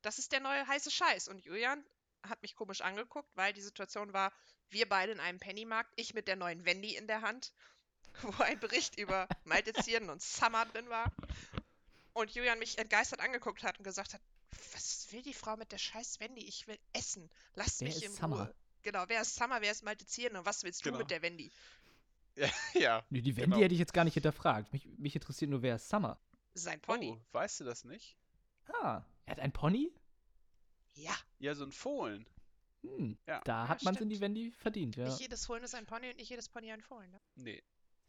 das 0.02 0.20
ist 0.20 0.32
der 0.32 0.40
neue 0.42 0.68
heiße 0.68 0.92
Scheiß. 0.92 1.28
Und 1.30 1.44
Julian 1.46 1.86
hat 2.28 2.42
mich 2.42 2.56
komisch 2.56 2.82
angeguckt, 2.82 3.30
weil 3.36 3.54
die 3.54 3.62
Situation 3.62 4.14
war, 4.14 4.34
wir 4.70 4.88
beide 4.88 5.12
in 5.14 5.20
einem 5.20 5.40
Pennymarkt, 5.40 5.92
ich 5.96 6.14
mit 6.14 6.28
der 6.28 6.36
neuen 6.36 6.66
Wendy 6.66 6.96
in 6.96 7.08
der 7.08 7.22
Hand, 7.22 7.54
wo 8.22 8.44
ein 8.44 8.60
Bericht 8.60 8.98
über 8.98 9.28
Malte 9.46 9.74
Zierden 9.74 10.10
und 10.10 10.22
Summer 10.22 10.66
drin 10.66 10.90
war. 10.90 11.12
Und 12.20 12.32
Julian 12.32 12.60
mich 12.60 12.78
entgeistert 12.78 13.20
angeguckt 13.22 13.64
hat 13.64 13.78
und 13.78 13.84
gesagt 13.84 14.14
hat, 14.14 14.22
was 14.74 15.08
will 15.12 15.22
die 15.22 15.34
Frau 15.34 15.56
mit 15.56 15.72
der 15.72 15.78
scheiß 15.78 16.20
Wendy? 16.20 16.42
Ich 16.42 16.68
will 16.68 16.78
essen. 16.94 17.30
Lasst 17.56 17.80
Wer 17.82 17.88
mich 17.88 17.98
ist 17.98 18.04
in 18.06 18.12
Summer? 18.12 18.46
Ruhe. 18.48 18.56
Genau, 18.82 19.04
wer 19.08 19.22
ist 19.22 19.36
Summer, 19.36 19.62
wer 19.62 19.72
ist 19.72 19.84
Malte 19.84 20.06
Zierden 20.06 20.38
und 20.38 20.46
was 20.46 20.64
willst 20.64 20.82
du 20.86 20.90
Genau. 20.90 21.00
mit 21.00 21.12
der 21.12 21.22
Wendy? 21.22 21.52
ja. 22.74 23.04
Nee, 23.10 23.22
die 23.22 23.36
Wendy 23.36 23.52
Genau. 23.52 23.64
hätte 23.64 23.74
ich 23.74 23.80
jetzt 23.80 23.94
gar 23.94 24.04
nicht 24.04 24.14
hinterfragt. 24.16 24.72
Mich, 24.74 24.86
mich 24.98 25.16
interessiert 25.16 25.50
nur, 25.52 25.62
wer 25.62 25.76
ist 25.76 25.88
Summer? 25.90 26.20
Sein 26.56 26.80
Pony. 26.82 27.12
Oh, 27.18 27.22
weißt 27.34 27.62
du 27.62 27.64
das 27.64 27.84
nicht? 27.86 28.18
Ah, 28.82 29.04
er 29.26 29.32
hat 29.32 29.40
ein 29.40 29.52
Pony? 29.52 29.92
Ja, 30.96 31.16
Ja, 31.40 31.56
so 31.56 31.64
ein 31.64 31.72
Fohlen. 31.72 32.26
Hm, 32.82 33.18
Ja. 33.28 33.42
da 33.46 33.64
Ja, 33.64 33.68
hat 33.70 33.84
man 33.84 33.96
es 33.96 34.02
in 34.02 34.10
die. 34.10 34.20
Wendy 34.20 34.52
verdient, 34.52 34.96
ja. 34.98 35.06
nicht 35.06 35.20
jedes 35.20 35.46
Fohlen 35.46 35.64
ist 35.64 35.76
ein 35.76 35.86
Pony 35.86 36.10
und 36.10 36.18
nicht 36.18 36.30
jedes 36.30 36.50
Pony 36.50 36.72
ein 36.72 36.82
Fohlen. 36.82 37.10
Ne? 37.12 37.20
Nee. 37.36 37.64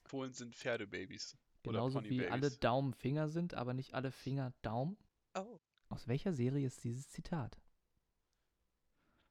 Fohlen 0.04 0.32
sind 0.32 0.54
Pferdebabys. 0.56 1.36
Genauso 1.62 2.02
wie 2.04 2.20
alle 2.20 2.28
Ponybabys. 2.30 2.60
Daumen 2.60 2.94
Finger 2.94 3.28
sind, 3.28 3.54
aber 3.54 3.74
nicht 3.74 3.94
alle 3.94 4.10
Finger 4.10 4.52
Daumen. 4.62 4.96
Oh. 5.34 5.58
Aus 5.88 6.08
welcher 6.08 6.32
Serie 6.32 6.66
ist 6.66 6.82
dieses 6.84 7.08
Zitat? 7.10 7.58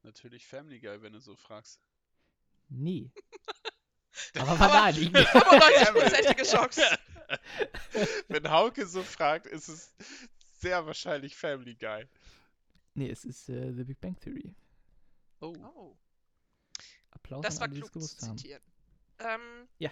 Natürlich 0.04 0.46
Family 0.46 0.80
Guy, 0.80 1.02
wenn 1.02 1.14
du 1.14 1.20
so 1.20 1.36
fragst. 1.36 1.82
Nie. 2.70 3.12
aber 4.36 4.60
war 4.60 4.68
naheliegend. 4.68 5.18
95%ige 5.18 6.44
Chance. 6.44 6.82
wenn 8.28 8.50
Hauke 8.50 8.86
so 8.88 9.04
fragt, 9.04 9.48
ist 9.48 9.68
es 9.68 9.94
sehr 10.60 10.86
wahrscheinlich 10.86 11.36
Family 11.36 11.76
Guy. 11.76 12.08
nee, 12.94 13.10
es 13.10 13.26
ist 13.26 13.50
äh, 13.50 13.74
The 13.74 13.84
Big 13.84 14.00
Bang 14.00 14.20
Theory. 14.20 14.54
Oh. 15.42 15.54
Oh, 15.64 15.98
Applaus 17.12 17.44
das 17.44 17.56
an 17.56 17.62
war 17.62 17.68
alle, 17.70 17.76
klug 17.80 17.88
zu 17.88 18.00
gewusst 18.00 18.22
haben. 18.22 18.38
zitieren. 18.38 18.62
Ähm, 19.20 19.68
Ja. 19.80 19.92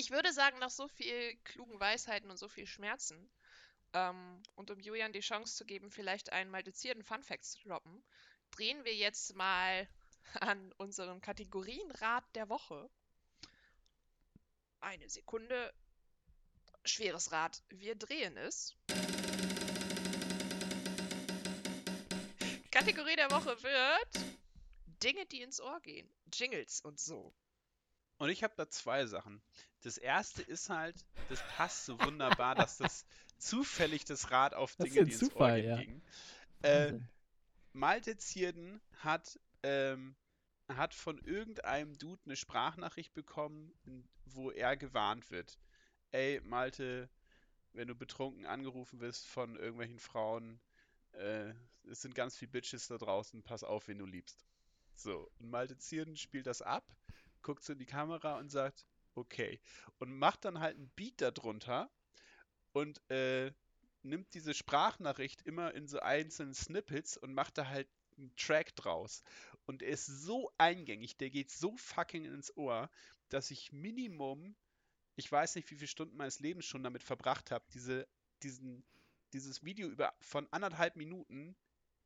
Ich 0.00 0.10
würde 0.10 0.32
sagen, 0.32 0.58
nach 0.60 0.70
so 0.70 0.88
viel 0.88 1.36
klugen 1.44 1.78
Weisheiten 1.78 2.30
und 2.30 2.38
so 2.38 2.48
viel 2.48 2.66
Schmerzen 2.66 3.30
ähm, 3.92 4.42
und 4.54 4.70
um 4.70 4.80
Julian 4.80 5.12
die 5.12 5.20
Chance 5.20 5.54
zu 5.54 5.66
geben, 5.66 5.90
vielleicht 5.90 6.32
einen 6.32 6.50
maldizierten 6.50 7.04
Funfact 7.04 7.44
zu 7.44 7.58
droppen, 7.68 8.02
drehen 8.50 8.82
wir 8.86 8.94
jetzt 8.94 9.36
mal 9.36 9.86
an 10.40 10.72
unserem 10.78 11.20
Kategorienrad 11.20 12.24
der 12.34 12.48
Woche. 12.48 12.88
Eine 14.80 15.06
Sekunde. 15.10 15.70
Schweres 16.86 17.30
Rad. 17.30 17.62
Wir 17.68 17.94
drehen 17.94 18.38
es. 18.38 18.74
Kategorie 22.70 23.16
der 23.16 23.30
Woche 23.32 23.62
wird 23.62 24.24
Dinge, 25.02 25.26
die 25.26 25.42
ins 25.42 25.60
Ohr 25.60 25.78
gehen. 25.82 26.08
Jingles 26.32 26.80
und 26.80 26.98
so. 26.98 27.34
Und 28.20 28.28
ich 28.28 28.42
habe 28.42 28.52
da 28.54 28.68
zwei 28.68 29.06
Sachen. 29.06 29.40
Das 29.80 29.96
erste 29.96 30.42
ist 30.42 30.68
halt, 30.68 30.94
das 31.30 31.42
passt 31.56 31.86
so 31.86 31.98
wunderbar, 32.00 32.54
dass 32.54 32.76
das 32.76 33.06
zufällig 33.38 34.04
das 34.04 34.30
Rad 34.30 34.52
auf 34.52 34.76
Das 34.76 34.84
Dinge, 34.84 35.00
ein 35.00 35.06
die 35.06 35.12
ins 35.12 35.22
Ohr 35.22 35.30
Zufall, 35.30 35.62
gehen, 35.62 35.70
ja. 35.70 35.76
ging. 35.78 36.02
Äh. 36.60 37.00
Malte 37.72 38.18
Zierden 38.18 38.82
hat, 38.98 39.40
ähm, 39.62 40.14
hat 40.68 40.92
von 40.92 41.18
irgendeinem 41.20 41.96
Dude 41.96 42.20
eine 42.26 42.36
Sprachnachricht 42.36 43.14
bekommen, 43.14 43.72
wo 44.26 44.50
er 44.50 44.76
gewarnt 44.76 45.30
wird. 45.30 45.58
Ey, 46.10 46.42
Malte, 46.44 47.08
wenn 47.72 47.88
du 47.88 47.94
betrunken 47.94 48.44
angerufen 48.44 49.00
wirst 49.00 49.28
von 49.28 49.56
irgendwelchen 49.56 49.98
Frauen, 49.98 50.60
äh, 51.12 51.54
es 51.90 52.02
sind 52.02 52.14
ganz 52.14 52.36
viele 52.36 52.50
Bitches 52.50 52.88
da 52.88 52.98
draußen, 52.98 53.42
pass 53.42 53.64
auf, 53.64 53.88
wen 53.88 53.96
du 53.96 54.04
liebst. 54.04 54.44
So, 54.94 55.30
und 55.38 55.48
Malte 55.48 55.78
Zierden 55.78 56.18
spielt 56.18 56.46
das 56.46 56.60
ab, 56.60 56.84
guckt 57.42 57.64
so 57.64 57.72
in 57.72 57.78
die 57.78 57.86
Kamera 57.86 58.38
und 58.38 58.50
sagt, 58.50 58.84
okay. 59.14 59.60
Und 59.98 60.16
macht 60.16 60.44
dann 60.44 60.60
halt 60.60 60.78
ein 60.78 60.90
Beat 60.96 61.20
darunter, 61.20 61.90
und 62.72 63.00
äh, 63.10 63.52
nimmt 64.02 64.32
diese 64.34 64.54
Sprachnachricht 64.54 65.42
immer 65.42 65.74
in 65.74 65.88
so 65.88 66.00
einzelnen 66.00 66.54
Snippets 66.54 67.16
und 67.16 67.34
macht 67.34 67.58
da 67.58 67.66
halt 67.68 67.88
einen 68.16 68.34
Track 68.36 68.74
draus. 68.76 69.22
Und 69.66 69.82
er 69.82 69.90
ist 69.90 70.06
so 70.06 70.50
eingängig, 70.58 71.16
der 71.16 71.30
geht 71.30 71.50
so 71.50 71.76
fucking 71.76 72.24
ins 72.24 72.56
Ohr, 72.56 72.90
dass 73.28 73.50
ich 73.50 73.72
Minimum, 73.72 74.56
ich 75.16 75.30
weiß 75.30 75.54
nicht, 75.54 75.70
wie 75.70 75.76
viele 75.76 75.88
Stunden 75.88 76.16
meines 76.16 76.40
Lebens 76.40 76.66
schon 76.66 76.82
damit 76.82 77.02
verbracht 77.02 77.50
habe, 77.50 77.64
diese, 77.72 78.06
diesen, 78.42 78.84
dieses 79.32 79.62
Video 79.64 79.88
über 79.88 80.14
von 80.20 80.48
anderthalb 80.50 80.96
Minuten 80.96 81.56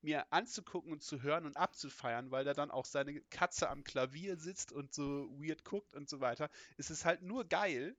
mir 0.05 0.33
anzugucken 0.33 0.93
und 0.93 1.03
zu 1.03 1.23
hören 1.23 1.47
und 1.47 1.57
abzufeiern, 1.57 2.31
weil 2.31 2.45
da 2.45 2.55
dann 2.55 2.71
auch 2.71 2.85
seine 2.85 3.21
Katze 3.23 3.69
am 3.69 3.85
Klavier 3.85 4.37
sitzt 4.37 4.73
und 4.73 4.95
so 4.95 5.29
weird 5.41 5.65
guckt 5.65 5.95
und 5.95 6.09
so 6.09 6.21
weiter. 6.21 6.51
Es 6.77 6.91
ist 6.91 7.05
halt 7.05 7.23
nur 7.23 7.45
geil. 7.47 7.97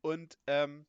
Und 0.00 0.38
ähm, 0.46 0.86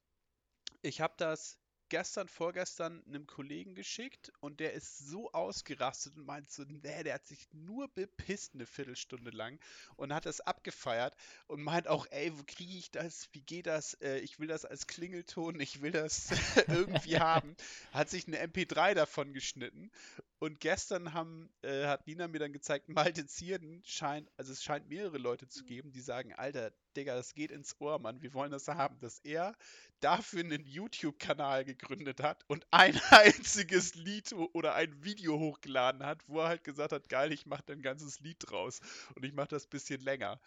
ich 0.81 1.01
habe 1.01 1.13
das 1.17 1.59
gestern, 1.91 2.29
vorgestern 2.29 3.03
einem 3.05 3.27
Kollegen 3.27 3.75
geschickt 3.75 4.31
und 4.39 4.61
der 4.61 4.71
ist 4.71 4.97
so 4.97 5.29
ausgerastet 5.33 6.15
und 6.15 6.25
meint 6.25 6.49
so, 6.49 6.63
nee, 6.63 7.03
der 7.03 7.15
hat 7.15 7.27
sich 7.27 7.49
nur 7.51 7.89
bepisst 7.89 8.55
eine 8.55 8.65
Viertelstunde 8.65 9.29
lang 9.29 9.59
und 9.97 10.13
hat 10.13 10.25
das 10.25 10.39
abgefeiert 10.39 11.13
und 11.47 11.61
meint 11.61 11.89
auch, 11.89 12.07
ey, 12.09 12.31
wo 12.39 12.43
kriege 12.47 12.77
ich 12.77 12.91
das? 12.91 13.27
Wie 13.33 13.41
geht 13.41 13.67
das? 13.67 13.95
Äh, 13.95 14.19
ich 14.19 14.39
will 14.39 14.47
das 14.47 14.63
als 14.63 14.87
Klingelton, 14.87 15.59
ich 15.59 15.81
will 15.81 15.91
das 15.91 16.29
irgendwie 16.69 17.19
haben. 17.19 17.57
Hat 17.91 18.09
sich 18.09 18.25
eine 18.25 18.41
MP3 18.41 18.93
davon 18.93 19.33
geschnitten 19.33 19.91
und 20.39 20.61
gestern 20.61 21.13
haben, 21.13 21.49
äh, 21.61 21.87
hat 21.87 22.07
Nina 22.07 22.29
mir 22.29 22.39
dann 22.39 22.53
gezeigt, 22.53 22.87
Malte 22.87 23.25
Zierden 23.25 23.83
scheint, 23.85 24.31
also 24.37 24.53
es 24.53 24.63
scheint 24.63 24.87
mehrere 24.87 25.17
Leute 25.17 25.49
zu 25.49 25.65
geben, 25.65 25.91
die 25.91 25.99
sagen, 25.99 26.33
Alter, 26.33 26.71
Digga, 26.95 27.15
das 27.15 27.33
geht 27.33 27.51
ins 27.51 27.79
Ohr, 27.79 27.99
Mann, 27.99 28.21
wir 28.21 28.33
wollen 28.33 28.51
das 28.51 28.67
haben, 28.67 28.99
dass 28.99 29.19
er 29.19 29.55
dafür 29.99 30.41
einen 30.41 30.65
YouTube-Kanal 30.65 31.65
gegründet 31.65 32.21
hat 32.21 32.43
und 32.47 32.65
ein 32.71 32.99
einziges 33.11 33.95
Lied 33.95 34.33
oder 34.33 34.75
ein 34.75 35.03
Video 35.03 35.39
hochgeladen 35.39 36.05
hat, 36.05 36.27
wo 36.27 36.39
er 36.39 36.47
halt 36.49 36.63
gesagt 36.63 36.91
hat, 36.91 37.09
geil, 37.09 37.31
ich 37.31 37.45
mache 37.45 37.63
ein 37.69 37.81
ganzes 37.81 38.19
Lied 38.19 38.37
draus 38.39 38.79
und 39.15 39.23
ich 39.23 39.33
mache 39.33 39.49
das 39.49 39.67
bisschen 39.67 40.01
länger. 40.01 40.39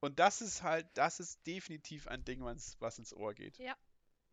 Und 0.00 0.18
das 0.18 0.40
ist 0.40 0.62
halt, 0.62 0.86
das 0.94 1.20
ist 1.20 1.46
definitiv 1.46 2.06
ein 2.06 2.24
Ding, 2.24 2.44
was 2.44 2.98
ins 2.98 3.12
Ohr 3.12 3.34
geht. 3.34 3.58
Ja. 3.58 3.76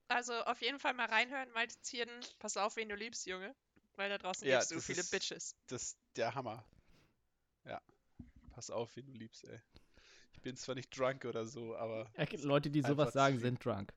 Also 0.08 0.34
auf 0.34 0.62
jeden 0.62 0.80
Fall 0.80 0.94
mal 0.94 1.08
reinhören, 1.08 1.50
Malte 1.52 1.80
Zierden, 1.82 2.14
pass 2.38 2.58
auf, 2.58 2.76
wen 2.76 2.90
du 2.90 2.96
liebst, 2.96 3.26
Junge. 3.26 3.56
Weil 3.96 4.10
da 4.10 4.18
draußen 4.18 4.48
ja, 4.48 4.60
gibt 4.60 4.64
es 4.64 4.70
so 4.70 4.80
viele 4.82 5.02
ist, 5.02 5.10
Bitches. 5.10 5.56
Das 5.68 5.84
ist 5.84 5.98
der 6.16 6.36
Hammer. 6.36 6.64
Ja. 7.64 7.82
Pass 8.52 8.70
auf, 8.70 8.96
wen 8.96 9.08
du 9.08 9.14
liebst, 9.14 9.46
ey. 9.46 9.60
Ich 10.36 10.42
bin 10.42 10.58
zwar 10.58 10.76
nicht 10.76 10.98
drunk 10.98 11.24
oder 11.26 11.46
so, 11.46 11.76
aber. 11.76 12.12
Leute, 12.42 12.70
die 12.70 12.82
sowas 12.82 13.14
sagen, 13.14 13.40
sind 13.40 13.64
drunk. 13.64 13.94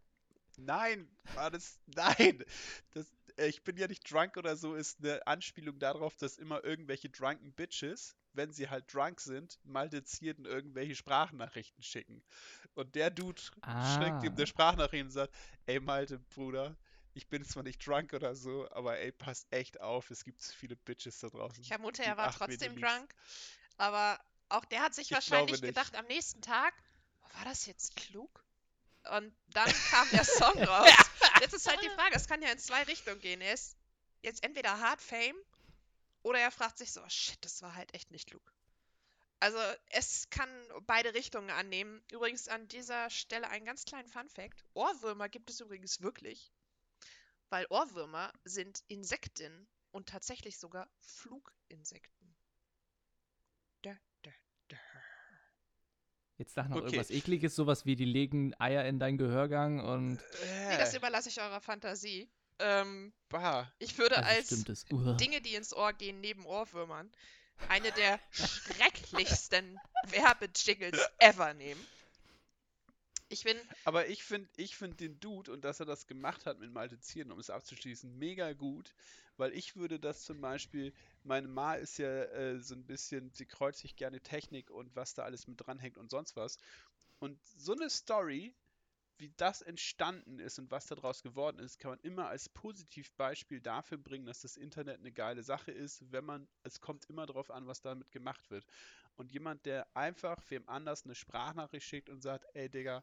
Nein, 0.57 1.09
war 1.35 1.51
das. 1.51 1.79
Nein! 1.95 2.45
Das, 2.93 3.07
äh, 3.37 3.49
ich 3.49 3.63
bin 3.65 3.77
ja 3.77 3.89
nicht 3.89 4.11
drunk 4.11 4.37
oder 4.37 4.57
so, 4.57 4.75
ist 4.75 4.99
eine 5.01 5.27
Anspielung 5.27 5.79
darauf, 5.79 6.17
dass 6.17 6.39
immer 6.39 6.65
irgendwelche 6.65 7.11
drunken 7.11 7.53
Bitches, 7.53 8.17
wenn 8.33 8.53
sie 8.53 8.71
halt 8.71 8.93
drunk 8.93 9.21
sind, 9.21 9.59
maltezierten 9.65 10.45
irgendwelche 10.45 10.95
Sprachnachrichten 10.95 11.83
schicken. 11.83 12.23
Und 12.75 12.95
der 12.95 13.11
Dude 13.11 13.43
ah. 13.63 13.95
schickt 13.95 14.25
ihm 14.25 14.35
eine 14.35 14.47
Sprachnachricht 14.47 15.05
und 15.05 15.11
sagt: 15.11 15.35
Ey, 15.67 15.81
Malte, 15.81 16.19
Bruder, 16.19 16.77
ich 17.15 17.29
bin 17.29 17.45
zwar 17.45 17.65
nicht 17.65 17.85
drunk 17.85 18.13
oder 18.13 18.37
so, 18.37 18.71
aber 18.71 18.99
ey, 18.99 19.11
passt 19.11 19.49
echt 19.51 19.81
auf, 19.81 20.11
es 20.11 20.25
gibt 20.25 20.41
zu 20.41 20.57
viele 20.57 20.77
Bitches 20.77 21.19
da 21.19 21.29
draußen. 21.29 21.63
Ich 21.63 21.69
vermute, 21.69 22.05
er 22.05 22.17
war 22.17 22.31
trotzdem 22.33 22.81
drunk, 22.81 23.13
aber 23.77 24.21
auch 24.49 24.65
der 24.65 24.83
hat 24.83 24.95
sich 24.95 25.09
ich 25.09 25.15
wahrscheinlich 25.15 25.61
gedacht, 25.61 25.95
am 25.95 26.07
nächsten 26.07 26.43
Tag, 26.43 26.75
war 27.35 27.45
das 27.45 27.67
jetzt 27.67 27.97
klug? 27.97 28.45
Und 29.11 29.35
dann 29.49 29.71
kam 29.91 30.09
der 30.11 30.25
Song 30.25 30.63
raus. 30.63 30.91
Jetzt 31.41 31.55
ist 31.55 31.69
halt 31.69 31.83
die 31.83 31.89
Frage, 31.97 32.15
es 32.15 32.27
kann 32.27 32.43
ja 32.43 32.51
in 32.51 32.59
zwei 32.59 32.83
Richtungen 32.85 33.21
gehen. 33.21 33.41
Er 33.41 33.55
ist 33.55 33.77
jetzt 34.23 34.45
entweder 34.45 34.81
Hard 34.81 35.01
Fame 35.01 35.37
oder 36.23 36.41
er 36.41 36.51
fragt 36.51 36.79
sich 36.79 36.93
so, 36.93 37.01
oh 37.03 37.09
shit, 37.09 37.39
das 37.45 37.63
war 37.63 37.75
halt 37.75 37.95
echt 37.95 38.11
nicht 38.11 38.29
klug. 38.29 38.53
Also 39.41 39.59
es 39.91 40.29
kann 40.31 40.51
beide 40.83 41.15
Richtungen 41.15 41.51
annehmen. 41.51 42.03
Übrigens 42.11 42.49
an 42.49 42.67
dieser 42.69 43.09
Stelle 43.09 43.49
einen 43.49 43.65
ganz 43.65 43.85
kleinen 43.85 44.09
Fun 44.09 44.29
Fact. 44.29 44.65
Ohrwürmer 44.75 45.29
gibt 45.29 45.51
es 45.51 45.61
übrigens 45.61 46.01
wirklich. 46.01 46.53
Weil 47.49 47.67
Ohrwürmer 47.71 48.33
sind 48.45 48.83
Insekten 48.89 49.69
und 49.93 50.09
tatsächlich 50.09 50.59
sogar 50.59 50.91
Fluginsekten. 51.01 52.18
Jetzt 56.37 56.55
sag 56.55 56.69
noch 56.69 56.77
okay. 56.77 56.87
irgendwas 56.87 57.11
ekliges, 57.11 57.57
sowas 57.57 57.85
wie 57.85 57.97
die 57.97 58.05
legen 58.05 58.55
Eier 58.61 58.85
in 58.85 59.01
dein 59.01 59.19
Gehörgang 59.19 59.81
und. 59.81 60.19
Äh. 60.45 60.69
Nee, 60.69 60.79
das 60.79 60.95
überlasse 60.95 61.29
ich 61.29 61.41
eurer 61.41 61.61
Fantasie. 61.61 62.31
Ähm, 62.61 63.13
bah. 63.29 63.73
Ich 63.79 63.99
würde 63.99 64.19
also 64.25 64.55
als 64.55 64.85
Dinge, 65.17 65.41
die 65.41 65.55
ins 65.55 65.75
Ohr 65.75 65.93
gehen, 65.93 66.21
neben 66.21 66.47
Ohrwürmern, 66.47 67.11
eine 67.69 67.91
der 67.93 68.21
schrecklichsten 68.31 69.81
Werbejingles 70.07 71.01
ever 71.19 71.55
nehmen. 71.55 71.85
Ich 73.31 73.45
bin. 73.45 73.57
Aber 73.85 74.09
ich 74.09 74.25
finde 74.25 74.49
ich 74.57 74.77
find 74.77 75.01
den 75.01 75.21
Dude 75.21 75.53
und 75.53 75.65
dass 75.65 75.81
er 75.81 75.87
das 75.87 76.07
gemacht 76.07 76.47
hat 76.47 76.59
mit 76.61 76.73
Malte 76.73 76.99
Zieren, 76.99 77.31
um 77.31 77.39
es 77.39 77.51
abzuschließen, 77.51 78.19
mega 78.19 78.53
gut, 78.55 78.95
weil 79.37 79.53
ich 79.53 79.77
würde 79.77 80.01
das 80.01 80.25
zum 80.25 80.41
Beispiel, 80.41 80.95
meine 81.25 81.49
Ma 81.49 81.75
ist 81.75 81.99
ja 81.99 82.25
äh, 82.25 82.59
so 82.61 82.75
ein 82.75 82.87
bisschen, 82.87 83.31
sie 83.35 83.47
kreuzt 83.47 83.81
sich 83.81 83.97
gerne 83.97 84.21
Technik 84.21 84.71
und 84.71 84.97
was 84.97 85.15
da 85.15 85.25
alles 85.25 85.47
mit 85.47 85.61
dranhängt 85.61 85.99
und 85.99 86.11
sonst 86.11 86.37
was. 86.37 86.59
Und 87.19 87.39
so 87.45 87.73
eine 87.73 87.91
Story, 87.91 88.55
wie 89.19 89.33
das 89.37 89.63
entstanden 89.63 90.39
ist 90.39 90.59
und 90.59 90.71
was 90.71 90.87
daraus 90.87 91.23
geworden 91.23 91.59
ist, 91.59 91.79
kann 91.79 91.91
man 91.91 92.01
immer 92.01 92.29
als 92.29 92.49
Positivbeispiel 92.49 93.61
dafür 93.61 93.99
bringen, 93.99 94.27
dass 94.27 94.41
das 94.43 94.57
Internet 94.57 95.01
eine 95.01 95.13
geile 95.13 95.43
Sache 95.43 95.73
ist, 95.73 96.11
wenn 96.13 96.25
man, 96.25 96.49
es 96.63 96.81
kommt 96.81 97.05
immer 97.07 97.27
darauf 97.27 97.51
an, 97.51 97.67
was 97.67 97.81
damit 97.81 98.11
gemacht 98.13 98.51
wird. 98.51 98.65
Und 99.17 99.33
jemand, 99.33 99.67
der 99.67 99.89
einfach 99.97 100.43
wem 100.49 100.69
anders 100.69 101.05
eine 101.05 101.17
Sprachnachricht 101.17 101.87
schickt 101.87 102.09
und 102.09 102.23
sagt, 102.23 102.47
ey 102.55 102.71
Digga, 102.71 103.03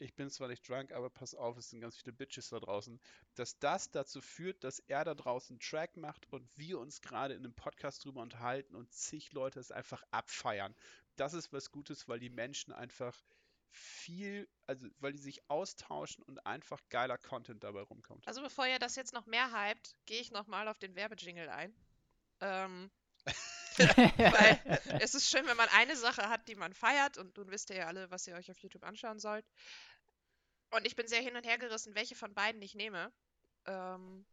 ich 0.00 0.14
bin 0.14 0.30
zwar 0.30 0.46
nicht 0.46 0.68
drunk, 0.68 0.92
aber 0.92 1.10
pass 1.10 1.34
auf, 1.34 1.56
es 1.56 1.70
sind 1.70 1.80
ganz 1.80 1.96
viele 1.96 2.12
Bitches 2.12 2.50
da 2.50 2.60
draußen, 2.60 3.00
dass 3.34 3.58
das 3.58 3.90
dazu 3.90 4.20
führt, 4.20 4.62
dass 4.62 4.78
er 4.78 5.04
da 5.04 5.14
draußen 5.14 5.58
Track 5.58 5.96
macht 5.96 6.32
und 6.32 6.56
wir 6.56 6.78
uns 6.78 7.00
gerade 7.00 7.34
in 7.34 7.44
einem 7.44 7.54
Podcast 7.54 8.04
drüber 8.04 8.22
unterhalten 8.22 8.76
und 8.76 8.92
zig 8.92 9.32
Leute 9.32 9.58
es 9.58 9.72
einfach 9.72 10.04
abfeiern. 10.12 10.74
Das 11.16 11.34
ist 11.34 11.52
was 11.52 11.72
Gutes, 11.72 12.06
weil 12.06 12.20
die 12.20 12.30
Menschen 12.30 12.72
einfach 12.72 13.20
viel, 13.70 14.48
also 14.66 14.86
weil 14.98 15.12
die 15.12 15.18
sich 15.18 15.48
austauschen 15.50 16.22
und 16.24 16.44
einfach 16.46 16.80
geiler 16.88 17.18
Content 17.18 17.64
dabei 17.64 17.82
rumkommt. 17.82 18.26
Also 18.26 18.42
bevor 18.42 18.66
ihr 18.66 18.78
das 18.78 18.96
jetzt 18.96 19.12
noch 19.12 19.26
mehr 19.26 19.52
hypt, 19.52 19.96
gehe 20.06 20.20
ich 20.20 20.30
nochmal 20.30 20.68
auf 20.68 20.78
den 20.78 20.94
Werbejingle 20.94 21.52
ein. 21.52 21.74
Ähm, 22.40 22.90
weil 23.78 24.80
es 25.00 25.14
ist 25.14 25.30
schön, 25.30 25.46
wenn 25.46 25.56
man 25.56 25.68
eine 25.70 25.96
Sache 25.96 26.28
hat, 26.28 26.48
die 26.48 26.54
man 26.54 26.72
feiert 26.72 27.18
und 27.18 27.36
nun 27.36 27.50
wisst 27.50 27.70
ihr 27.70 27.76
ja 27.76 27.86
alle, 27.86 28.10
was 28.10 28.26
ihr 28.26 28.34
euch 28.34 28.50
auf 28.50 28.58
YouTube 28.58 28.84
anschauen 28.84 29.18
sollt. 29.18 29.46
Und 30.70 30.86
ich 30.86 30.96
bin 30.96 31.06
sehr 31.06 31.22
hin 31.22 31.36
und 31.36 31.46
her 31.46 31.58
gerissen, 31.58 31.94
welche 31.94 32.14
von 32.14 32.34
beiden 32.34 32.60
ich 32.60 32.74
nehme. 32.74 33.12
Ähm, 33.66 34.26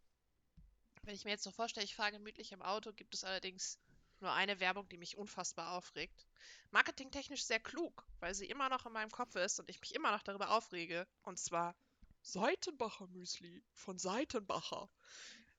wenn 1.03 1.15
ich 1.15 1.23
mir 1.23 1.31
jetzt 1.31 1.43
so 1.43 1.51
vorstelle, 1.51 1.86
ich 1.86 1.95
fahre 1.95 2.11
gemütlich 2.11 2.51
im 2.51 2.61
Auto, 2.61 2.91
gibt 2.91 3.13
es 3.13 3.23
allerdings 3.23 3.79
nur 4.26 4.34
eine 4.34 4.59
Werbung, 4.59 4.89
die 4.89 4.97
mich 4.97 5.17
unfassbar 5.17 5.73
aufregt. 5.73 6.26
Marketingtechnisch 6.71 7.45
sehr 7.45 7.59
klug, 7.59 8.05
weil 8.19 8.34
sie 8.34 8.47
immer 8.47 8.69
noch 8.69 8.86
in 8.86 8.91
meinem 8.91 9.11
Kopf 9.11 9.36
ist 9.36 9.59
und 9.59 9.69
ich 9.69 9.80
mich 9.80 9.95
immer 9.95 10.11
noch 10.11 10.23
darüber 10.23 10.49
aufrege. 10.49 11.07
Und 11.21 11.39
zwar 11.39 11.76
Seitenbacher 12.21 13.07
Müsli 13.07 13.63
von 13.73 13.99
Seitenbacher. 13.99 14.89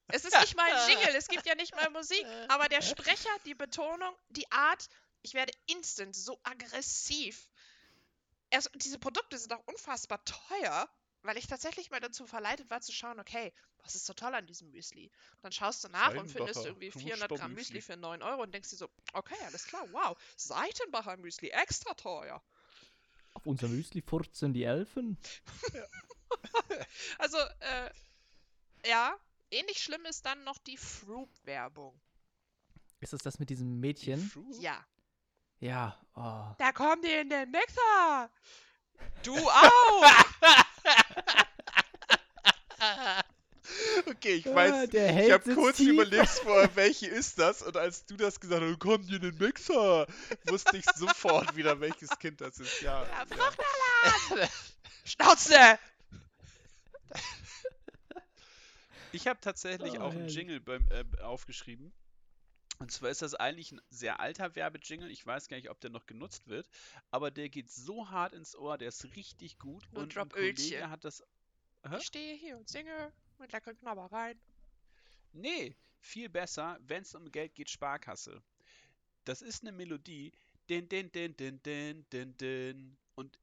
Es 0.09 0.25
ist 0.25 0.39
nicht 0.39 0.57
mal 0.57 0.71
ein 0.71 0.91
Jingle, 0.91 1.15
es 1.15 1.29
gibt 1.29 1.47
ja 1.47 1.55
nicht 1.55 1.75
mal 1.75 1.91
Musik, 1.91 2.25
aber 2.49 2.69
der 2.69 2.83
Sprecher, 2.83 3.31
die 3.45 3.55
Betonung, 3.55 4.15
die 4.31 4.51
Art, 4.51 4.89
ich 5.23 5.35
werde 5.35 5.53
instant 5.67 6.15
so 6.15 6.39
aggressiv. 6.43 7.49
Erst, 8.51 8.71
diese 8.75 8.99
Produkte 8.99 9.39
sind 9.39 9.53
auch 9.53 9.67
unfassbar 9.67 10.25
teuer, 10.25 10.89
weil 11.27 11.37
ich 11.37 11.47
tatsächlich 11.47 11.91
mal 11.91 12.01
dazu 12.01 12.27
verleitet 12.27 12.71
war 12.71 12.81
zu 12.81 12.93
schauen, 12.93 13.21
okay, 13.21 13.53
was 13.83 13.95
ist 13.95 14.07
so 14.07 14.15
toll 14.15 14.35
an 14.35 14.47
diesem 14.47 14.71
Müsli? 14.71 15.11
Und 15.37 15.45
dann 15.45 15.53
schaust 15.53 15.85
du 15.85 15.89
nach 15.89 16.15
und 16.15 16.29
findest 16.29 16.65
irgendwie 16.65 16.91
400 16.91 17.31
Gramm 17.31 17.55
Müsli 17.55 17.81
für 17.81 17.97
9 17.97 18.23
Euro 18.23 18.43
und 18.43 18.53
denkst 18.53 18.71
dir 18.71 18.77
so, 18.77 18.89
okay, 19.13 19.37
alles 19.45 19.65
klar, 19.65 19.87
wow, 19.93 20.17
Seitenbacher 20.37 21.17
Müsli, 21.17 21.49
extra 21.51 21.95
teuer. 21.95 22.43
Auf 23.35 23.47
unser 23.47 23.69
Müsli 23.69 24.03
furzen 24.03 24.55
die 24.55 24.65
Elfen. 24.65 25.19
also, 27.19 27.37
äh, 27.37 27.91
ja, 28.87 29.17
ähnlich 29.51 29.79
schlimm 29.79 30.05
ist 30.07 30.25
dann 30.25 30.43
noch 30.45 30.59
die 30.59 30.77
Fruit-Werbung. 30.77 32.01
Ist 33.01 33.13
es 33.13 33.23
das 33.23 33.39
mit 33.39 33.51
diesem 33.51 33.79
Mädchen? 33.79 34.31
Ja. 34.61 34.85
Ja, 35.61 35.99
oh. 36.15 36.55
Da 36.59 36.73
kommen 36.73 37.03
die 37.03 37.13
in 37.13 37.29
den 37.29 37.51
Mixer! 37.51 38.31
Du 39.23 39.37
auch! 39.37 40.05
okay, 44.07 44.35
ich 44.35 44.47
weiß, 44.47 44.73
ah, 44.73 44.85
ich 44.93 45.33
habe 45.33 45.55
kurz 45.55 45.79
tief. 45.79 45.89
überlegt 45.91 46.29
vorher, 46.29 46.71
welche 46.77 47.07
ist 47.07 47.39
das? 47.39 47.63
Und 47.63 47.77
als 47.77 48.07
du 48.07 48.17
das 48.17 48.41
gesagt 48.41 48.63
hast, 48.63 48.79
kommen 48.79 49.07
die 49.07 49.17
in 49.17 49.23
den 49.23 49.37
Mixer, 49.39 50.07
wusste 50.45 50.77
ich 50.77 50.85
sofort 50.95 51.57
wieder, 51.57 51.81
welches 51.81 52.11
Kind 52.19 52.41
das 52.41 52.59
ist. 52.59 52.81
Ja. 52.83 53.05
ja! 53.05 54.49
Schnauze! 55.05 55.79
Ich 59.13 59.27
habe 59.27 59.41
tatsächlich 59.41 59.99
Oh, 59.99 60.03
auch 60.03 60.13
einen. 60.13 60.29
Jingle 60.29 60.61
beim, 60.61 60.87
äh, 60.91 61.05
aufgeschrieben. 61.23 61.93
Und 62.79 62.93
zwar 62.93 63.11
ist 63.11 63.23
das 63.23 63.35
eigentlich 63.35 63.73
ein 63.73 63.81
sehr 63.89 64.21
alter 64.21 64.55
Werbejingle. 64.55 65.11
Ich 65.11 65.25
weiß 65.25 65.49
gar 65.49 65.57
nicht, 65.57 65.71
ob 65.71 65.81
der 65.81 65.91
noch 65.91 66.07
genutzt 66.07 66.47
wird. 66.47 66.69
Aber 67.11 67.31
der 67.31 67.49
geht 67.49 67.71
so 67.71 68.11
hart 68.11 68.35
ins 68.35 68.55
Ohr, 68.55 68.77
der 68.77 68.89
ist 68.89 69.17
richtig 69.17 69.59
gut. 69.59 69.89
Und 69.93 70.03
ein 70.03 70.09
Drop 70.11 70.33
Kollege 70.33 70.63
Ölchen. 70.63 70.91
hat 70.91 71.05
das. 71.05 71.23
Hä? 71.89 71.97
Ich 71.99 72.05
stehe 72.07 72.37
hier 72.37 72.57
und 72.57 72.69
singe 72.69 73.13
mit 73.39 73.53
leckeren 73.53 73.79
Knabbereien. 73.79 74.39
Nee, 75.33 75.77
viel 76.01 76.29
besser, 76.29 76.79
wenn 76.83 77.03
es 77.03 77.15
um 77.15 77.31
Geld 77.31 77.55
geht, 77.55 77.71
Sparkasse. 77.71 78.43
Das 79.25 79.43
ist 79.43 79.63
eine 79.63 79.73
Melodie. 79.73 80.33
Din, 80.69 80.89
din, 80.89 81.11
din, 81.13 81.37
din, 81.37 81.63
din, 81.63 82.07
din, 82.11 82.37
din. 82.37 82.97
Und 83.15 83.39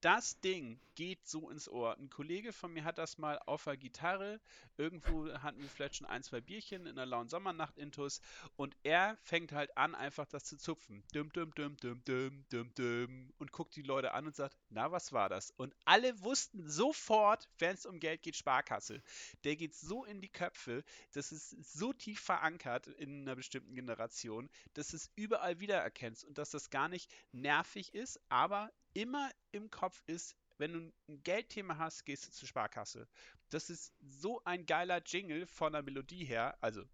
das 0.00 0.40
Ding 0.40 0.80
geht 0.94 1.26
so 1.26 1.50
ins 1.50 1.68
Ohr. 1.68 1.96
Ein 1.98 2.10
Kollege 2.10 2.52
von 2.52 2.72
mir 2.72 2.84
hat 2.84 2.98
das 2.98 3.18
mal 3.18 3.38
auf 3.46 3.64
der 3.64 3.76
Gitarre. 3.76 4.40
Irgendwo 4.76 5.30
hatten 5.34 5.60
wir 5.60 5.68
vielleicht 5.68 5.96
schon 5.96 6.06
ein, 6.06 6.22
zwei 6.22 6.40
Bierchen 6.40 6.86
in 6.86 6.98
einer 6.98 7.06
lauen 7.06 7.28
Sommernacht 7.28 7.78
intus. 7.78 8.20
Und 8.56 8.76
er 8.82 9.16
fängt 9.22 9.52
halt 9.52 9.76
an, 9.76 9.94
einfach 9.94 10.26
das 10.26 10.44
zu 10.44 10.56
zupfen. 10.56 11.02
Dum, 11.12 11.32
dum, 11.32 11.54
dum, 11.54 11.76
dum, 11.78 12.02
dum, 12.04 12.44
dum, 12.50 12.74
dum. 12.74 13.32
Und 13.38 13.52
guckt 13.52 13.76
die 13.76 13.82
Leute 13.82 14.12
an 14.12 14.26
und 14.26 14.34
sagt, 14.34 14.56
na, 14.70 14.90
was 14.90 15.12
war 15.12 15.28
das? 15.28 15.50
Und 15.52 15.74
alle 15.84 16.20
wussten 16.22 16.68
sofort, 16.68 17.48
wenn 17.58 17.74
es 17.74 17.86
um 17.86 18.00
Geld 18.00 18.22
geht, 18.22 18.36
Sparkasse. 18.36 19.02
Der 19.44 19.56
geht 19.56 19.74
so 19.74 20.04
in 20.04 20.20
die 20.20 20.28
Köpfe, 20.28 20.82
das 21.12 21.32
ist 21.32 21.50
so 21.74 21.92
tief 21.92 22.20
verankert 22.20 22.86
in 22.86 23.22
einer 23.22 23.36
bestimmten 23.36 23.74
Generation, 23.74 24.48
dass 24.74 24.92
es 24.92 25.10
überall 25.14 25.60
wiedererkennst 25.60 26.24
und 26.24 26.38
dass 26.38 26.50
das 26.50 26.70
gar 26.70 26.88
nicht 26.88 27.10
nervig 27.32 27.94
ist, 27.94 28.20
aber 28.28 28.70
immer 28.94 29.30
im 29.52 29.70
Kopf 29.70 30.02
ist, 30.06 30.36
wenn 30.58 30.72
du 30.72 30.92
ein 31.08 31.22
Geldthema 31.22 31.78
hast, 31.78 32.04
gehst 32.04 32.26
du 32.26 32.32
zur 32.32 32.48
Sparkasse. 32.48 33.08
Das 33.48 33.70
ist 33.70 33.94
so 34.00 34.42
ein 34.44 34.66
geiler 34.66 35.02
Jingle 35.04 35.46
von 35.46 35.72
der 35.72 35.82
Melodie 35.82 36.24
her. 36.24 36.56
Also, 36.60 36.84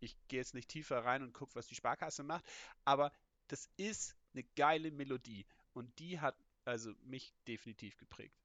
ich 0.00 0.16
gehe 0.28 0.38
jetzt 0.38 0.54
nicht 0.54 0.68
tiefer 0.68 1.04
rein 1.04 1.22
und 1.22 1.32
gucke, 1.32 1.54
was 1.54 1.66
die 1.66 1.74
Sparkasse 1.74 2.22
macht, 2.22 2.44
aber 2.84 3.12
das 3.48 3.68
ist 3.76 4.16
eine 4.32 4.44
geile 4.56 4.90
Melodie 4.90 5.46
und 5.72 5.98
die 5.98 6.20
hat 6.20 6.36
also 6.64 6.92
mich 7.02 7.34
definitiv 7.46 7.96
geprägt. 7.96 8.36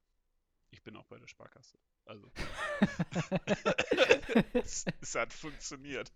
Ich 0.70 0.82
bin 0.82 0.96
auch 0.96 1.06
bei 1.06 1.18
der 1.18 1.28
Sparkasse. 1.28 1.78
Also, 2.06 2.30
es, 4.54 4.84
es 5.00 5.14
hat 5.14 5.32
funktioniert. 5.32 6.12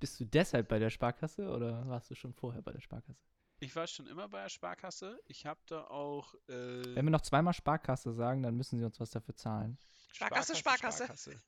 Bist 0.00 0.18
du 0.18 0.24
deshalb 0.24 0.68
bei 0.68 0.78
der 0.78 0.90
Sparkasse 0.90 1.48
oder 1.48 1.86
warst 1.88 2.10
du 2.10 2.14
schon 2.14 2.34
vorher 2.34 2.62
bei 2.62 2.72
der 2.72 2.80
Sparkasse? 2.80 3.20
Ich 3.64 3.74
war 3.74 3.86
schon 3.86 4.06
immer 4.06 4.28
bei 4.28 4.42
der 4.42 4.50
Sparkasse. 4.50 5.18
Ich 5.26 5.46
habe 5.46 5.60
da 5.66 5.84
auch 5.84 6.34
äh, 6.48 6.94
Wenn 6.94 7.06
wir 7.06 7.10
noch 7.10 7.22
zweimal 7.22 7.54
Sparkasse 7.54 8.12
sagen, 8.12 8.42
dann 8.42 8.54
müssen 8.56 8.78
sie 8.78 8.84
uns 8.84 9.00
was 9.00 9.10
dafür 9.10 9.34
zahlen. 9.36 9.78
Sparkasse, 10.12 10.54
Sparkasse. 10.54 11.40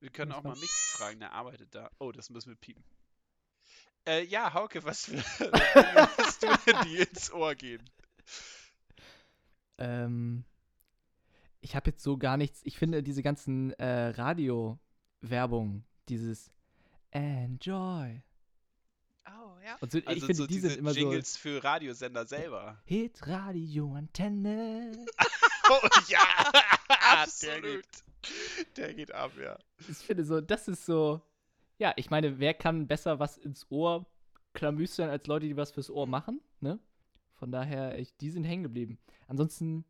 Wir 0.00 0.10
können 0.10 0.32
auch 0.32 0.42
mal 0.42 0.54
mich 0.56 0.70
fragen, 0.92 1.20
der 1.20 1.32
arbeitet 1.32 1.74
da. 1.74 1.90
Oh, 1.98 2.12
das 2.12 2.28
müssen 2.28 2.50
wir 2.50 2.56
piepen. 2.56 2.84
Äh, 4.06 4.24
ja, 4.24 4.52
Hauke, 4.52 4.84
was 4.84 5.08
hast 5.08 6.42
du 6.42 6.48
denn, 6.66 6.82
die 6.84 6.98
ins 6.98 7.32
Ohr 7.32 7.54
gehen? 7.54 7.88
Ähm, 9.78 10.44
ich 11.62 11.74
habe 11.74 11.90
jetzt 11.90 12.02
so 12.02 12.18
gar 12.18 12.36
nichts. 12.36 12.60
Ich 12.64 12.76
finde 12.76 13.02
diese 13.02 13.22
ganzen 13.22 13.72
äh, 13.72 14.08
Radio-Werbung, 14.08 15.84
dieses 16.10 16.50
Enjoy. 17.12 18.22
Ja. 19.64 19.76
Und 19.80 19.92
so, 19.92 19.98
ich 19.98 20.06
Also 20.06 20.20
finde, 20.26 20.34
so 20.34 20.46
die 20.46 20.54
diese 20.54 20.68
sind 20.68 20.78
immer 20.80 20.92
Jingles 20.92 21.36
für 21.38 21.64
Radiosender 21.64 22.26
selber. 22.26 22.76
so 22.86 22.94
Hit 22.94 23.26
Radio 23.26 23.94
Antenne. 23.94 25.06
Oh 25.70 25.88
ja, 26.08 26.18
der 26.90 27.22
Absolut. 27.22 27.62
geht, 27.62 28.76
der 28.76 28.92
geht 28.92 29.14
ab, 29.14 29.32
ja. 29.42 29.58
Ich 29.88 29.96
finde 29.96 30.22
so, 30.26 30.42
das 30.42 30.68
ist 30.68 30.84
so. 30.84 31.22
Ja, 31.78 31.94
ich 31.96 32.10
meine, 32.10 32.38
wer 32.38 32.52
kann 32.52 32.86
besser 32.86 33.18
was 33.18 33.38
ins 33.38 33.66
Ohr 33.70 34.04
klamüstern 34.52 35.08
als 35.08 35.26
Leute, 35.26 35.46
die 35.46 35.56
was 35.56 35.70
fürs 35.70 35.88
Ohr 35.88 36.06
machen, 36.06 36.42
ne? 36.60 36.78
Von 37.36 37.50
daher, 37.50 37.98
ich, 37.98 38.14
die 38.18 38.28
sind 38.28 38.44
hängen 38.44 38.62
geblieben. 38.62 38.98
Ansonsten, 39.26 39.86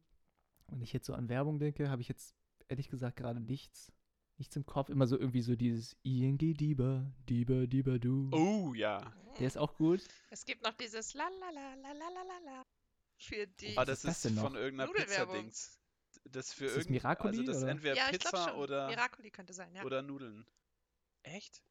wenn 0.68 0.81
ich 0.81 0.93
jetzt 0.93 1.07
so 1.07 1.14
an 1.14 1.29
Werbung 1.29 1.59
denke, 1.59 1.91
habe 1.91 2.03
ich 2.03 2.09
jetzt 2.09 2.37
ehrlich 2.68 2.89
gesagt 2.89 3.16
gerade 3.16 3.41
nichts, 3.41 3.93
nichts 4.39 4.57
im 4.57 4.66
Kopf, 4.66 4.89
immer 4.89 5.07
so 5.07 5.18
irgendwie 5.18 5.43
so 5.43 5.57
dieses 5.57 5.97
ING 6.03 6.39
Dieber, 6.39 7.11
Dieber, 7.28 7.66
Dieber, 7.66 7.99
du. 7.99 8.30
Oh 8.32 8.74
ja. 8.74 9.12
Der 9.39 9.47
ist 9.47 9.59
auch 9.59 9.76
gut. 9.76 10.03
Es 10.30 10.45
gibt 10.45 10.62
noch 10.62 10.74
dieses 10.74 11.14
La 11.14 11.28
la 11.41 11.51
la 11.51 11.74
la 11.74 11.93
la 11.93 12.09
la 12.09 12.39
la 12.45 12.62
für 13.18 13.47
die. 13.47 13.76
Ah, 13.76 13.85
das, 13.85 14.05
ist, 14.05 14.24
ist 14.24 14.24
das 14.24 14.43
von 14.43 14.55
irgendeiner 14.55 14.93
Pizza-Dings. 14.93 15.80
Das 16.24 16.53
für 16.53 16.66
ist 16.66 16.76
das 16.76 16.89
Miracoli, 16.89 17.39
also 17.39 17.53
das 17.53 17.62
oder? 17.62 17.70
entweder 17.70 17.97
ja, 17.97 18.09
Pizza 18.09 18.57
oder 18.57 18.87
Miracoli 18.89 19.30
könnte 19.30 19.53
sein, 19.53 19.74
ja. 19.74 19.85
Oder 19.85 20.03
Nudeln. 20.03 20.47
Echt? 21.22 21.62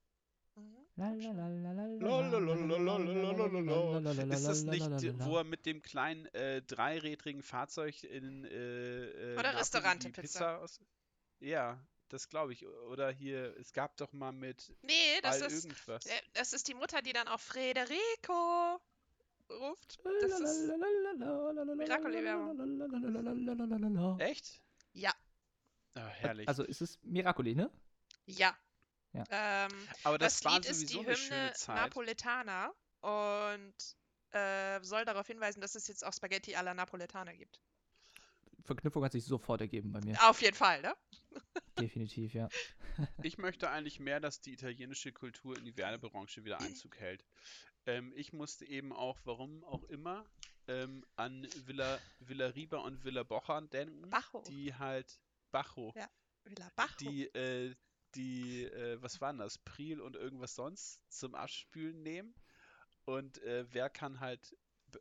Ist 4.30 4.46
das 4.48 4.64
nicht, 4.64 4.86
wo 5.26 5.38
er 5.38 5.44
mit 5.44 5.66
dem 5.66 5.82
kleinen 5.82 6.28
äh, 6.28 6.62
dreirädrigen 6.62 7.42
Fahrzeug 7.42 8.04
in 8.04 8.46
äh, 8.46 9.34
äh, 9.34 9.40
Oder 9.40 9.58
Restaurante 9.58 10.10
Pizza? 10.10 10.22
Pizza 10.22 10.60
aus? 10.60 10.80
Ja, 11.40 11.84
das 12.14 12.30
glaube 12.30 12.54
ich. 12.54 12.66
Oder 12.66 13.12
hier, 13.12 13.58
es 13.58 13.74
gab 13.74 13.98
doch 13.98 14.14
mal 14.14 14.32
mit 14.32 14.72
Nee, 14.84 15.20
das 15.22 15.42
all 15.42 15.52
ist, 15.52 15.66
irgendwas. 15.66 16.06
äh, 16.06 16.22
das 16.34 16.54
ist 16.54 16.68
die 16.68 16.76
Mutter, 16.76 17.02
die 17.02 17.14
dann 17.14 17.28
auch 17.28 17.40
Frederico 17.40 18.80
ruft. 19.50 20.00
Das 20.22 20.40
ist, 20.40 20.68
Miracoli-Werbung. 21.76 24.20
Echt? 24.20 24.62
ja, 24.94 25.12
Ah, 25.96 26.08
herrlich. 26.08 26.48
Also 26.48 26.64
ist 26.64 26.82
es 26.82 27.00
Miracoli, 27.04 27.54
ne? 27.56 27.70
ja. 28.26 28.56
Ja. 29.14 29.24
Ähm, 29.30 29.70
Aber 30.04 30.18
das, 30.18 30.40
das, 30.40 30.46
war 30.46 30.54
Lied 30.54 30.66
ist 30.66 30.80
sowieso 30.80 31.02
die 31.02 31.06
eine 31.06 31.16
schöne 31.16 31.42
Hymne 31.42 31.54
Zeit. 31.54 31.76
Napoletana 31.76 32.74
und 33.02 33.76
äh, 34.32 34.80
soll 34.82 35.06
darauf 35.06 35.28
hinweisen, 35.28 35.62
dass 35.62 35.76
es 35.76 35.88
jetzt 35.88 36.04
auch 36.04 36.14
Spaghetti 36.14 36.56
alla 36.56 36.74
Napoletana 36.74 37.34
gibt. 37.34 37.60
Verknüpfung 38.64 39.04
hat 39.04 39.12
sich 39.12 39.26
sofort 39.26 39.62
ergeben 39.62 39.92
bei 39.92 40.00
mir. 40.02 40.18
Auf 40.30 40.42
jeden 40.42 40.56
Fall, 40.56 40.82
ne? 40.82 40.96
Definitiv, 41.80 42.34
ja. 42.34 42.48
Ich 43.24 43.40
möchte 43.40 43.70
eigentlich 43.72 44.00
mehr, 44.00 44.20
dass 44.20 44.40
die 44.40 44.54
italienische 44.54 45.12
Kultur 45.12 45.58
in 45.58 45.66
die 45.66 45.76
Werbebranche 45.76 46.46
wieder 46.46 46.60
Einzug 46.62 47.00
hält. 47.00 47.26
Ähm, 47.88 48.14
ich 48.16 48.34
musste 48.34 48.66
eben 48.66 48.94
auch, 48.94 49.20
warum 49.24 49.64
auch 49.64 49.84
immer, 49.86 50.26
ähm, 50.68 51.04
an 51.16 51.48
Villa, 51.66 52.00
Villa 52.20 52.48
Riba 52.48 52.78
und 52.78 53.04
Villa 53.04 53.24
Bochern 53.24 53.68
denken, 53.72 54.10
Bajo. 54.12 54.44
die 54.48 54.76
halt 54.76 55.20
Bajo, 55.52 55.92
Ja. 55.96 56.08
Villa 56.44 56.70
Bajo. 56.76 56.96
die, 57.00 57.26
äh, 57.34 57.74
die, 58.16 58.64
äh, 58.66 59.02
was 59.02 59.20
waren 59.22 59.40
das, 59.40 59.58
Priel 59.58 60.00
und 60.00 60.16
irgendwas 60.16 60.54
sonst 60.54 61.02
zum 61.12 61.34
Abspülen 61.34 62.04
nehmen. 62.04 62.36
Und 63.06 63.42
äh, 63.42 63.66
wer 63.74 63.90
kann 63.90 64.20
halt, 64.20 64.56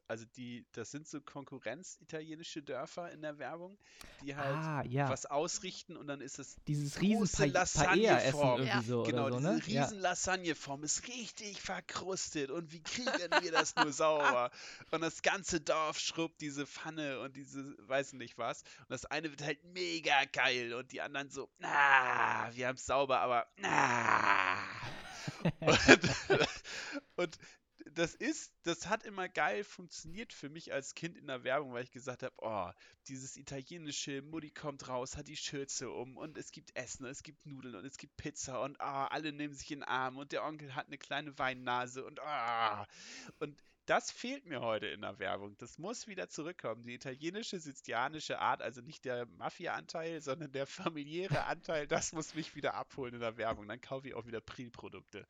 also 0.09 0.25
die, 0.37 0.67
das 0.73 0.91
sind 0.91 1.07
so 1.07 1.21
Konkurrenz-italienische 1.21 2.63
Dörfer 2.63 3.11
in 3.11 3.23
der 3.23 3.39
Werbung, 3.39 3.79
die 4.23 4.37
halt 4.37 4.57
ah, 4.57 4.83
ja. 4.85 5.09
was 5.09 5.27
ausrichten 5.27 5.97
und 5.97 6.07
dann 6.07 6.21
ist 6.21 6.39
es 6.39 6.57
Dieses 6.67 7.01
riesen 7.01 7.53
Lasagneform. 7.53 8.63
Ja, 8.63 8.83
so 8.83 9.03
Genau, 9.03 9.31
so, 9.31 9.37
diese 9.37 9.49
ne? 9.49 9.63
Ja. 9.67 9.83
riesen 9.85 9.99
Lasagneform 10.01 10.85
ist 10.85 11.07
richtig 11.09 11.61
verkrustet 11.61 12.51
und 12.51 12.73
wie 12.73 12.83
kriegen 12.83 13.31
wir 13.41 13.53
das 13.53 13.77
nur 13.77 13.93
sauber? 13.93 14.51
Und 14.91 15.01
das 15.01 15.23
ganze 15.23 15.61
Dorf 15.61 15.99
schrubbt 15.99 16.41
diese 16.41 16.67
Pfanne 16.67 17.21
und 17.21 17.37
diese, 17.37 17.75
weiß 17.89 18.13
nicht 18.15 18.37
was. 18.37 18.63
Und 18.81 18.91
das 18.91 19.07
eine 19.07 19.31
wird 19.31 19.43
halt 19.43 19.65
mega 19.65 20.25
geil 20.33 20.75
und 20.75 20.93
die 20.93 21.01
anderen 21.01 21.31
so, 21.31 21.49
na, 21.59 22.51
wir 22.53 22.69
haben 22.69 22.77
es 22.77 22.85
sauber, 22.85 23.21
aber 23.21 23.47
na. 23.57 24.59
und, 25.61 25.79
und 27.17 27.39
das 27.95 28.15
ist, 28.15 28.53
das 28.63 28.89
hat 28.89 29.05
immer 29.05 29.29
geil 29.29 29.65
funktioniert 29.65 30.33
für 30.33 30.49
mich 30.49 30.73
als 30.73 30.95
Kind 30.95 31.17
in 31.17 31.27
der 31.27 31.45
Werbung, 31.45 31.73
weil 31.73 31.85
ich 31.85 31.91
gesagt 31.91 32.23
habe, 32.23 32.35
oh, 32.39 32.71
dieses 33.09 33.37
italienische 33.37 34.23
Mutti 34.23 34.51
kommt 34.51 34.89
raus, 34.89 35.17
hat 35.17 35.29
die 35.29 35.37
Schürze 35.37 35.91
um 35.91 36.17
und 36.17 36.37
es 36.39 36.53
gibt 36.53 36.75
Essen, 36.77 37.07
es 37.07 37.23
gibt 37.23 37.47
Nudeln 37.47 37.75
und 37.75 37.85
es 37.85 37.99
gibt 37.99 38.17
Pizza 38.17 38.63
und 38.63 38.81
ah, 38.81 39.07
alle 39.07 39.33
nehmen 39.33 39.55
sich 39.55 39.71
in 39.71 39.81
den 39.81 39.89
Arm 39.89 40.17
und 40.17 40.33
der 40.33 40.45
Onkel 40.45 40.75
hat 40.75 40.87
eine 40.87 40.99
kleine 40.99 41.39
Weinnase 41.39 42.05
und 42.05 42.21
ah. 42.21 42.87
Und 43.39 43.63
das 43.87 44.13
fehlt 44.13 44.47
mir 44.47 44.61
heute 44.61 44.87
in 44.87 45.01
der 45.01 45.19
Werbung. 45.19 45.57
Das 45.59 45.77
muss 45.77 46.07
wieder 46.07 46.29
zurückkommen. 46.29 46.85
Die 46.85 46.95
italienische, 46.95 47.59
sizilianische 47.59 48.39
Art, 48.39 48.63
also 48.63 48.81
nicht 48.81 49.05
der 49.05 49.27
Mafia-Anteil, 49.27 50.21
sondern 50.21 50.53
der 50.53 50.67
familiäre 50.67 51.47
Anteil, 51.47 51.89
das 51.89 52.13
muss 52.13 52.35
mich 52.35 52.55
wieder 52.55 52.75
abholen 52.75 53.15
in 53.15 53.21
der 53.21 53.37
Werbung. 53.37 53.67
Dann 53.67 53.81
kaufe 53.81 54.09
ich 54.09 54.15
auch 54.15 54.27
wieder 54.27 54.41
Pril-Produkte. 54.41 55.27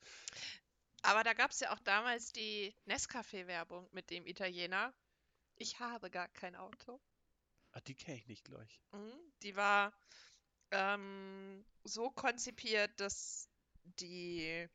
Aber 1.03 1.25
da 1.25 1.33
gab 1.35 1.51
es 1.51 1.61
ja 1.61 1.73
auch 1.73 1.81
damals 1.81 2.33
die 2.33 2.75
Nescafé-Werbung 2.87 3.89
mit 3.93 4.11
dem 4.11 4.27
Italiener. 4.27 4.95
Ich 5.57 5.81
habe 5.81 6.11
gar 6.11 6.29
kein 6.29 6.55
Auto. 6.55 7.01
Ah, 7.73 7.81
die 7.81 7.95
kenne 7.95 8.19
ich 8.19 8.27
nicht, 8.29 8.45
glaube 8.45 8.65
ich. 8.65 8.81
Mhm. 8.93 9.33
Die 9.43 9.57
war 9.57 9.93
ähm, 10.71 11.65
so 11.85 12.11
konzipiert, 12.11 12.91
dass 13.01 13.49
die. 13.85 14.69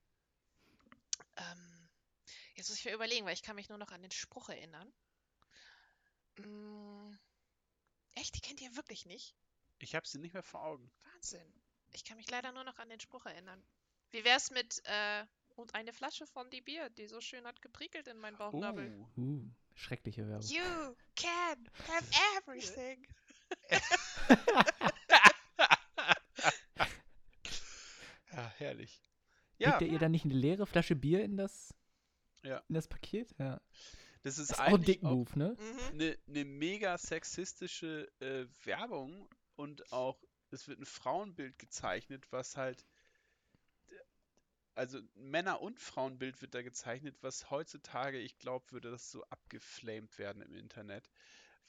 Ähm, 1.38 1.90
jetzt 2.56 2.70
muss 2.70 2.80
ich 2.80 2.86
mir 2.86 2.94
überlegen, 2.94 3.26
weil 3.26 3.34
ich 3.34 3.44
kann 3.44 3.56
mich 3.56 3.70
nur 3.70 3.78
noch 3.78 3.92
an 3.92 4.02
den 4.02 4.12
Spruch 4.12 4.50
erinnern. 4.50 4.92
Mm, 6.38 7.16
echt, 8.16 8.36
die 8.36 8.42
kennt 8.42 8.62
ihr 8.62 8.76
wirklich 8.76 9.06
nicht? 9.06 9.36
Ich 9.80 9.96
habe 9.96 10.08
sie 10.08 10.20
nicht 10.20 10.34
mehr 10.34 10.44
vor 10.44 10.64
Augen. 10.64 10.92
Wahnsinn. 11.14 11.54
Ich 11.94 12.04
kann 12.04 12.18
mich 12.18 12.30
leider 12.30 12.52
nur 12.52 12.64
noch 12.64 12.80
an 12.80 12.90
den 12.90 13.00
Spruch 13.00 13.26
erinnern. 13.26 13.64
Wie 14.12 14.24
wär's 14.24 14.52
mit 14.52 14.82
äh, 14.86 15.26
und 15.58 15.74
eine 15.76 15.92
Flasche 15.94 16.26
von 16.28 16.50
die 16.50 16.62
Bier, 16.62 16.90
die 16.92 17.08
so 17.08 17.20
schön 17.22 17.46
hat 17.46 17.62
geprickelt 17.62 18.08
in 18.08 18.18
meinen 18.20 18.38
Bauchnabel? 18.38 18.96
Uh, 19.16 19.22
Uh, 19.22 19.50
schreckliche 19.76 20.28
Werbung. 20.28 20.48
You 20.48 20.96
can 21.16 21.70
have 21.88 22.06
everything. 22.38 23.06
ja, 28.32 28.52
herrlich. 28.58 29.02
Ja. 29.58 29.70
Ja, 29.72 29.80
Legt 29.80 29.92
ihr 29.92 30.00
dann 30.00 30.12
nicht 30.12 30.26
eine 30.26 30.34
leere 30.36 30.68
Flasche 30.68 30.96
Bier 30.96 31.24
in 31.24 31.38
das, 31.38 31.74
Ja. 32.44 32.62
in 32.68 32.76
das 32.76 32.88
Paket? 32.88 33.34
Ja. 33.40 33.60
das 34.24 34.38
ist 34.38 34.52
Das 34.52 34.58
ist 34.58 34.60
auch 34.60 34.66
ein 34.66 34.74
eigentlich 34.76 35.04
auch 35.04 35.12
Move, 35.12 35.40
ne? 35.40 35.58
Mhm. 35.60 35.80
eine 35.94 36.18
ne 36.28 36.46
mega 36.46 36.98
sexistische 36.98 38.12
äh, 38.20 38.46
Werbung 38.66 39.28
und 39.56 39.92
auch 39.92 40.22
es 40.52 40.68
wird 40.68 40.80
ein 40.80 40.86
Frauenbild 40.86 41.58
gezeichnet, 41.60 42.32
was 42.32 42.56
halt 42.56 42.86
also 44.78 45.00
Männer- 45.16 45.62
und 45.62 45.80
Frauenbild 45.80 46.42
wird 46.42 46.54
da 46.54 46.62
gezeichnet, 46.62 47.18
was 47.22 47.50
heutzutage, 47.50 48.20
ich 48.20 48.38
glaube, 48.38 48.72
würde 48.72 48.92
das 48.92 49.12
so 49.12 49.24
abgeflamed 49.26 50.18
werden 50.20 50.42
im 50.44 50.56
Internet, 50.56 51.10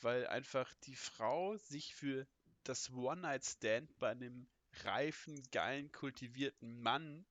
weil 0.01 0.27
einfach 0.27 0.73
die 0.85 0.95
Frau 0.95 1.57
sich 1.57 1.95
für 1.95 2.27
das 2.65 2.93
One-Night-Stand 2.93 3.99
bei 3.99 4.11
einem 4.11 4.47
reifen, 4.85 5.43
geilen, 5.53 5.91
kultivierten 5.91 6.83
Mann 6.83 7.25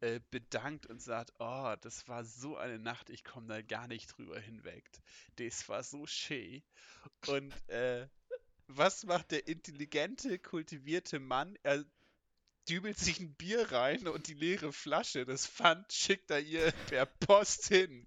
äh, 0.00 0.20
bedankt 0.32 0.86
und 0.86 1.00
sagt, 1.00 1.32
oh, 1.38 1.76
das 1.80 2.08
war 2.08 2.24
so 2.24 2.56
eine 2.56 2.80
Nacht, 2.80 3.08
ich 3.08 3.22
komme 3.22 3.46
da 3.46 3.62
gar 3.62 3.86
nicht 3.86 4.08
drüber 4.08 4.40
hinweg. 4.40 4.84
Das 5.36 5.68
war 5.68 5.84
so 5.84 6.06
schön. 6.06 6.62
Und 7.28 7.54
äh, 7.68 8.08
was 8.66 9.04
macht 9.04 9.30
der 9.30 9.46
intelligente, 9.46 10.40
kultivierte 10.40 11.20
Mann? 11.20 11.56
Er 11.62 11.84
dübelt 12.68 12.98
sich 12.98 13.20
ein 13.20 13.34
Bier 13.34 13.72
rein 13.72 14.08
und 14.08 14.28
die 14.28 14.34
leere 14.34 14.72
Flasche, 14.72 15.24
das 15.24 15.46
Pfand 15.46 15.92
schickt 15.92 16.30
er 16.30 16.40
ihr 16.40 16.72
per 16.88 17.06
Post 17.06 17.68
hin. 17.68 18.06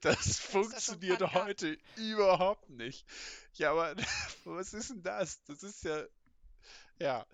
Das 0.00 0.16
das 0.16 0.38
funktioniert 0.38 1.18
gehabt? 1.18 1.46
heute 1.46 1.78
überhaupt 1.96 2.70
nicht. 2.70 3.06
Ja, 3.54 3.70
aber 3.70 3.94
was 4.44 4.72
ist 4.72 4.90
denn 4.90 5.02
das? 5.02 5.42
Das 5.44 5.62
ist 5.62 5.84
ja, 5.84 6.04
ja, 6.98 7.26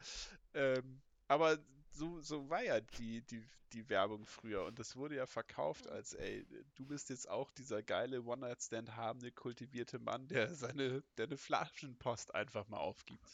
ähm, 0.54 1.00
aber 1.28 1.58
so, 1.96 2.20
so 2.20 2.48
war 2.48 2.62
ja 2.62 2.80
die, 2.80 3.22
die, 3.22 3.42
die 3.72 3.88
Werbung 3.88 4.26
früher 4.26 4.64
und 4.64 4.78
das 4.78 4.96
wurde 4.96 5.16
ja 5.16 5.26
verkauft 5.26 5.88
als, 5.88 6.12
ey, 6.14 6.46
du 6.74 6.86
bist 6.86 7.10
jetzt 7.10 7.28
auch 7.28 7.50
dieser 7.50 7.82
geile 7.82 8.22
One-Night-Stand 8.22 8.96
habende, 8.96 9.32
kultivierte 9.32 9.98
Mann, 9.98 10.28
der 10.28 10.54
seine, 10.54 11.02
der 11.16 11.26
eine 11.26 11.36
Flaschenpost 11.36 12.34
einfach 12.34 12.68
mal 12.68 12.78
aufgibt. 12.78 13.26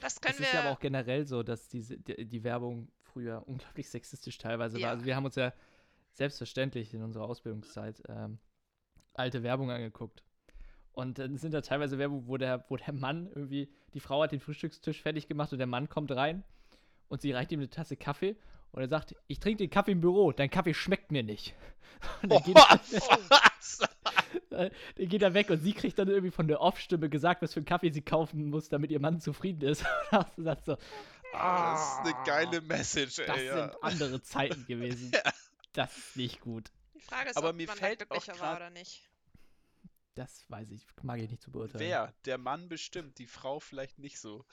Das 0.00 0.20
können 0.20 0.34
Es 0.34 0.40
wir. 0.40 0.46
ist 0.46 0.52
ja 0.52 0.60
aber 0.60 0.70
auch 0.70 0.80
generell 0.80 1.26
so, 1.26 1.42
dass 1.42 1.68
diese, 1.68 1.98
die, 1.98 2.24
die 2.26 2.44
Werbung 2.44 2.90
früher 3.02 3.42
unglaublich 3.48 3.88
sexistisch 3.88 4.38
teilweise 4.38 4.78
Ja. 4.78 4.86
war. 4.86 4.90
Also 4.92 5.04
wir 5.06 5.16
haben 5.16 5.24
uns 5.24 5.36
ja 5.36 5.52
selbstverständlich 6.12 6.94
in 6.94 7.02
unserer 7.02 7.24
Ausbildungszeit 7.24 8.02
ähm, 8.08 8.38
alte 9.14 9.42
Werbung 9.42 9.70
angeguckt. 9.70 10.22
Und 10.92 11.18
dann 11.18 11.36
sind 11.38 11.52
da 11.52 11.60
teilweise 11.60 11.98
Werbung, 11.98 12.28
wo 12.28 12.36
der, 12.36 12.64
wo 12.68 12.76
der 12.76 12.92
Mann 12.92 13.26
irgendwie, 13.26 13.68
die 13.94 14.00
Frau 14.00 14.22
hat 14.22 14.30
den 14.30 14.38
Frühstückstisch 14.38 15.02
fertig 15.02 15.26
gemacht 15.26 15.52
und 15.52 15.58
der 15.58 15.66
Mann 15.66 15.88
kommt 15.88 16.12
rein 16.12 16.44
und 17.08 17.22
sie 17.22 17.32
reicht 17.32 17.52
ihm 17.52 17.60
eine 17.60 17.70
Tasse 17.70 17.96
Kaffee 17.96 18.36
und 18.72 18.82
er 18.82 18.88
sagt, 18.88 19.14
ich 19.28 19.38
trinke 19.40 19.58
den 19.58 19.70
Kaffee 19.70 19.92
im 19.92 20.00
Büro, 20.00 20.32
dein 20.32 20.50
Kaffee 20.50 20.74
schmeckt 20.74 21.12
mir 21.12 21.22
nicht. 21.22 21.54
Und 22.22 22.32
dann 22.32 22.42
geht, 22.42 22.54
was? 22.56 23.78
dann 24.50 24.70
geht 24.96 25.22
er 25.22 25.32
weg 25.32 25.48
und 25.48 25.60
sie 25.62 25.72
kriegt 25.72 25.98
dann 25.98 26.08
irgendwie 26.08 26.32
von 26.32 26.48
der 26.48 26.60
Off-Stimme 26.60 27.08
gesagt, 27.08 27.40
was 27.40 27.54
für 27.54 27.60
einen 27.60 27.66
Kaffee 27.66 27.90
sie 27.90 28.02
kaufen 28.02 28.50
muss, 28.50 28.68
damit 28.68 28.90
ihr 28.90 29.00
Mann 29.00 29.20
zufrieden 29.20 29.62
ist. 29.62 29.86
Und 30.10 30.26
dann 30.36 30.44
sagt 30.44 30.66
so, 30.66 30.76
Das 31.32 31.80
ist 31.80 31.98
eine 32.00 32.14
geile 32.26 32.60
Message, 32.60 33.16
das 33.16 33.36
ey. 33.36 33.46
Ja. 33.46 33.68
sind 33.68 33.82
andere 33.82 34.22
Zeiten 34.22 34.66
gewesen. 34.66 35.12
Das 35.72 35.96
ist 35.96 36.16
nicht 36.16 36.40
gut. 36.40 36.70
die 36.94 37.00
Frage 37.00 37.30
ist, 37.30 37.36
aber 37.36 37.50
ob 37.50 37.56
mir 37.56 37.66
man 37.68 37.76
fällt 37.76 38.00
glücklicher 38.00 38.38
war 38.38 38.56
oder 38.56 38.70
nicht. 38.70 39.08
Das 40.14 40.44
weiß 40.48 40.70
ich, 40.70 40.86
mag 41.02 41.20
ich 41.20 41.30
nicht 41.30 41.42
zu 41.42 41.50
beurteilen. 41.50 41.80
Wer? 41.80 42.12
Der 42.24 42.38
Mann 42.38 42.68
bestimmt, 42.68 43.18
die 43.18 43.26
Frau 43.26 43.60
vielleicht 43.60 43.98
nicht 43.98 44.20
so. 44.20 44.44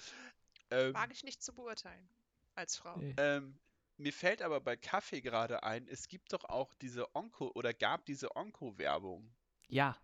Ähm, 0.69 0.93
Wage 0.93 1.13
ich 1.13 1.23
nicht 1.23 1.43
zu 1.43 1.53
beurteilen. 1.53 2.07
Als 2.55 2.77
Frau. 2.77 2.97
Nee. 2.97 3.13
Ähm, 3.17 3.59
mir 3.97 4.13
fällt 4.13 4.41
aber 4.41 4.61
bei 4.61 4.75
Kaffee 4.75 5.21
gerade 5.21 5.63
ein, 5.63 5.87
es 5.87 6.07
gibt 6.07 6.33
doch 6.33 6.45
auch 6.45 6.73
diese 6.75 7.15
Onko 7.15 7.51
oder 7.53 7.73
gab 7.73 8.05
diese 8.05 8.35
Onko-Werbung. 8.35 9.33
Ja, 9.67 9.97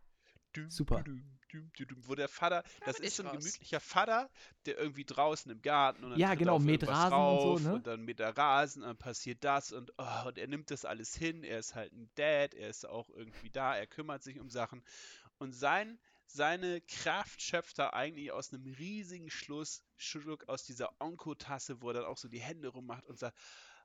Düm, 0.56 0.70
Super. 0.70 1.04
düm, 1.04 1.24
düm, 1.52 1.72
düm, 1.78 1.88
düm, 1.88 2.08
Wo 2.08 2.16
der 2.16 2.28
Vater, 2.28 2.64
das 2.86 2.98
bin 2.98 3.06
ist 3.06 3.18
so 3.18 3.24
ein 3.24 3.28
raus. 3.28 3.38
gemütlicher 3.38 3.80
Vater, 3.80 4.30
der 4.66 4.78
irgendwie 4.78 5.04
draußen 5.06 5.52
im 5.52 5.62
Garten 5.62 6.04
und 6.04 6.12
dann 6.12 6.20
Ja, 6.20 6.36
genau, 6.36 6.60
irgendwas 6.60 6.90
Rasen 6.90 7.14
und 7.14 7.60
so, 7.60 7.70
ne? 7.70 7.76
Und 7.76 7.88
dann 7.88 8.02
mäht 8.06 8.20
er 8.20 8.36
Rasen, 8.36 8.82
dann 8.82 8.98
passiert 8.98 9.44
das 9.44 9.72
und, 9.72 9.92
oh, 9.98 10.28
und 10.28 10.38
er 10.38 10.48
nimmt 10.48 10.72
das 10.72 10.86
alles 10.86 11.16
hin. 11.16 11.44
Er 11.44 11.60
ist 11.60 11.76
halt 11.76 11.94
ein 11.94 12.10
Dad, 12.16 12.54
er 12.54 12.70
ist 12.70 12.88
auch 12.88 13.10
irgendwie 13.10 13.50
da, 13.52 13.76
er 13.76 13.88
kümmert 13.88 14.24
sich 14.24 14.40
um 14.40 14.50
Sachen. 14.50 14.84
Und 15.38 15.52
sein, 15.54 16.00
seine 16.28 16.82
Kraft 16.82 17.42
schöpft 17.42 17.80
er 17.80 17.94
eigentlich 17.94 18.32
aus 18.32 18.54
einem 18.54 18.66
riesigen 18.66 19.30
Schluss, 19.30 19.84
Schluck 19.96 20.48
aus 20.48 20.64
dieser 20.64 20.90
Onko-Tasse, 21.00 21.82
wo 21.82 21.90
er 21.90 21.96
dann 21.96 22.06
auch 22.06 22.18
so 22.18 22.28
die 22.28 22.40
Hände 22.40 22.70
rummacht 22.70 23.06
und 23.06 23.18
sagt, 23.18 23.38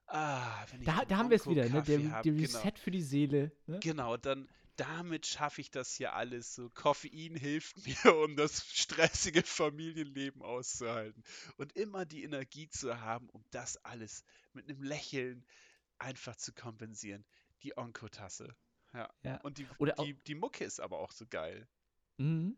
ah, 0.06 0.64
wenn 0.70 0.80
ich 0.80 0.86
da, 0.86 1.04
da 1.04 1.16
haben 1.16 1.30
wir 1.30 1.36
es 1.36 1.46
wieder, 1.46 1.68
ne? 1.68 1.82
Der, 1.82 2.12
hab, 2.12 2.22
der 2.22 2.32
genau. 2.32 2.58
Reset 2.58 2.78
für 2.78 2.90
die 2.90 3.02
Seele. 3.02 3.52
Ne? 3.66 3.78
Genau, 3.80 4.16
dann 4.16 4.48
damit 4.76 5.26
schaffe 5.26 5.60
ich 5.60 5.70
das 5.70 5.94
hier 5.94 6.14
alles. 6.14 6.54
So 6.54 6.70
Koffein 6.70 7.36
hilft 7.36 7.76
mir, 7.86 8.16
um 8.16 8.36
das 8.36 8.66
stressige 8.66 9.42
Familienleben 9.42 10.42
auszuhalten. 10.42 11.22
Und 11.56 11.72
immer 11.76 12.04
die 12.04 12.24
Energie 12.24 12.68
zu 12.68 13.00
haben, 13.00 13.28
um 13.30 13.44
das 13.50 13.76
alles 13.84 14.24
mit 14.52 14.68
einem 14.68 14.82
Lächeln 14.82 15.44
einfach 15.98 16.36
zu 16.36 16.52
kompensieren. 16.52 17.24
Die 17.62 17.76
Onko-Tasse. 17.76 18.56
Ja. 18.92 19.08
Ja. 19.22 19.40
Und 19.42 19.58
die, 19.58 19.66
die, 19.98 20.14
die 20.26 20.34
Mucke 20.34 20.64
ist 20.64 20.80
aber 20.80 20.98
auch 20.98 21.12
so 21.12 21.26
geil. 21.26 21.68
Mhm. 22.18 22.56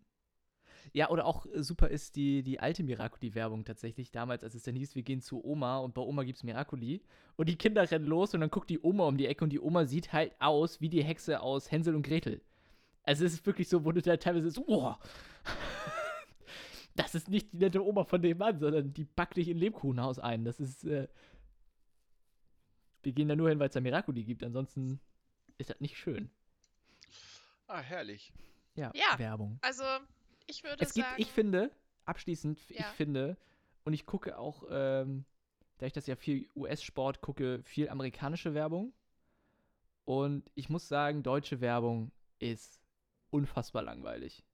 Ja, 0.93 1.11
oder 1.11 1.27
auch 1.27 1.47
äh, 1.47 1.63
super 1.63 1.89
ist 1.89 2.17
die, 2.17 2.43
die 2.43 2.61
alte 2.61 2.83
Miracoli-Werbung 2.85 3.65
tatsächlich. 3.65 4.13
Damals, 4.13 4.45
als 4.45 4.55
es 4.55 4.63
dann 4.63 4.77
hieß, 4.77 4.95
wir 4.95 5.03
gehen 5.03 5.21
zu 5.21 5.45
Oma 5.45 5.79
und 5.79 5.95
bei 5.95 6.03
Oma 6.03 6.23
gibt 6.25 6.39
es 6.39 6.45
Miracoli. 6.45 7.03
Und 7.37 7.49
die 7.49 7.57
Kinder 7.57 7.91
rennen 7.91 8.07
los 8.07 8.35
und 8.35 8.41
dann 8.41 8.51
guckt 8.51 8.71
die 8.71 8.81
Oma 8.81 9.07
um 9.07 9.17
die 9.17 9.27
Ecke 9.27 9.45
und 9.45 9.51
die 9.51 9.61
Oma 9.61 9.87
sieht 9.87 10.13
halt 10.13 10.33
aus 10.41 10.81
wie 10.81 10.89
die 10.89 11.03
Hexe 11.03 11.41
aus 11.41 11.71
Hänsel 11.71 11.95
und 11.97 12.07
Gretel. 12.07 12.43
Also 13.03 13.25
es 13.25 13.35
ist 13.35 13.47
wirklich 13.47 13.69
so, 13.69 13.85
wo 13.85 13.93
du 13.93 14.03
da 14.03 14.17
teilweise 14.17 14.51
so, 14.51 14.65
oh, 14.67 14.95
das 16.97 17.15
ist 17.15 17.29
nicht 17.29 17.53
die 17.53 17.59
nette 17.59 17.85
Oma 17.85 18.05
von 18.05 18.23
dem 18.23 18.39
Mann, 18.39 18.59
sondern 18.59 18.93
die 18.95 19.05
packt 19.05 19.37
dich 19.37 19.49
in 19.49 19.59
Lebkuchenhaus 19.59 20.19
ein. 20.19 20.45
Das 20.45 20.61
ist, 20.61 20.85
äh, 20.85 21.09
wir 23.03 23.13
gehen 23.13 23.29
da 23.29 23.37
nur 23.37 23.49
hin, 23.49 23.59
weil 23.59 23.69
es 23.69 23.75
da 23.75 23.81
Miracoli 23.81 24.23
gibt. 24.25 24.45
Ansonsten 24.45 25.01
ist 25.59 25.71
das 25.71 25.81
nicht 25.81 25.97
schön. 25.97 26.31
Ah, 27.67 27.81
herrlich. 27.81 28.33
Ja, 28.75 28.91
Ja. 28.95 29.19
Werbung. 29.19 29.59
Also, 29.63 29.85
ich 30.47 30.63
würde 30.65 30.83
Es 30.83 30.95
gibt, 30.95 31.07
sagen. 31.07 31.21
ich 31.23 31.31
finde, 31.31 31.71
abschließend, 32.05 32.59
f- 32.59 32.71
ich 32.71 32.79
Ja. 32.79 32.91
finde, 32.93 33.37
und 33.85 33.93
ich 33.93 34.07
gucke 34.07 34.39
auch, 34.39 34.65
ähm, 34.71 35.25
da 35.79 35.87
ich 35.87 35.93
das 35.93 36.07
ja 36.07 36.17
viel 36.17 36.49
US-Sport 36.55 37.21
gucke, 37.21 37.63
viel 37.65 37.89
amerikanische 37.89 38.55
Werbung. 38.55 38.93
Und 40.05 40.51
ich 40.55 40.69
muss 40.69 40.87
sagen, 40.89 41.23
deutsche 41.23 41.61
Werbung 41.61 42.13
ist 42.39 42.81
unfassbar 43.31 43.83
langweilig. 43.83 44.45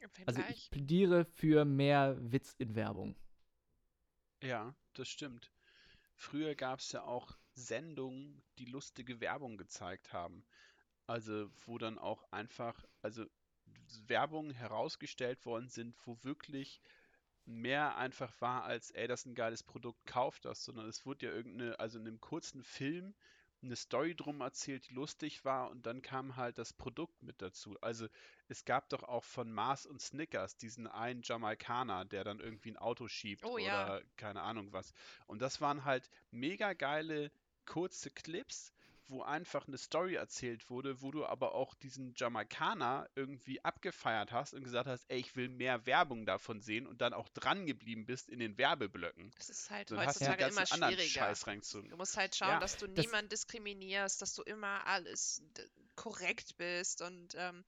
Im 0.00 0.10
Also 0.26 0.42
ich 0.50 0.70
plädiere 0.70 1.24
für 1.24 1.64
mehr 1.64 2.16
Witz 2.20 2.54
in 2.58 2.74
Werbung. 2.74 3.16
Ja, 4.42 4.74
das 4.92 5.08
stimmt. 5.08 5.50
Früher 6.14 6.54
gab 6.54 6.80
es 6.80 6.92
ja 6.92 7.02
auch 7.02 7.36
Sendungen, 7.54 8.42
die 8.58 8.66
lustige 8.66 9.20
Werbung 9.20 9.56
gezeigt 9.56 10.12
haben. 10.12 10.44
Also, 11.06 11.50
wo 11.66 11.78
dann 11.78 11.98
auch 11.98 12.24
einfach, 12.32 12.84
also 13.02 13.26
Werbungen 14.06 14.52
herausgestellt 14.52 15.44
worden 15.46 15.68
sind, 15.68 15.96
wo 16.06 16.18
wirklich 16.22 16.80
mehr 17.46 17.96
einfach 17.96 18.32
war 18.40 18.64
als, 18.64 18.90
ey, 18.90 19.06
das 19.08 19.20
ist 19.20 19.26
ein 19.26 19.34
geiles 19.34 19.62
Produkt, 19.62 20.04
kauf 20.06 20.40
das, 20.40 20.64
sondern 20.64 20.86
es 20.88 21.06
wurde 21.06 21.26
ja 21.26 21.32
irgendeine, 21.32 21.78
also 21.80 21.98
in 21.98 22.06
einem 22.06 22.20
kurzen 22.20 22.62
Film 22.62 23.14
eine 23.62 23.76
Story 23.76 24.14
drum 24.14 24.40
erzählt, 24.40 24.88
die 24.88 24.94
lustig 24.94 25.44
war 25.44 25.70
und 25.70 25.86
dann 25.86 26.02
kam 26.02 26.36
halt 26.36 26.58
das 26.58 26.72
Produkt 26.72 27.22
mit 27.22 27.42
dazu. 27.42 27.76
Also 27.80 28.06
es 28.48 28.64
gab 28.64 28.88
doch 28.90 29.02
auch 29.02 29.24
von 29.24 29.50
Mars 29.52 29.86
und 29.86 30.00
Snickers 30.00 30.56
diesen 30.56 30.86
einen 30.86 31.22
Jamaikaner, 31.22 32.04
der 32.04 32.24
dann 32.24 32.40
irgendwie 32.40 32.70
ein 32.72 32.76
Auto 32.76 33.08
schiebt 33.08 33.44
Oh 33.44 33.58
ja. 33.58 33.94
oder 33.94 34.02
keine 34.16 34.42
Ahnung 34.42 34.72
was. 34.72 34.92
Und 35.26 35.40
das 35.42 35.60
waren 35.60 35.84
halt 35.84 36.08
mega 36.30 36.74
geile 36.74 37.32
kurze 37.64 38.10
Clips, 38.10 38.72
wo 39.08 39.22
einfach 39.22 39.66
eine 39.68 39.78
Story 39.78 40.14
erzählt 40.14 40.68
wurde, 40.70 41.00
wo 41.02 41.10
du 41.10 41.24
aber 41.26 41.54
auch 41.54 41.74
diesen 41.74 42.14
Jamaikaner 42.16 43.08
irgendwie 43.14 43.64
abgefeiert 43.64 44.32
hast 44.32 44.54
und 44.54 44.64
gesagt 44.64 44.86
hast, 44.88 45.04
ey, 45.08 45.18
ich 45.18 45.36
will 45.36 45.48
mehr 45.48 45.86
Werbung 45.86 46.26
davon 46.26 46.60
sehen 46.60 46.86
und 46.86 47.00
dann 47.00 47.12
auch 47.14 47.28
dran 47.28 47.66
geblieben 47.66 48.04
bist 48.06 48.28
in 48.28 48.38
den 48.38 48.58
Werbeblöcken. 48.58 49.30
Das 49.38 49.50
ist 49.50 49.70
halt 49.70 49.90
Dann 49.90 50.00
hast 50.00 50.20
du 50.20 50.24
den 50.24 50.32
heutzutage 50.32 50.52
immer 50.52 50.66
schwieriger. 50.66 51.34
Scheiß. 51.34 51.44
Du 51.88 51.96
musst 51.96 52.16
halt 52.16 52.34
schauen, 52.34 52.50
Ja, 52.50 52.58
dass 52.60 52.76
du 52.76 52.86
das- 52.88 53.04
niemanden 53.06 53.28
diskriminierst, 53.28 54.20
dass 54.22 54.34
du 54.34 54.42
immer 54.42 54.86
alles 54.86 55.42
korrekt 55.94 56.56
bist 56.56 57.02
und 57.02 57.34
ähm, 57.36 57.64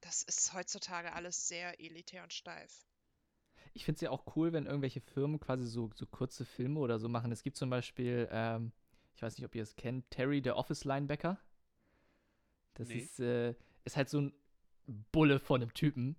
das 0.00 0.22
ist 0.22 0.52
heutzutage 0.52 1.12
alles 1.12 1.48
sehr 1.48 1.80
elitär 1.80 2.22
und 2.22 2.32
steif. 2.32 2.86
ich 3.74 3.84
finde 3.84 3.96
es 3.96 4.00
ja 4.02 4.10
auch 4.10 4.36
cool, 4.36 4.52
wenn 4.52 4.66
irgendwelche 4.66 5.00
Firmen 5.00 5.38
quasi 5.40 5.66
so, 5.66 5.90
so 5.94 6.06
kurze 6.06 6.44
Filme 6.46 6.80
oder 6.80 6.98
so 6.98 7.08
machen. 7.08 7.30
Es 7.32 7.42
gibt 7.42 7.56
zum 7.56 7.68
Beispiel, 7.68 8.26
ähm, 8.30 8.72
ich 9.16 9.22
weiß 9.22 9.38
nicht, 9.38 9.46
ob 9.46 9.54
ihr 9.54 9.62
es 9.62 9.76
kennt, 9.76 10.10
Terry, 10.10 10.42
der 10.42 10.56
Office-Linebacker. 10.56 11.38
Das 12.74 12.88
Nee. 12.88 12.98
ist, 12.98 13.18
äh, 13.18 13.54
ist 13.84 13.96
halt 13.96 14.10
so 14.10 14.20
ein 14.20 14.34
Bulle 15.10 15.38
von 15.40 15.62
einem 15.62 15.72
Typen. 15.72 16.16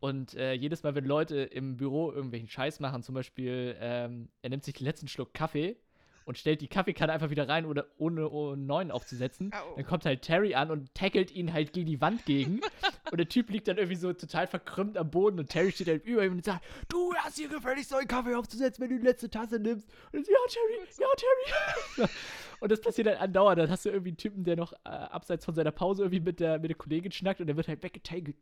Und 0.00 0.34
äh, 0.34 0.54
jedes 0.54 0.82
Mal, 0.82 0.94
wenn 0.94 1.04
Leute 1.04 1.36
im 1.42 1.76
Büro 1.76 2.10
irgendwelchen 2.10 2.48
Scheiß 2.48 2.80
machen, 2.80 3.02
zum 3.02 3.14
Beispiel, 3.14 3.76
ähm, 3.78 4.30
er 4.40 4.48
nimmt 4.50 4.64
sich 4.64 4.74
den 4.74 4.84
letzten 4.84 5.08
Schluck 5.08 5.34
Kaffee 5.34 5.76
und 6.24 6.38
stellt 6.38 6.60
die 6.60 6.68
Kaffeekanne 6.68 7.12
einfach 7.12 7.30
wieder 7.30 7.48
rein, 7.48 7.66
oder 7.66 7.86
ohne, 7.98 8.28
ohne 8.28 8.54
einen 8.54 8.66
neuen 8.66 8.90
aufzusetzen, 8.90 9.52
Au. 9.52 9.76
dann 9.76 9.86
kommt 9.86 10.04
halt 10.04 10.22
Terry 10.22 10.54
an 10.54 10.70
und 10.70 10.94
tackelt 10.94 11.30
ihn 11.30 11.52
halt 11.52 11.72
gegen 11.72 11.86
die 11.86 12.00
Wand 12.00 12.24
gegen. 12.24 12.60
und 13.10 13.18
der 13.18 13.28
Typ 13.28 13.50
liegt 13.50 13.68
dann 13.68 13.76
irgendwie 13.76 13.96
so 13.96 14.12
total 14.12 14.46
verkrümmt 14.46 14.96
am 14.96 15.10
Boden 15.10 15.38
und 15.38 15.48
Terry 15.48 15.72
steht 15.72 15.88
halt 15.88 16.04
über 16.04 16.24
ihm 16.24 16.32
und 16.32 16.44
sagt, 16.44 16.64
du 16.88 17.14
hast 17.16 17.36
hier 17.36 17.48
gefälligst 17.48 17.92
neuen 17.92 18.08
Kaffee 18.08 18.34
aufzusetzen, 18.34 18.82
wenn 18.82 18.90
du 18.90 18.98
die 18.98 19.06
letzte 19.06 19.30
Tasse 19.30 19.58
nimmst. 19.58 19.88
Und 20.12 20.20
er 20.20 20.24
so, 20.24 20.32
ja, 20.32 20.38
Terry, 20.48 20.88
ja, 20.98 21.08
Terry. 21.16 22.08
und 22.62 22.70
das 22.70 22.80
passiert 22.80 23.08
halt 23.08 23.20
andauernd. 23.20 23.58
Dann 23.58 23.70
hast 23.70 23.84
du 23.84 23.88
irgendwie 23.88 24.10
einen 24.10 24.16
Typen, 24.16 24.44
der 24.44 24.54
noch 24.54 24.72
äh, 24.84 24.88
abseits 24.88 25.44
von 25.44 25.52
seiner 25.52 25.72
Pause 25.72 26.04
irgendwie 26.04 26.20
mit 26.20 26.38
der, 26.38 26.60
mit 26.60 26.70
der 26.70 26.76
Kollegin 26.76 27.10
schnackt 27.10 27.40
und 27.40 27.48
der 27.48 27.56
wird 27.56 27.66
halt 27.66 27.82
weggetagelt. 27.82 28.36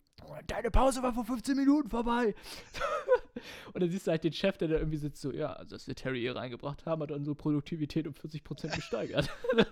Deine 0.47 0.71
Pause 0.71 1.03
war 1.03 1.15
vor 1.15 1.25
15 1.25 1.57
Minuten 1.57 1.89
vorbei. 1.89 2.35
und 3.73 3.83
dann 3.83 3.91
siehst 3.91 4.07
du 4.07 4.11
halt 4.11 4.23
den 4.23 4.35
Chef, 4.35 4.59
der 4.59 4.69
da 4.69 4.77
irgendwie 4.77 4.99
sitzt, 4.99 5.23
so, 5.23 5.33
ja, 5.33 5.55
also 5.55 5.75
dass 5.75 5.87
wir 5.87 5.95
Terry 5.95 6.21
hier 6.21 6.37
reingebracht 6.37 6.85
haben, 6.85 7.01
hat 7.03 7.13
unsere 7.13 7.35
Produktivität 7.35 8.07
um 8.07 8.13
40% 8.13 8.77
gesteigert. 8.77 9.31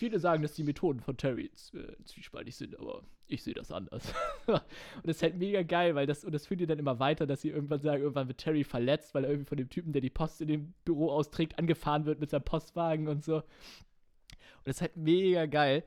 Viele 0.00 0.18
sagen, 0.18 0.42
dass 0.42 0.54
die 0.54 0.64
Methoden 0.64 1.00
von 1.00 1.18
Terry 1.18 1.50
äh, 1.74 2.04
zwiespaltig 2.04 2.56
sind, 2.56 2.74
aber 2.78 3.02
ich 3.26 3.42
sehe 3.42 3.52
das 3.52 3.70
anders. 3.70 4.14
und 4.46 4.62
das 5.04 5.16
ist 5.16 5.22
halt 5.22 5.36
mega 5.36 5.62
geil, 5.62 5.94
weil 5.94 6.06
das, 6.06 6.24
und 6.24 6.32
das 6.32 6.46
führt 6.46 6.62
ihr 6.62 6.66
dann 6.66 6.78
immer 6.78 6.98
weiter, 6.98 7.26
dass 7.26 7.42
sie 7.42 7.50
irgendwann 7.50 7.82
sagen, 7.82 8.00
irgendwann 8.00 8.26
wird 8.26 8.38
Terry 8.38 8.64
verletzt, 8.64 9.14
weil 9.14 9.24
er 9.24 9.30
irgendwie 9.30 9.50
von 9.50 9.58
dem 9.58 9.68
Typen, 9.68 9.92
der 9.92 10.00
die 10.00 10.08
Post 10.08 10.40
in 10.40 10.48
dem 10.48 10.72
Büro 10.86 11.10
austrägt, 11.10 11.58
angefahren 11.58 12.06
wird 12.06 12.18
mit 12.18 12.30
seinem 12.30 12.44
Postwagen 12.44 13.08
und 13.08 13.22
so. 13.22 13.36
Und 13.36 13.44
das 14.64 14.76
ist 14.76 14.80
halt 14.80 14.96
mega 14.96 15.44
geil. 15.44 15.84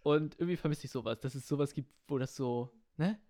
Und 0.00 0.34
irgendwie 0.40 0.56
vermisse 0.56 0.86
ich 0.86 0.90
sowas, 0.90 1.20
dass 1.20 1.36
es 1.36 1.46
sowas 1.46 1.74
gibt, 1.74 1.92
wo 2.08 2.18
das 2.18 2.34
so, 2.34 2.72
ne? 2.96 3.20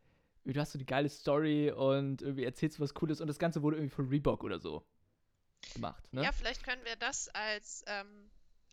Du 0.47 0.59
hast 0.59 0.73
so 0.73 0.79
die 0.79 0.87
geile 0.87 1.11
Story 1.11 1.71
und 1.71 2.23
irgendwie 2.23 2.45
erzählst 2.45 2.79
du 2.79 2.83
was 2.83 2.95
Cooles 2.95 3.21
und 3.21 3.27
das 3.27 3.39
Ganze 3.39 3.61
wurde 3.61 3.77
irgendwie 3.77 3.95
von 3.95 4.09
Reebok 4.09 4.43
oder 4.43 4.59
so 4.59 4.87
gemacht, 5.75 6.03
ne? 6.15 6.23
Ja, 6.23 6.33
vielleicht 6.33 6.65
können 6.65 6.83
wir 6.87 6.97
das 6.97 7.29
als 7.35 7.85
ähm, 7.87 8.31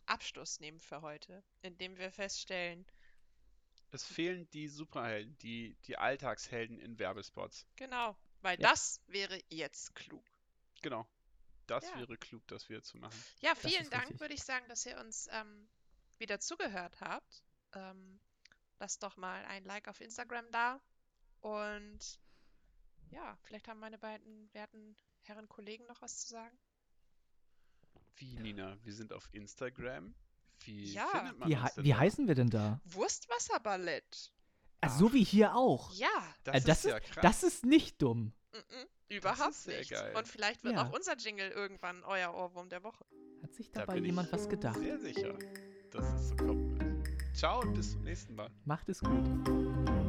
Abschluss 0.07 0.59
nehmen 0.59 0.79
für 0.79 1.01
heute, 1.01 1.43
indem 1.61 1.97
wir 1.97 2.11
feststellen, 2.11 2.85
Es 3.91 4.03
fehlen 4.05 4.49
die 4.51 4.67
Superhelden, 4.67 5.37
die, 5.39 5.75
die 5.85 5.97
Alltagshelden 5.97 6.79
in 6.79 6.99
Werbespots. 6.99 7.65
genau, 7.77 8.17
weil 8.41 8.59
Ja. 8.61 8.69
das 8.69 9.01
wäre 9.07 9.39
jetzt 9.49 9.95
klug. 9.95 10.23
Genau. 10.81 11.07
Das 11.67 11.83
Ja. 11.85 11.97
wäre 11.99 12.17
klug, 12.17 12.45
das 12.47 12.69
wir 12.69 12.83
zu 12.83 12.97
machen. 12.97 13.23
Ja, 13.39 13.55
vielen 13.55 13.89
Dank, 13.89 14.03
richtig. 14.05 14.19
würde 14.19 14.33
ich 14.35 14.43
sagen, 14.43 14.67
dass 14.67 14.85
ihr 14.85 14.99
uns 14.99 15.27
ähm, 15.31 15.67
wieder 16.19 16.39
zugehört 16.39 16.99
habt. 17.01 17.43
Ähm, 17.73 18.19
lasst 18.79 19.01
doch 19.01 19.15
mal 19.17 19.43
ein 19.45 19.63
Like 19.65 19.87
auf 19.87 19.99
Instagram 20.01 20.51
da. 20.51 20.79
Und 21.41 22.19
ja, 23.11 23.37
vielleicht 23.43 23.67
haben 23.67 23.79
meine 23.79 23.97
beiden 23.97 24.53
werten 24.53 24.95
Herren 25.23 25.47
Kollegen 25.49 25.85
noch 25.87 26.01
was 26.01 26.19
zu 26.19 26.27
sagen. 26.27 26.55
Wie, 28.17 28.35
Nina? 28.39 28.77
Wir 28.83 28.93
sind 28.93 29.11
auf 29.13 29.27
Instagram. 29.33 30.13
Wie 30.63 30.93
Ja. 30.93 31.05
findet 31.07 31.37
man 31.39 31.49
Wie, 31.49 31.55
uns 31.55 31.77
wie 31.77 31.89
da? 31.89 31.97
heißen 31.99 32.27
wir 32.27 32.35
denn 32.35 32.49
da? 32.49 32.79
Wurstwasserballett. 32.85 34.31
Also 34.81 35.07
so 35.07 35.13
wie 35.13 35.23
hier 35.23 35.55
auch. 35.55 35.91
Ja, 35.93 36.07
Das 36.43 36.53
Äh, 36.55 36.57
ist 36.59 36.67
das 36.67 36.83
ja 36.83 36.97
ist, 36.97 37.05
krass. 37.11 37.21
das 37.23 37.43
ist 37.43 37.65
nicht 37.65 38.01
dumm. 38.01 38.31
mm-mm, 38.53 38.87
überhaupt 39.09 39.49
ist 39.51 39.63
sehr 39.63 39.79
nicht. 39.79 39.91
geil. 39.91 40.15
Und 40.15 40.27
vielleicht 40.27 40.63
wird 40.63 40.75
Ja. 40.75 40.87
auch 40.87 40.93
unser 40.93 41.17
Jingle 41.17 41.49
irgendwann 41.51 42.03
euer 42.03 42.33
Ohrwurm 42.33 42.69
der 42.69 42.83
Woche. 42.83 43.05
Hat 43.43 43.53
sich 43.53 43.71
Da 43.71 43.81
dabei 43.81 43.95
bin 43.95 44.05
jemand 44.05 44.27
ich 44.29 44.33
was 44.33 44.47
gedacht? 44.49 44.77
Sehr 44.79 44.97
sicher, 44.99 45.37
dass 45.91 46.05
es 46.13 46.29
so 46.29 46.37
wird. 46.37 47.35
Ciao 47.35 47.59
und 47.61 47.73
bis 47.73 47.91
zum 47.91 48.03
nächsten 48.03 48.33
Mal. 48.35 48.49
Macht 48.63 48.87
es 48.89 48.99
gut. 49.01 50.04